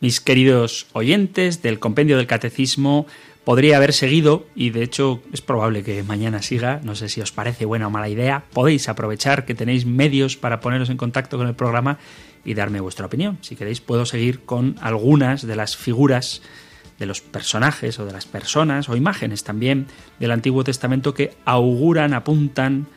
Mis 0.08 0.22
queridos 0.22 0.88
oyentes 0.94 1.62
del 1.62 1.80
compendio 1.80 2.16
del 2.16 2.28
catecismo, 2.28 3.08
podría 3.44 3.76
haber 3.76 3.92
seguido 3.92 4.48
y 4.56 4.70
de 4.70 4.82
hecho 4.82 5.22
es 5.34 5.42
probable 5.42 5.84
que 5.84 6.02
mañana 6.02 6.42
siga, 6.42 6.80
no 6.82 6.96
sé 6.96 7.10
si 7.10 7.20
os 7.20 7.34
parece 7.34 7.66
buena 7.66 7.88
o 7.88 7.90
mala 7.90 8.08
idea, 8.08 8.46
podéis 8.54 8.88
aprovechar 8.88 9.44
que 9.44 9.54
tenéis 9.54 9.86
medios 9.86 10.38
para 10.38 10.62
poneros 10.62 10.90
en 10.90 10.96
contacto 10.96 11.38
con 11.38 11.50
el 11.50 11.56
programa 11.56 11.98
y 12.46 12.54
darme 12.54 12.80
vuestra 12.80 13.06
opinión. 13.06 13.38
Si 13.42 13.58
queréis 13.58 13.82
puedo 13.82 14.06
seguir 14.06 14.46
con 14.46 14.78
algunas 14.80 15.46
de 15.46 15.58
las 15.58 15.76
figuras 15.76 16.42
de 17.00 17.06
los 17.06 17.20
personajes 17.20 18.00
o 18.00 18.06
de 18.06 18.14
las 18.14 18.26
personas 18.26 18.88
o 18.88 18.96
imágenes 18.96 19.44
también 19.44 19.88
del 20.20 20.32
Antiguo 20.32 20.64
Testamento 20.64 21.14
que 21.14 21.36
auguran, 21.44 22.14
apuntan 22.14 22.88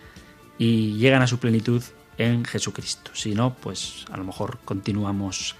y 0.58 0.92
llegan 0.92 1.22
a 1.22 1.26
su 1.26 1.40
plenitud 1.40 1.82
en 2.18 2.44
Jesucristo. 2.44 3.10
Si 3.14 3.34
no, 3.34 3.56
pues 3.56 4.04
a 4.12 4.16
lo 4.16 4.22
mejor 4.22 4.58
continuamos 4.64 5.56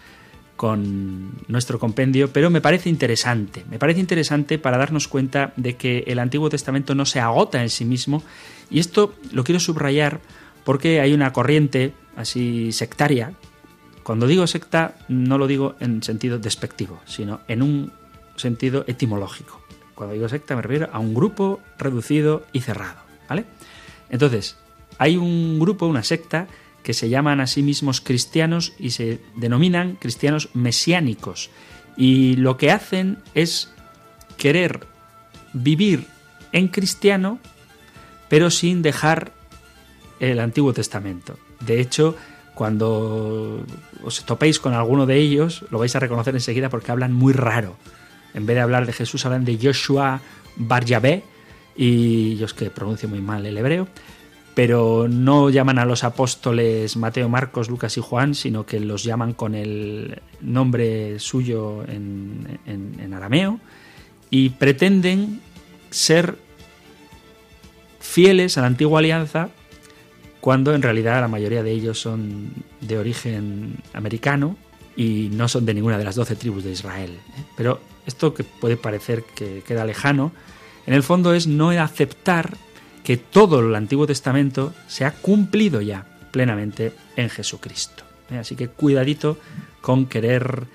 con 0.61 1.33
nuestro 1.49 1.79
compendio, 1.79 2.35
pero 2.35 2.51
me 2.51 2.61
parece 2.61 2.91
interesante, 2.91 3.65
me 3.71 3.79
parece 3.79 3.99
interesante 3.99 4.59
para 4.59 4.77
darnos 4.77 5.09
cuenta 5.09 5.55
de 5.57 5.77
que 5.77 6.05
el 6.07 6.19
Antiguo 6.19 6.51
Testamento 6.51 6.95
no 6.95 7.07
se 7.07 7.19
agota 7.19 7.63
en 7.63 7.71
sí 7.71 7.87
mismo 7.87 8.23
y 8.71 8.79
esto 8.79 9.15
lo 9.33 9.43
quiero 9.43 9.59
subrayar 9.59 10.21
porque 10.63 11.01
hay 11.01 11.15
una 11.15 11.33
corriente 11.33 11.95
así 12.15 12.73
sectaria. 12.73 13.33
Cuando 14.03 14.27
digo 14.27 14.47
secta 14.47 14.99
no 15.09 15.39
lo 15.39 15.47
digo 15.47 15.77
en 15.81 16.03
sentido 16.03 16.39
despectivo, 16.39 17.01
sino 17.07 17.41
en 17.49 17.63
un 17.63 17.93
sentido 18.37 18.85
etimológico. 18.87 19.63
Cuando 19.95 20.13
digo 20.13 20.29
secta 20.29 20.57
me 20.57 20.61
refiero 20.61 20.91
a 20.93 20.99
un 20.99 21.15
grupo 21.15 21.61
reducido 21.79 22.45
y 22.53 22.61
cerrado, 22.61 23.01
¿vale? 23.31 23.47
Entonces, 24.11 24.59
hay 24.99 25.17
un 25.17 25.59
grupo, 25.59 25.87
una 25.87 26.03
secta 26.03 26.49
que 26.83 26.95
se 26.95 27.09
llaman 27.09 27.41
a 27.41 27.47
sí 27.47 27.62
mismos 27.62 28.01
cristianos 28.01 28.72
y 28.78 28.91
se 28.91 29.20
denominan 29.37 29.97
cristianos 29.97 30.49
mesiánicos. 30.55 31.51
Y 31.97 32.37
lo 32.37 32.57
que 32.57 32.70
hacen 32.70 33.18
es 33.35 33.72
querer 34.37 34.87
vivir 35.53 36.07
en 36.53 36.68
cristiano, 36.68 37.39
pero 38.28 38.51
sin 38.51 38.83
dejar 38.83 39.33
el 40.20 40.41
Antiguo 40.41 40.72
Testamento. 40.72 41.39
De 41.61 41.81
hecho, 41.81 42.16
cuando 42.55 43.64
os 44.03 44.24
topéis 44.24 44.59
con 44.59 44.74
alguno 44.74 45.07
de 45.07 45.16
ellos, 45.16 45.64
lo 45.70 45.78
vais 45.78 45.95
a 45.97 46.01
reconocer 46.01 46.35
enseguida 46.35 46.68
porque 46.68 46.93
hablan 46.93 47.12
muy 47.12 47.33
raro. 47.33 47.76
En 48.35 48.47
vez 48.47 48.57
de 48.57 48.61
hablar 48.62 48.87
de 48.87 48.93
Jesús, 48.93 49.26
hablan 49.26 49.45
de 49.45 49.59
Joshua 49.61 50.20
Bar 50.57 50.85
y 51.76 52.37
yo 52.37 52.47
es 52.47 52.55
que 52.55 52.70
pronuncio 52.70 53.09
muy 53.09 53.20
mal 53.20 53.47
el 53.47 53.57
hebreo, 53.57 53.89
pero 54.55 55.07
no 55.09 55.51
llaman 55.51 55.78
a 55.78 55.84
los 55.84 56.05
apóstoles 56.05 56.96
Mateo, 56.96 57.28
Marcos, 57.28 57.68
Lucas 57.70 57.96
y 57.96 58.01
Juan, 58.01 58.34
sino 58.34 58.66
que 58.66 58.80
los 58.80 59.05
llaman 59.05 59.32
con 59.32 59.55
el 59.55 60.20
nombre 60.40 61.18
suyo 61.18 61.84
en, 61.86 62.59
en, 62.66 63.14
arameo 63.14 63.61
y 64.28 64.51
pretenden 64.51 65.40
ser 65.90 66.36
fieles 68.01 68.59
a 68.59 68.62
la 68.62 68.68
antigua 68.68 68.98
alianza 68.98 69.51
cuando 70.40 70.74
en 70.74 70.82
realidad 70.82 71.20
la 71.20 71.28
mayoría 71.28 71.62
de 71.62 71.70
ellos 71.70 72.01
son 72.01 72.51
de 72.80 72.98
origen 72.98 73.76
americano 73.92 74.57
y 74.96 75.28
no 75.32 75.48
son 75.48 75.66
de 75.66 75.74
ninguna 75.74 75.98
de 75.98 76.05
las 76.05 76.16
doce 76.16 76.34
tribus 76.34 76.64
de 76.64 76.72
Israel. 76.72 77.11
¿eh? 77.11 77.44
Pero 77.57 77.80
esto 78.07 78.34
que 78.34 78.44
puede 78.44 78.76
parecer 78.76 79.22
que 79.34 79.62
queda 79.66 79.84
lejano, 79.84 80.32
en 80.86 80.94
el 80.94 81.03
fondo 81.03 81.34
es 81.34 81.46
no 81.46 81.70
aceptar 81.70 82.57
que 83.11 83.17
todo 83.17 83.59
el 83.59 83.75
Antiguo 83.75 84.07
Testamento 84.07 84.73
se 84.87 85.05
ha 85.05 85.11
cumplido 85.11 85.81
ya 85.81 86.07
plenamente 86.31 86.93
en 87.17 87.29
Jesucristo. 87.29 88.05
¿eh? 88.31 88.39
Así 88.39 88.55
que 88.55 88.69
cuidadito 88.69 89.37
con 89.81 90.07
querer 90.07 90.69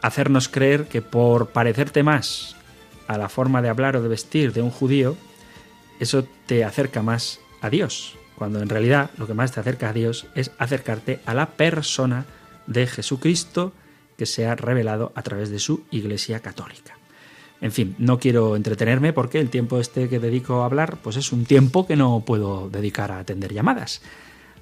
hacernos 0.00 0.48
creer 0.48 0.88
que 0.88 1.02
por 1.02 1.48
parecerte 1.48 2.02
más 2.02 2.56
a 3.06 3.18
la 3.18 3.28
forma 3.28 3.60
de 3.60 3.68
hablar 3.68 3.96
o 3.96 4.02
de 4.02 4.08
vestir 4.08 4.54
de 4.54 4.62
un 4.62 4.70
judío, 4.70 5.14
eso 6.00 6.26
te 6.46 6.64
acerca 6.64 7.02
más 7.02 7.38
a 7.60 7.68
Dios, 7.68 8.16
cuando 8.36 8.62
en 8.62 8.70
realidad 8.70 9.10
lo 9.18 9.26
que 9.26 9.34
más 9.34 9.52
te 9.52 9.60
acerca 9.60 9.90
a 9.90 9.92
Dios 9.92 10.26
es 10.34 10.52
acercarte 10.56 11.20
a 11.26 11.34
la 11.34 11.50
persona 11.50 12.24
de 12.66 12.86
Jesucristo 12.86 13.74
que 14.16 14.24
se 14.24 14.46
ha 14.46 14.54
revelado 14.54 15.12
a 15.14 15.20
través 15.20 15.50
de 15.50 15.58
su 15.58 15.84
Iglesia 15.90 16.40
Católica. 16.40 16.97
En 17.60 17.72
fin, 17.72 17.96
no 17.98 18.18
quiero 18.18 18.54
entretenerme 18.54 19.12
porque 19.12 19.40
el 19.40 19.50
tiempo 19.50 19.80
este 19.80 20.08
que 20.08 20.20
dedico 20.20 20.62
a 20.62 20.66
hablar, 20.66 20.98
pues 21.02 21.16
es 21.16 21.32
un 21.32 21.44
tiempo 21.44 21.86
que 21.86 21.96
no 21.96 22.22
puedo 22.24 22.70
dedicar 22.70 23.10
a 23.10 23.18
atender 23.18 23.52
llamadas. 23.52 24.00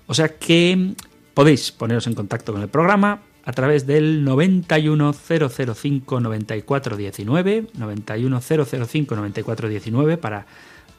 O 0.07 0.15
sea 0.15 0.29
que 0.29 0.95
podéis 1.35 1.73
poneros 1.73 2.07
en 2.07 2.15
contacto 2.15 2.53
con 2.53 2.63
el 2.63 2.69
programa 2.69 3.21
a 3.45 3.53
través 3.53 3.87
del 3.87 4.25
91005 4.25 6.21
9419, 6.21 7.67
91005 7.75 9.15
9419 9.15 10.17
para 10.17 10.47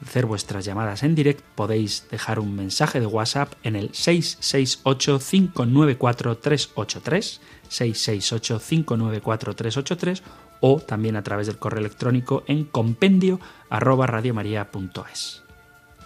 hacer 0.02 0.26
vuestras 0.26 0.64
llamadas 0.64 1.02
en 1.02 1.16
directo. 1.16 1.42
Podéis 1.54 2.06
dejar 2.10 2.38
un 2.38 2.54
mensaje 2.54 3.00
de 3.00 3.06
WhatsApp 3.06 3.52
en 3.64 3.74
el 3.76 3.90
668 3.92 5.18
594 5.18 6.38
383, 10.58 10.58
668 10.58 10.58
594 10.58 10.60
383 10.60 10.60
o 10.60 10.80
también 10.80 11.16
a 11.16 11.22
través 11.22 11.46
del 11.46 11.56
correo 11.58 11.80
electrónico 11.80 12.42
en 12.46 12.64
compendio 12.64 13.40
arroba 13.70 14.06
radiomaria.es. 14.06 15.42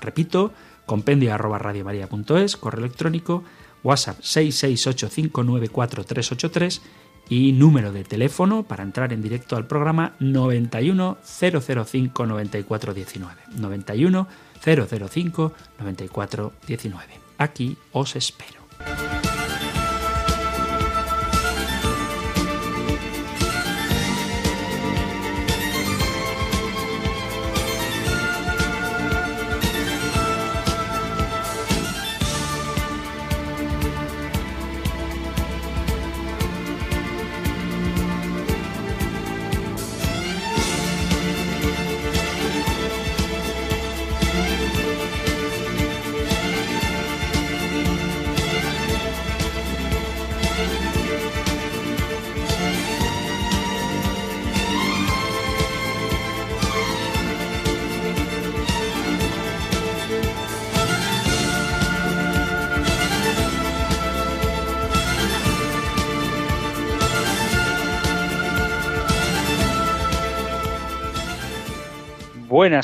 Repito, 0.01 0.53
compendio 0.87 1.35
arroba 1.35 1.59
radiomaria.es, 1.59 2.57
correo 2.57 2.85
electrónico, 2.85 3.43
WhatsApp 3.83 4.21
668594383 4.21 6.81
y 7.29 7.53
número 7.53 7.93
de 7.93 8.05
teléfono 8.05 8.63
para 8.65 8.83
entrar 8.83 9.13
en 9.13 9.23
directo 9.23 9.55
al 9.57 9.67
programa 9.67 10.15
91 10.19 11.19
005 11.25 12.27
9419. 12.27 13.43
91 13.57 14.27
005 14.61 15.53
9419. 15.79 17.21
Aquí 17.39 17.77
os 17.93 18.17
espero. 18.17 18.61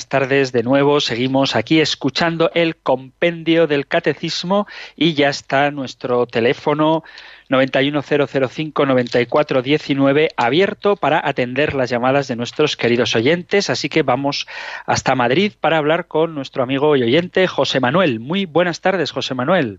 Buenas 0.09 0.29
tardes 0.29 0.53
de 0.53 0.63
nuevo. 0.63 1.01
Seguimos 1.01 1.55
aquí 1.55 1.81
escuchando 1.81 2.51
el 2.55 2.77
compendio 2.77 3.67
del 3.67 3.87
catecismo 3.87 4.67
y 4.97 5.13
ya 5.13 5.29
está 5.29 5.71
nuestro 5.71 6.25
teléfono 6.25 7.05
910059419 7.51 10.29
abierto 10.35 10.97
para 10.97 11.21
atender 11.23 11.75
las 11.75 11.91
llamadas 11.91 12.27
de 12.27 12.37
nuestros 12.37 12.79
queridos 12.79 13.15
oyentes. 13.17 13.69
Así 13.69 13.91
que 13.91 14.03
vamos 14.03 14.47
hasta 14.87 15.15
Madrid 15.15 15.53
para 15.61 15.77
hablar 15.77 16.07
con 16.07 16.35
nuestro 16.35 16.63
amigo 16.63 16.97
y 16.97 17.03
oyente 17.03 17.47
José 17.47 17.79
Manuel. 17.79 18.19
Muy 18.19 18.47
buenas 18.47 18.81
tardes, 18.81 19.13
José 19.13 19.35
Manuel. 19.35 19.79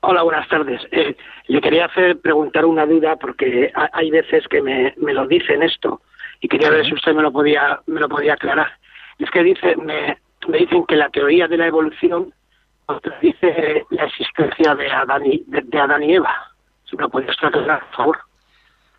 Hola, 0.00 0.22
buenas 0.22 0.48
tardes. 0.48 0.80
Eh, 0.92 1.14
le 1.48 1.60
quería 1.60 1.84
hacer 1.84 2.18
preguntar 2.20 2.64
una 2.64 2.86
duda 2.86 3.16
porque 3.16 3.70
hay 3.92 4.10
veces 4.10 4.48
que 4.48 4.62
me, 4.62 4.94
me 4.96 5.12
lo 5.12 5.26
dicen 5.26 5.62
esto 5.62 6.00
y 6.40 6.48
quería 6.48 6.70
ver 6.70 6.86
si 6.86 6.94
usted 6.94 7.12
me 7.12 7.22
lo 7.22 7.32
podía 7.32 7.80
me 7.86 8.00
lo 8.00 8.08
podía 8.08 8.34
aclarar 8.34 8.77
es 9.18 9.30
que 9.30 9.42
dice, 9.42 9.76
me, 9.76 10.18
dicen 10.58 10.84
que 10.86 10.96
la 10.96 11.08
teoría 11.10 11.48
de 11.48 11.56
la 11.56 11.66
evolución 11.66 12.32
contradice 12.86 13.84
la 13.90 14.04
existencia 14.04 14.74
de 14.74 14.90
Adán 14.90 15.26
y, 15.26 15.44
de, 15.46 15.78
Adán 15.78 16.02
y 16.02 16.14
Eva. 16.14 16.34
Si 16.84 16.96
me 16.96 17.02
lo 17.02 17.10
podías 17.10 17.36
aclarar, 17.42 17.80
por 17.86 17.96
favor. 17.96 18.18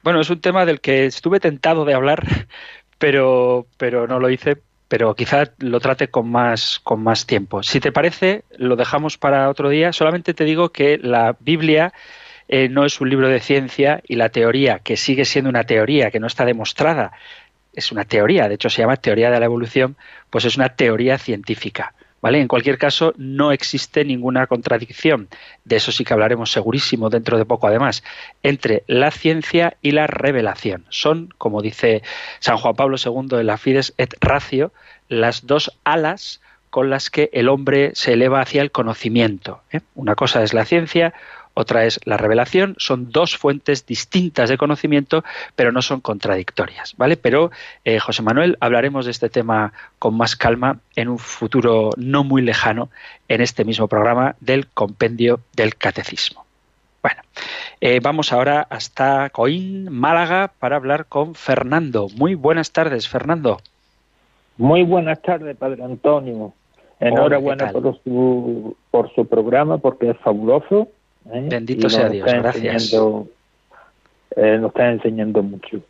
Bueno, 0.04 0.22
es 0.22 0.30
un 0.30 0.42
tema 0.42 0.66
del 0.66 0.80
que 0.80 1.06
estuve 1.06 1.40
tentado 1.40 1.86
de 1.86 1.94
hablar, 1.94 2.24
pero, 3.00 3.66
pero 3.78 4.08
no 4.08 4.20
lo 4.20 4.30
hice, 4.30 4.62
pero 4.88 5.16
quizá 5.16 5.46
lo 5.60 5.80
trate 5.80 6.10
con 6.10 6.30
más, 6.30 6.80
con 6.84 7.04
más 7.04 7.26
tiempo. 7.26 7.64
Si 7.64 7.80
te 7.80 7.92
parece, 7.92 8.44
lo 8.58 8.76
dejamos 8.76 9.18
para 9.18 9.50
otro 9.50 9.70
día. 9.70 9.94
Solamente 9.94 10.34
te 10.34 10.46
digo 10.46 10.70
que 10.70 10.98
la 10.98 11.36
Biblia 11.40 11.94
eh, 12.48 12.68
no 12.70 12.86
es 12.86 13.00
un 13.00 13.10
libro 13.10 13.28
de 13.28 13.40
ciencia 13.40 14.02
y 14.08 14.16
la 14.16 14.30
teoría, 14.30 14.80
que 14.80 14.98
sigue 14.98 15.26
siendo 15.26 15.50
una 15.50 15.66
teoría, 15.66 16.10
que 16.10 16.20
no 16.20 16.28
está 16.28 16.46
demostrada, 16.46 17.12
es 17.74 17.92
una 17.92 18.06
teoría, 18.06 18.48
de 18.48 18.56
hecho 18.56 18.70
se 18.70 18.82
llama 18.82 18.98
teoría 18.98 19.30
de 19.32 19.40
la 19.40 19.46
evolución, 19.46 19.96
pues 20.30 20.46
es 20.46 20.58
una 20.58 20.70
teoría 20.70 21.18
científica. 21.18 21.94
¿Vale? 22.22 22.42
En 22.42 22.50
cualquier 22.50 22.78
caso, 22.78 23.14
no 23.16 23.54
existe 23.54 24.04
ninguna 24.04 24.46
contradicción, 24.46 25.30
de 25.64 25.78
eso 25.78 25.94
sí 25.94 26.04
que 26.04 26.12
hablaremos 26.12 26.52
segurísimo 26.52 27.10
dentro 27.10 27.38
de 27.38 27.46
poco 27.46 27.68
además, 27.68 28.04
entre 28.44 28.84
la 28.88 29.10
ciencia 29.12 29.78
y 29.82 29.92
la 29.92 30.06
revelación. 30.06 30.84
Son, 30.90 31.34
como 31.38 31.62
dice 31.62 32.04
San 32.40 32.58
Juan 32.58 32.76
Pablo 32.76 32.98
II 32.98 33.38
de 33.38 33.46
la 33.46 33.58
Fides 33.58 33.94
et 33.98 34.14
Ratio, 34.20 34.74
las 35.08 35.48
dos 35.48 35.78
alas 35.86 36.42
con 36.70 36.90
las 36.90 37.10
que 37.10 37.30
el 37.34 37.50
hombre 37.50 37.92
se 37.96 38.14
eleva 38.14 38.42
hacia 38.42 38.62
el 38.62 38.72
conocimiento. 38.72 39.62
¿eh? 39.72 39.80
Una 39.96 40.16
cosa 40.16 40.44
es 40.44 40.54
la 40.54 40.66
ciencia, 40.66 41.14
otra 41.60 41.86
es 41.86 42.00
la 42.06 42.16
revelación. 42.16 42.76
Son 42.78 43.12
dos 43.12 43.36
fuentes 43.36 43.86
distintas 43.86 44.50
de 44.50 44.58
conocimiento, 44.58 45.26
pero 45.56 45.74
no 45.74 45.82
son 45.82 46.00
contradictorias, 46.00 46.96
¿vale? 46.98 47.18
Pero 47.18 47.52
eh, 47.84 48.00
José 48.00 48.22
Manuel, 48.22 48.58
hablaremos 48.62 49.04
de 49.04 49.12
este 49.12 49.30
tema 49.30 49.74
con 50.00 50.16
más 50.16 50.38
calma 50.38 50.80
en 50.96 51.10
un 51.10 51.20
futuro 51.20 51.90
no 51.98 52.24
muy 52.24 52.42
lejano 52.42 52.90
en 53.28 53.42
este 53.42 53.66
mismo 53.66 53.90
programa 53.90 54.36
del 54.40 54.68
compendio 54.68 55.42
del 55.54 55.76
catecismo. 55.76 56.46
Bueno, 57.02 57.22
eh, 57.82 58.00
vamos 58.02 58.32
ahora 58.32 58.66
hasta 58.70 59.30
Coín, 59.30 59.92
Málaga, 59.92 60.52
para 60.60 60.78
hablar 60.78 61.08
con 61.08 61.36
Fernando. 61.36 62.08
Muy 62.16 62.36
buenas 62.36 62.72
tardes, 62.72 63.10
Fernando. 63.10 63.60
Muy 64.58 64.84
buenas 64.84 65.22
tardes, 65.22 65.58
Padre 65.58 65.84
Antonio. 65.84 66.54
Enhorabuena 67.02 67.72
por 67.72 68.00
su, 68.04 68.76
por 68.92 69.14
su 69.14 69.26
programa 69.26 69.78
porque 69.78 70.10
es 70.10 70.18
fabuloso 70.20 70.90
¿eh? 71.26 71.48
Bendito 71.50 71.90
sea 71.90 72.10
Dios, 72.10 72.32
gracias. 72.32 72.94
Eh, 74.36 74.58
nos 74.60 74.70
está 74.70 74.92
enseñando 74.92 75.42
mucho. 75.42 75.82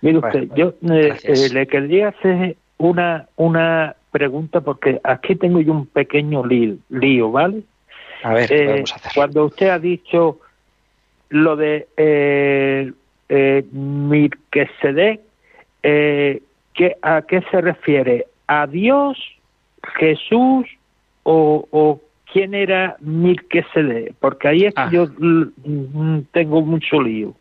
Mire 0.00 0.18
usted, 0.18 0.48
yo 0.54 0.74
eh, 0.90 1.48
le 1.52 1.66
quería 1.66 2.08
hacer 2.08 2.56
una, 2.78 3.28
una 3.36 3.96
pregunta 4.10 4.60
porque 4.60 5.00
aquí 5.04 5.36
tengo 5.36 5.60
yo 5.60 5.72
un 5.72 5.86
pequeño 5.86 6.44
lío, 6.44 6.76
lío 6.88 7.30
¿vale? 7.30 7.62
A 8.22 8.34
ver, 8.34 8.48
¿qué 8.48 8.66
vamos 8.66 8.92
a 8.92 8.96
hacer? 8.96 9.12
Cuando 9.14 9.46
usted 9.46 9.68
ha 9.68 9.78
dicho 9.78 10.40
lo 11.28 11.56
de 11.56 11.86
eh, 11.96 12.92
eh, 15.82 16.42
¿qué, 16.74 16.96
¿a 17.02 17.22
qué 17.22 17.42
se 17.50 17.60
refiere? 17.60 18.26
¿A 18.46 18.66
Dios, 18.66 19.18
Jesús 19.98 20.66
o, 21.22 21.66
o 21.70 22.00
quién 22.32 22.54
era 22.54 22.96
Melquisedec, 23.00 24.14
porque 24.18 24.48
ahí 24.48 24.64
es 24.64 24.74
que 24.74 24.80
ah. 24.80 24.90
yo 24.90 25.06
mm, 25.06 26.20
tengo 26.32 26.62
mucho 26.62 27.00
lío. 27.00 27.34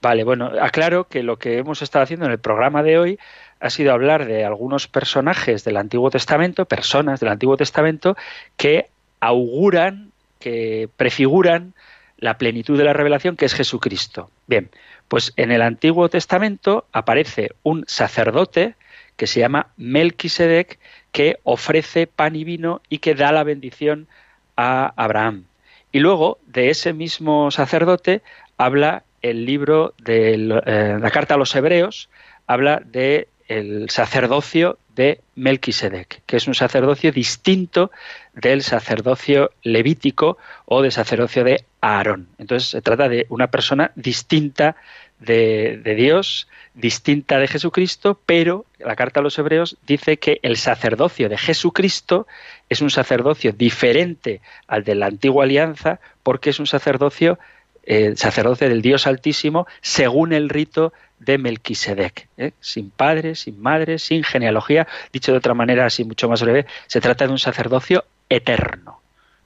Vale, 0.00 0.24
bueno, 0.24 0.50
aclaro 0.60 1.04
que 1.04 1.22
lo 1.22 1.38
que 1.38 1.58
hemos 1.58 1.80
estado 1.82 2.02
haciendo 2.02 2.26
en 2.26 2.32
el 2.32 2.38
programa 2.38 2.82
de 2.82 2.98
hoy 2.98 3.18
ha 3.60 3.70
sido 3.70 3.92
hablar 3.92 4.26
de 4.26 4.44
algunos 4.44 4.88
personajes 4.88 5.62
del 5.64 5.76
Antiguo 5.76 6.10
Testamento, 6.10 6.64
personas 6.64 7.20
del 7.20 7.28
Antiguo 7.28 7.56
Testamento, 7.56 8.16
que 8.56 8.88
auguran, 9.20 10.10
que 10.40 10.88
prefiguran 10.96 11.74
la 12.16 12.38
plenitud 12.38 12.76
de 12.76 12.84
la 12.84 12.92
revelación 12.92 13.36
que 13.36 13.44
es 13.44 13.54
Jesucristo. 13.54 14.30
Bien, 14.48 14.70
pues 15.06 15.32
en 15.36 15.52
el 15.52 15.62
Antiguo 15.62 16.08
Testamento 16.08 16.86
aparece 16.92 17.50
un 17.62 17.84
sacerdote 17.86 18.74
que 19.16 19.26
se 19.26 19.40
llama 19.40 19.68
Melquisedec, 19.76 20.78
que 21.12 21.38
ofrece 21.44 22.06
pan 22.06 22.36
y 22.36 22.44
vino 22.44 22.80
y 22.88 22.98
que 22.98 23.14
da 23.14 23.32
la 23.32 23.44
bendición 23.44 24.08
a 24.56 24.92
Abraham. 24.96 25.44
Y 25.92 26.00
luego 26.00 26.38
de 26.46 26.70
ese 26.70 26.92
mismo 26.92 27.50
sacerdote 27.50 28.22
habla 28.56 29.04
el 29.20 29.44
libro 29.44 29.94
de 29.98 30.34
eh, 30.34 30.98
la 31.00 31.10
carta 31.10 31.34
a 31.34 31.38
los 31.38 31.54
hebreos, 31.54 32.08
habla 32.46 32.82
de 32.84 33.28
el 33.48 33.90
sacerdocio 33.90 34.78
de 34.94 35.20
Melquisedec, 35.36 36.22
que 36.26 36.36
es 36.36 36.46
un 36.46 36.54
sacerdocio 36.54 37.12
distinto 37.12 37.90
del 38.34 38.62
sacerdocio 38.62 39.52
levítico 39.62 40.38
o 40.66 40.82
del 40.82 40.92
sacerdocio 40.92 41.44
de 41.44 41.64
Aarón. 41.80 42.28
Entonces 42.38 42.70
se 42.70 42.82
trata 42.82 43.08
de 43.08 43.26
una 43.28 43.48
persona 43.48 43.92
distinta 43.94 44.76
de, 45.24 45.94
Dios, 45.96 46.48
distinta 46.74 47.38
de 47.38 47.48
Jesucristo, 47.48 48.18
pero 48.26 48.64
la 48.78 48.96
carta 48.96 49.20
a 49.20 49.22
los 49.22 49.38
hebreos 49.38 49.76
dice 49.86 50.16
que 50.16 50.40
el 50.42 50.56
sacerdocio 50.56 51.28
de 51.28 51.38
Jesucristo 51.38 52.26
es 52.68 52.80
un 52.80 52.90
sacerdocio 52.90 53.52
diferente 53.52 54.40
al 54.66 54.84
de 54.84 54.94
la 54.94 55.06
antigua 55.06 55.44
alianza 55.44 56.00
porque 56.22 56.50
es 56.50 56.58
un 56.58 56.66
sacerdocio, 56.66 57.38
eh, 57.84 58.14
sacerdocio 58.16 58.68
del 58.68 58.82
Dios 58.82 59.06
Altísimo 59.06 59.66
según 59.80 60.32
el 60.32 60.48
rito 60.48 60.92
de 61.18 61.38
Melquisedec, 61.38 62.28
¿eh? 62.36 62.52
sin 62.60 62.90
padre, 62.90 63.36
sin 63.36 63.60
madre, 63.60 63.98
sin 63.98 64.24
genealogía, 64.24 64.88
dicho 65.12 65.30
de 65.30 65.38
otra 65.38 65.54
manera 65.54 65.86
así 65.86 66.04
mucho 66.04 66.28
más 66.28 66.42
breve, 66.42 66.66
se 66.88 67.00
trata 67.00 67.26
de 67.26 67.32
un 67.32 67.38
sacerdocio 67.38 68.04
eterno. 68.28 69.00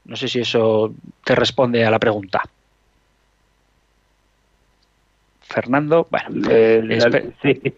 No 0.07 0.17
sé 0.17 0.29
si 0.29 0.41
eso 0.41 0.95
te 1.25 1.35
responde 1.35 1.85
a 1.85 1.91
la 1.91 1.99
pregunta. 1.99 2.43
Fernando, 5.49 6.07
bueno, 6.11 6.49
eh, 6.51 7.33
sí. 7.43 7.61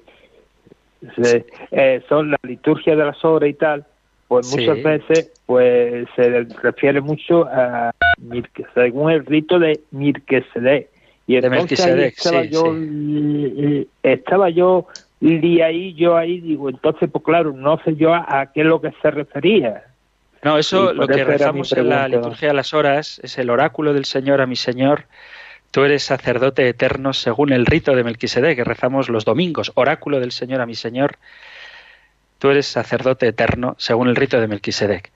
Eh, 1.71 2.03
son 2.09 2.33
la 2.33 2.39
liturgia 2.43 2.97
de 2.97 3.05
las 3.05 3.25
horas 3.25 3.51
y 3.51 3.55
tal, 3.55 3.87
pues 4.27 4.51
muchas 4.51 4.83
veces 4.83 5.31
pues 5.47 6.09
se 6.16 6.45
refiere 6.61 7.01
mucho 7.01 7.47
a 7.47 7.93
según 8.75 9.12
el 9.12 9.25
rito 9.25 9.59
de 9.59 9.81
Mirkesedek. 9.93 10.89
Y 11.27 11.37
entonces 11.37 11.81
estaba 11.81 12.43
yo 12.45 12.75
estaba 14.03 14.51
yo 14.51 14.87
y 15.21 15.61
ahí 15.61 15.95
yo 15.95 16.16
ahí 16.16 16.41
digo, 16.41 16.69
entonces 16.69 17.09
pues 17.11 17.25
claro, 17.25 17.53
no 17.53 17.81
sé 17.85 17.95
yo 17.97 18.12
a, 18.14 18.51
qué 18.53 18.62
es 18.62 18.66
lo 18.66 18.81
que 18.81 18.93
se 19.01 19.11
refería. 19.11 19.85
No, 20.43 20.59
eso 20.59 20.93
lo 20.93 21.07
que 21.07 21.25
rezamos 21.25 21.73
en 21.73 21.89
la 21.89 22.09
liturgia 22.09 22.49
de 22.49 22.55
las 22.55 22.75
horas 22.75 23.21
es 23.23 23.39
el 23.39 23.51
oráculo 23.51 23.93
del 23.93 24.05
Señor 24.05 24.41
a 24.41 24.47
mi 24.47 24.57
Señor 24.57 25.05
Tú 25.71 25.85
eres 25.85 26.03
sacerdote 26.03 26.69
eterno 26.69 27.12
según 27.12 27.53
el 27.53 27.66
rito 27.66 27.95
de 27.95 28.05
Melquisedec 28.05 28.57
que 28.57 28.64
rezamos 28.64 29.09
los 29.09 29.25
domingos, 29.25 29.73
oráculo 29.75 30.19
del 30.19 30.33
Señor 30.33 30.61
a 30.61 30.66
mi 30.66 30.75
Señor. 30.75 31.19
Tú 32.39 32.51
eres 32.51 32.66
sacerdote 32.66 33.29
eterno 33.29 33.77
según 33.79 34.09
el 34.09 34.16
rito 34.16 34.41
de 34.41 34.49
Melquisedec. 34.49 35.11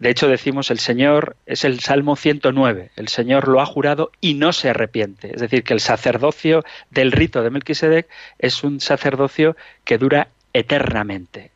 De 0.00 0.10
hecho 0.10 0.26
decimos 0.26 0.72
el 0.72 0.80
Señor 0.80 1.36
es 1.46 1.64
el 1.64 1.78
Salmo 1.78 2.16
109, 2.16 2.90
el 2.96 3.06
Señor 3.06 3.46
lo 3.46 3.60
ha 3.60 3.66
jurado 3.66 4.10
y 4.20 4.34
no 4.34 4.52
se 4.52 4.68
arrepiente. 4.68 5.32
Es 5.32 5.40
decir, 5.40 5.62
que 5.62 5.74
el 5.74 5.80
sacerdocio 5.80 6.64
del 6.90 7.12
rito 7.12 7.44
de 7.44 7.50
Melquisedec 7.50 8.08
es 8.40 8.64
un 8.64 8.80
sacerdocio 8.80 9.56
que 9.84 9.98
dura 9.98 10.26
eternamente. 10.52 11.51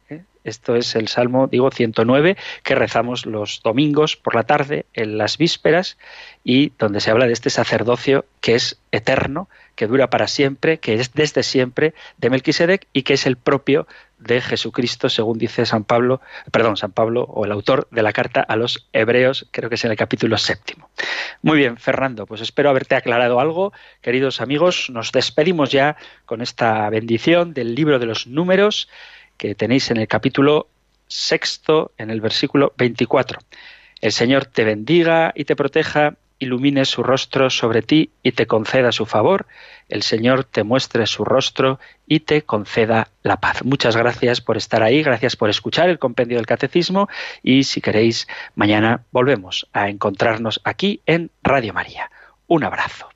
Esto 0.47 0.76
es 0.76 0.94
el 0.94 1.09
Salmo, 1.09 1.49
digo, 1.49 1.70
109, 1.70 2.36
que 2.62 2.74
rezamos 2.74 3.26
los 3.26 3.61
domingos 3.62 4.16
por 4.16 4.34
la 4.34 4.44
tarde, 4.44 4.86
en 4.94 5.18
las 5.18 5.38
vísperas, 5.38 5.99
y 6.44 6.72
donde 6.78 7.01
se 7.01 7.11
habla 7.11 7.26
de 7.26 7.32
este 7.32 7.51
sacerdocio 7.51 8.24
que 8.40 8.55
es 8.55 8.78
eterno, 8.92 9.49
que 9.74 9.88
dura 9.88 10.09
para 10.09 10.28
siempre, 10.28 10.78
que 10.78 10.94
es 10.94 11.12
desde 11.12 11.42
siempre 11.42 11.94
de 12.16 12.30
Melquisedec 12.30 12.86
y 12.92 13.03
que 13.03 13.14
es 13.14 13.26
el 13.26 13.36
propio 13.36 13.86
de 14.18 14.40
Jesucristo, 14.40 15.09
según 15.09 15.38
dice 15.38 15.66
San 15.66 15.84
Pablo, 15.84 16.20
perdón, 16.51 16.76
San 16.76 16.92
Pablo 16.92 17.24
o 17.24 17.44
el 17.44 17.53
autor 17.53 17.86
de 17.90 18.03
la 18.03 18.12
carta 18.12 18.40
a 18.40 18.57
los 18.57 18.88
Hebreos, 18.92 19.47
creo 19.51 19.68
que 19.68 19.74
es 19.74 19.84
en 19.84 19.90
el 19.90 19.97
capítulo 19.97 20.38
séptimo. 20.38 20.88
Muy 21.42 21.59
bien, 21.59 21.76
Fernando, 21.76 22.26
pues 22.26 22.40
espero 22.40 22.70
haberte 22.70 22.94
aclarado 22.94 23.40
algo. 23.40 23.72
Queridos 24.01 24.40
amigos, 24.40 24.88
nos 24.88 25.12
despedimos 25.12 25.70
ya 25.70 25.97
con 26.24 26.40
esta 26.40 26.88
bendición 26.88 27.53
del 27.53 27.74
libro 27.74 27.99
de 27.99 28.07
los 28.07 28.26
números 28.26 28.88
que 29.37 29.55
tenéis 29.55 29.91
en 29.91 29.99
el 29.99 30.09
capítulo 30.09 30.68
sexto, 31.09 31.93
en 31.99 32.11
el 32.11 32.20
versículo 32.20 32.72
24. 32.76 33.39
El 34.01 34.12
Señor 34.12 34.47
te 34.47 34.64
bendiga 34.64 35.32
y 35.34 35.45
te 35.45 35.57
proteja, 35.57 36.14
ilumine 36.39 36.84
su 36.84 37.03
rostro 37.03 37.49
sobre 37.49 37.82
ti 37.82 38.11
y 38.22 38.32
te 38.32 38.47
conceda 38.47 38.93
su 38.93 39.07
favor. 39.07 39.47
El 39.89 40.03
Señor 40.03 40.45
te 40.45 40.64
muestre 40.64 41.07
su 41.07 41.24
rostro 41.24 41.78
y 42.07 42.20
te 42.20 42.43
conceda 42.43 43.09
la 43.22 43.39
paz. 43.39 43.64
Muchas 43.64 43.97
gracias 43.97 44.41
por 44.41 44.57
estar 44.57 44.82
ahí, 44.82 45.03
gracias 45.03 45.37
por 45.37 45.49
escuchar 45.49 45.89
el 45.89 45.99
compendio 45.99 46.37
del 46.37 46.47
catecismo 46.47 47.09
y 47.43 47.64
si 47.64 47.80
queréis, 47.80 48.28
mañana 48.55 49.05
volvemos 49.12 49.66
a 49.72 49.89
encontrarnos 49.89 50.61
aquí 50.64 51.01
en 51.07 51.30
Radio 51.43 51.72
María. 51.72 52.11
Un 52.49 52.64
abrazo. 52.64 53.16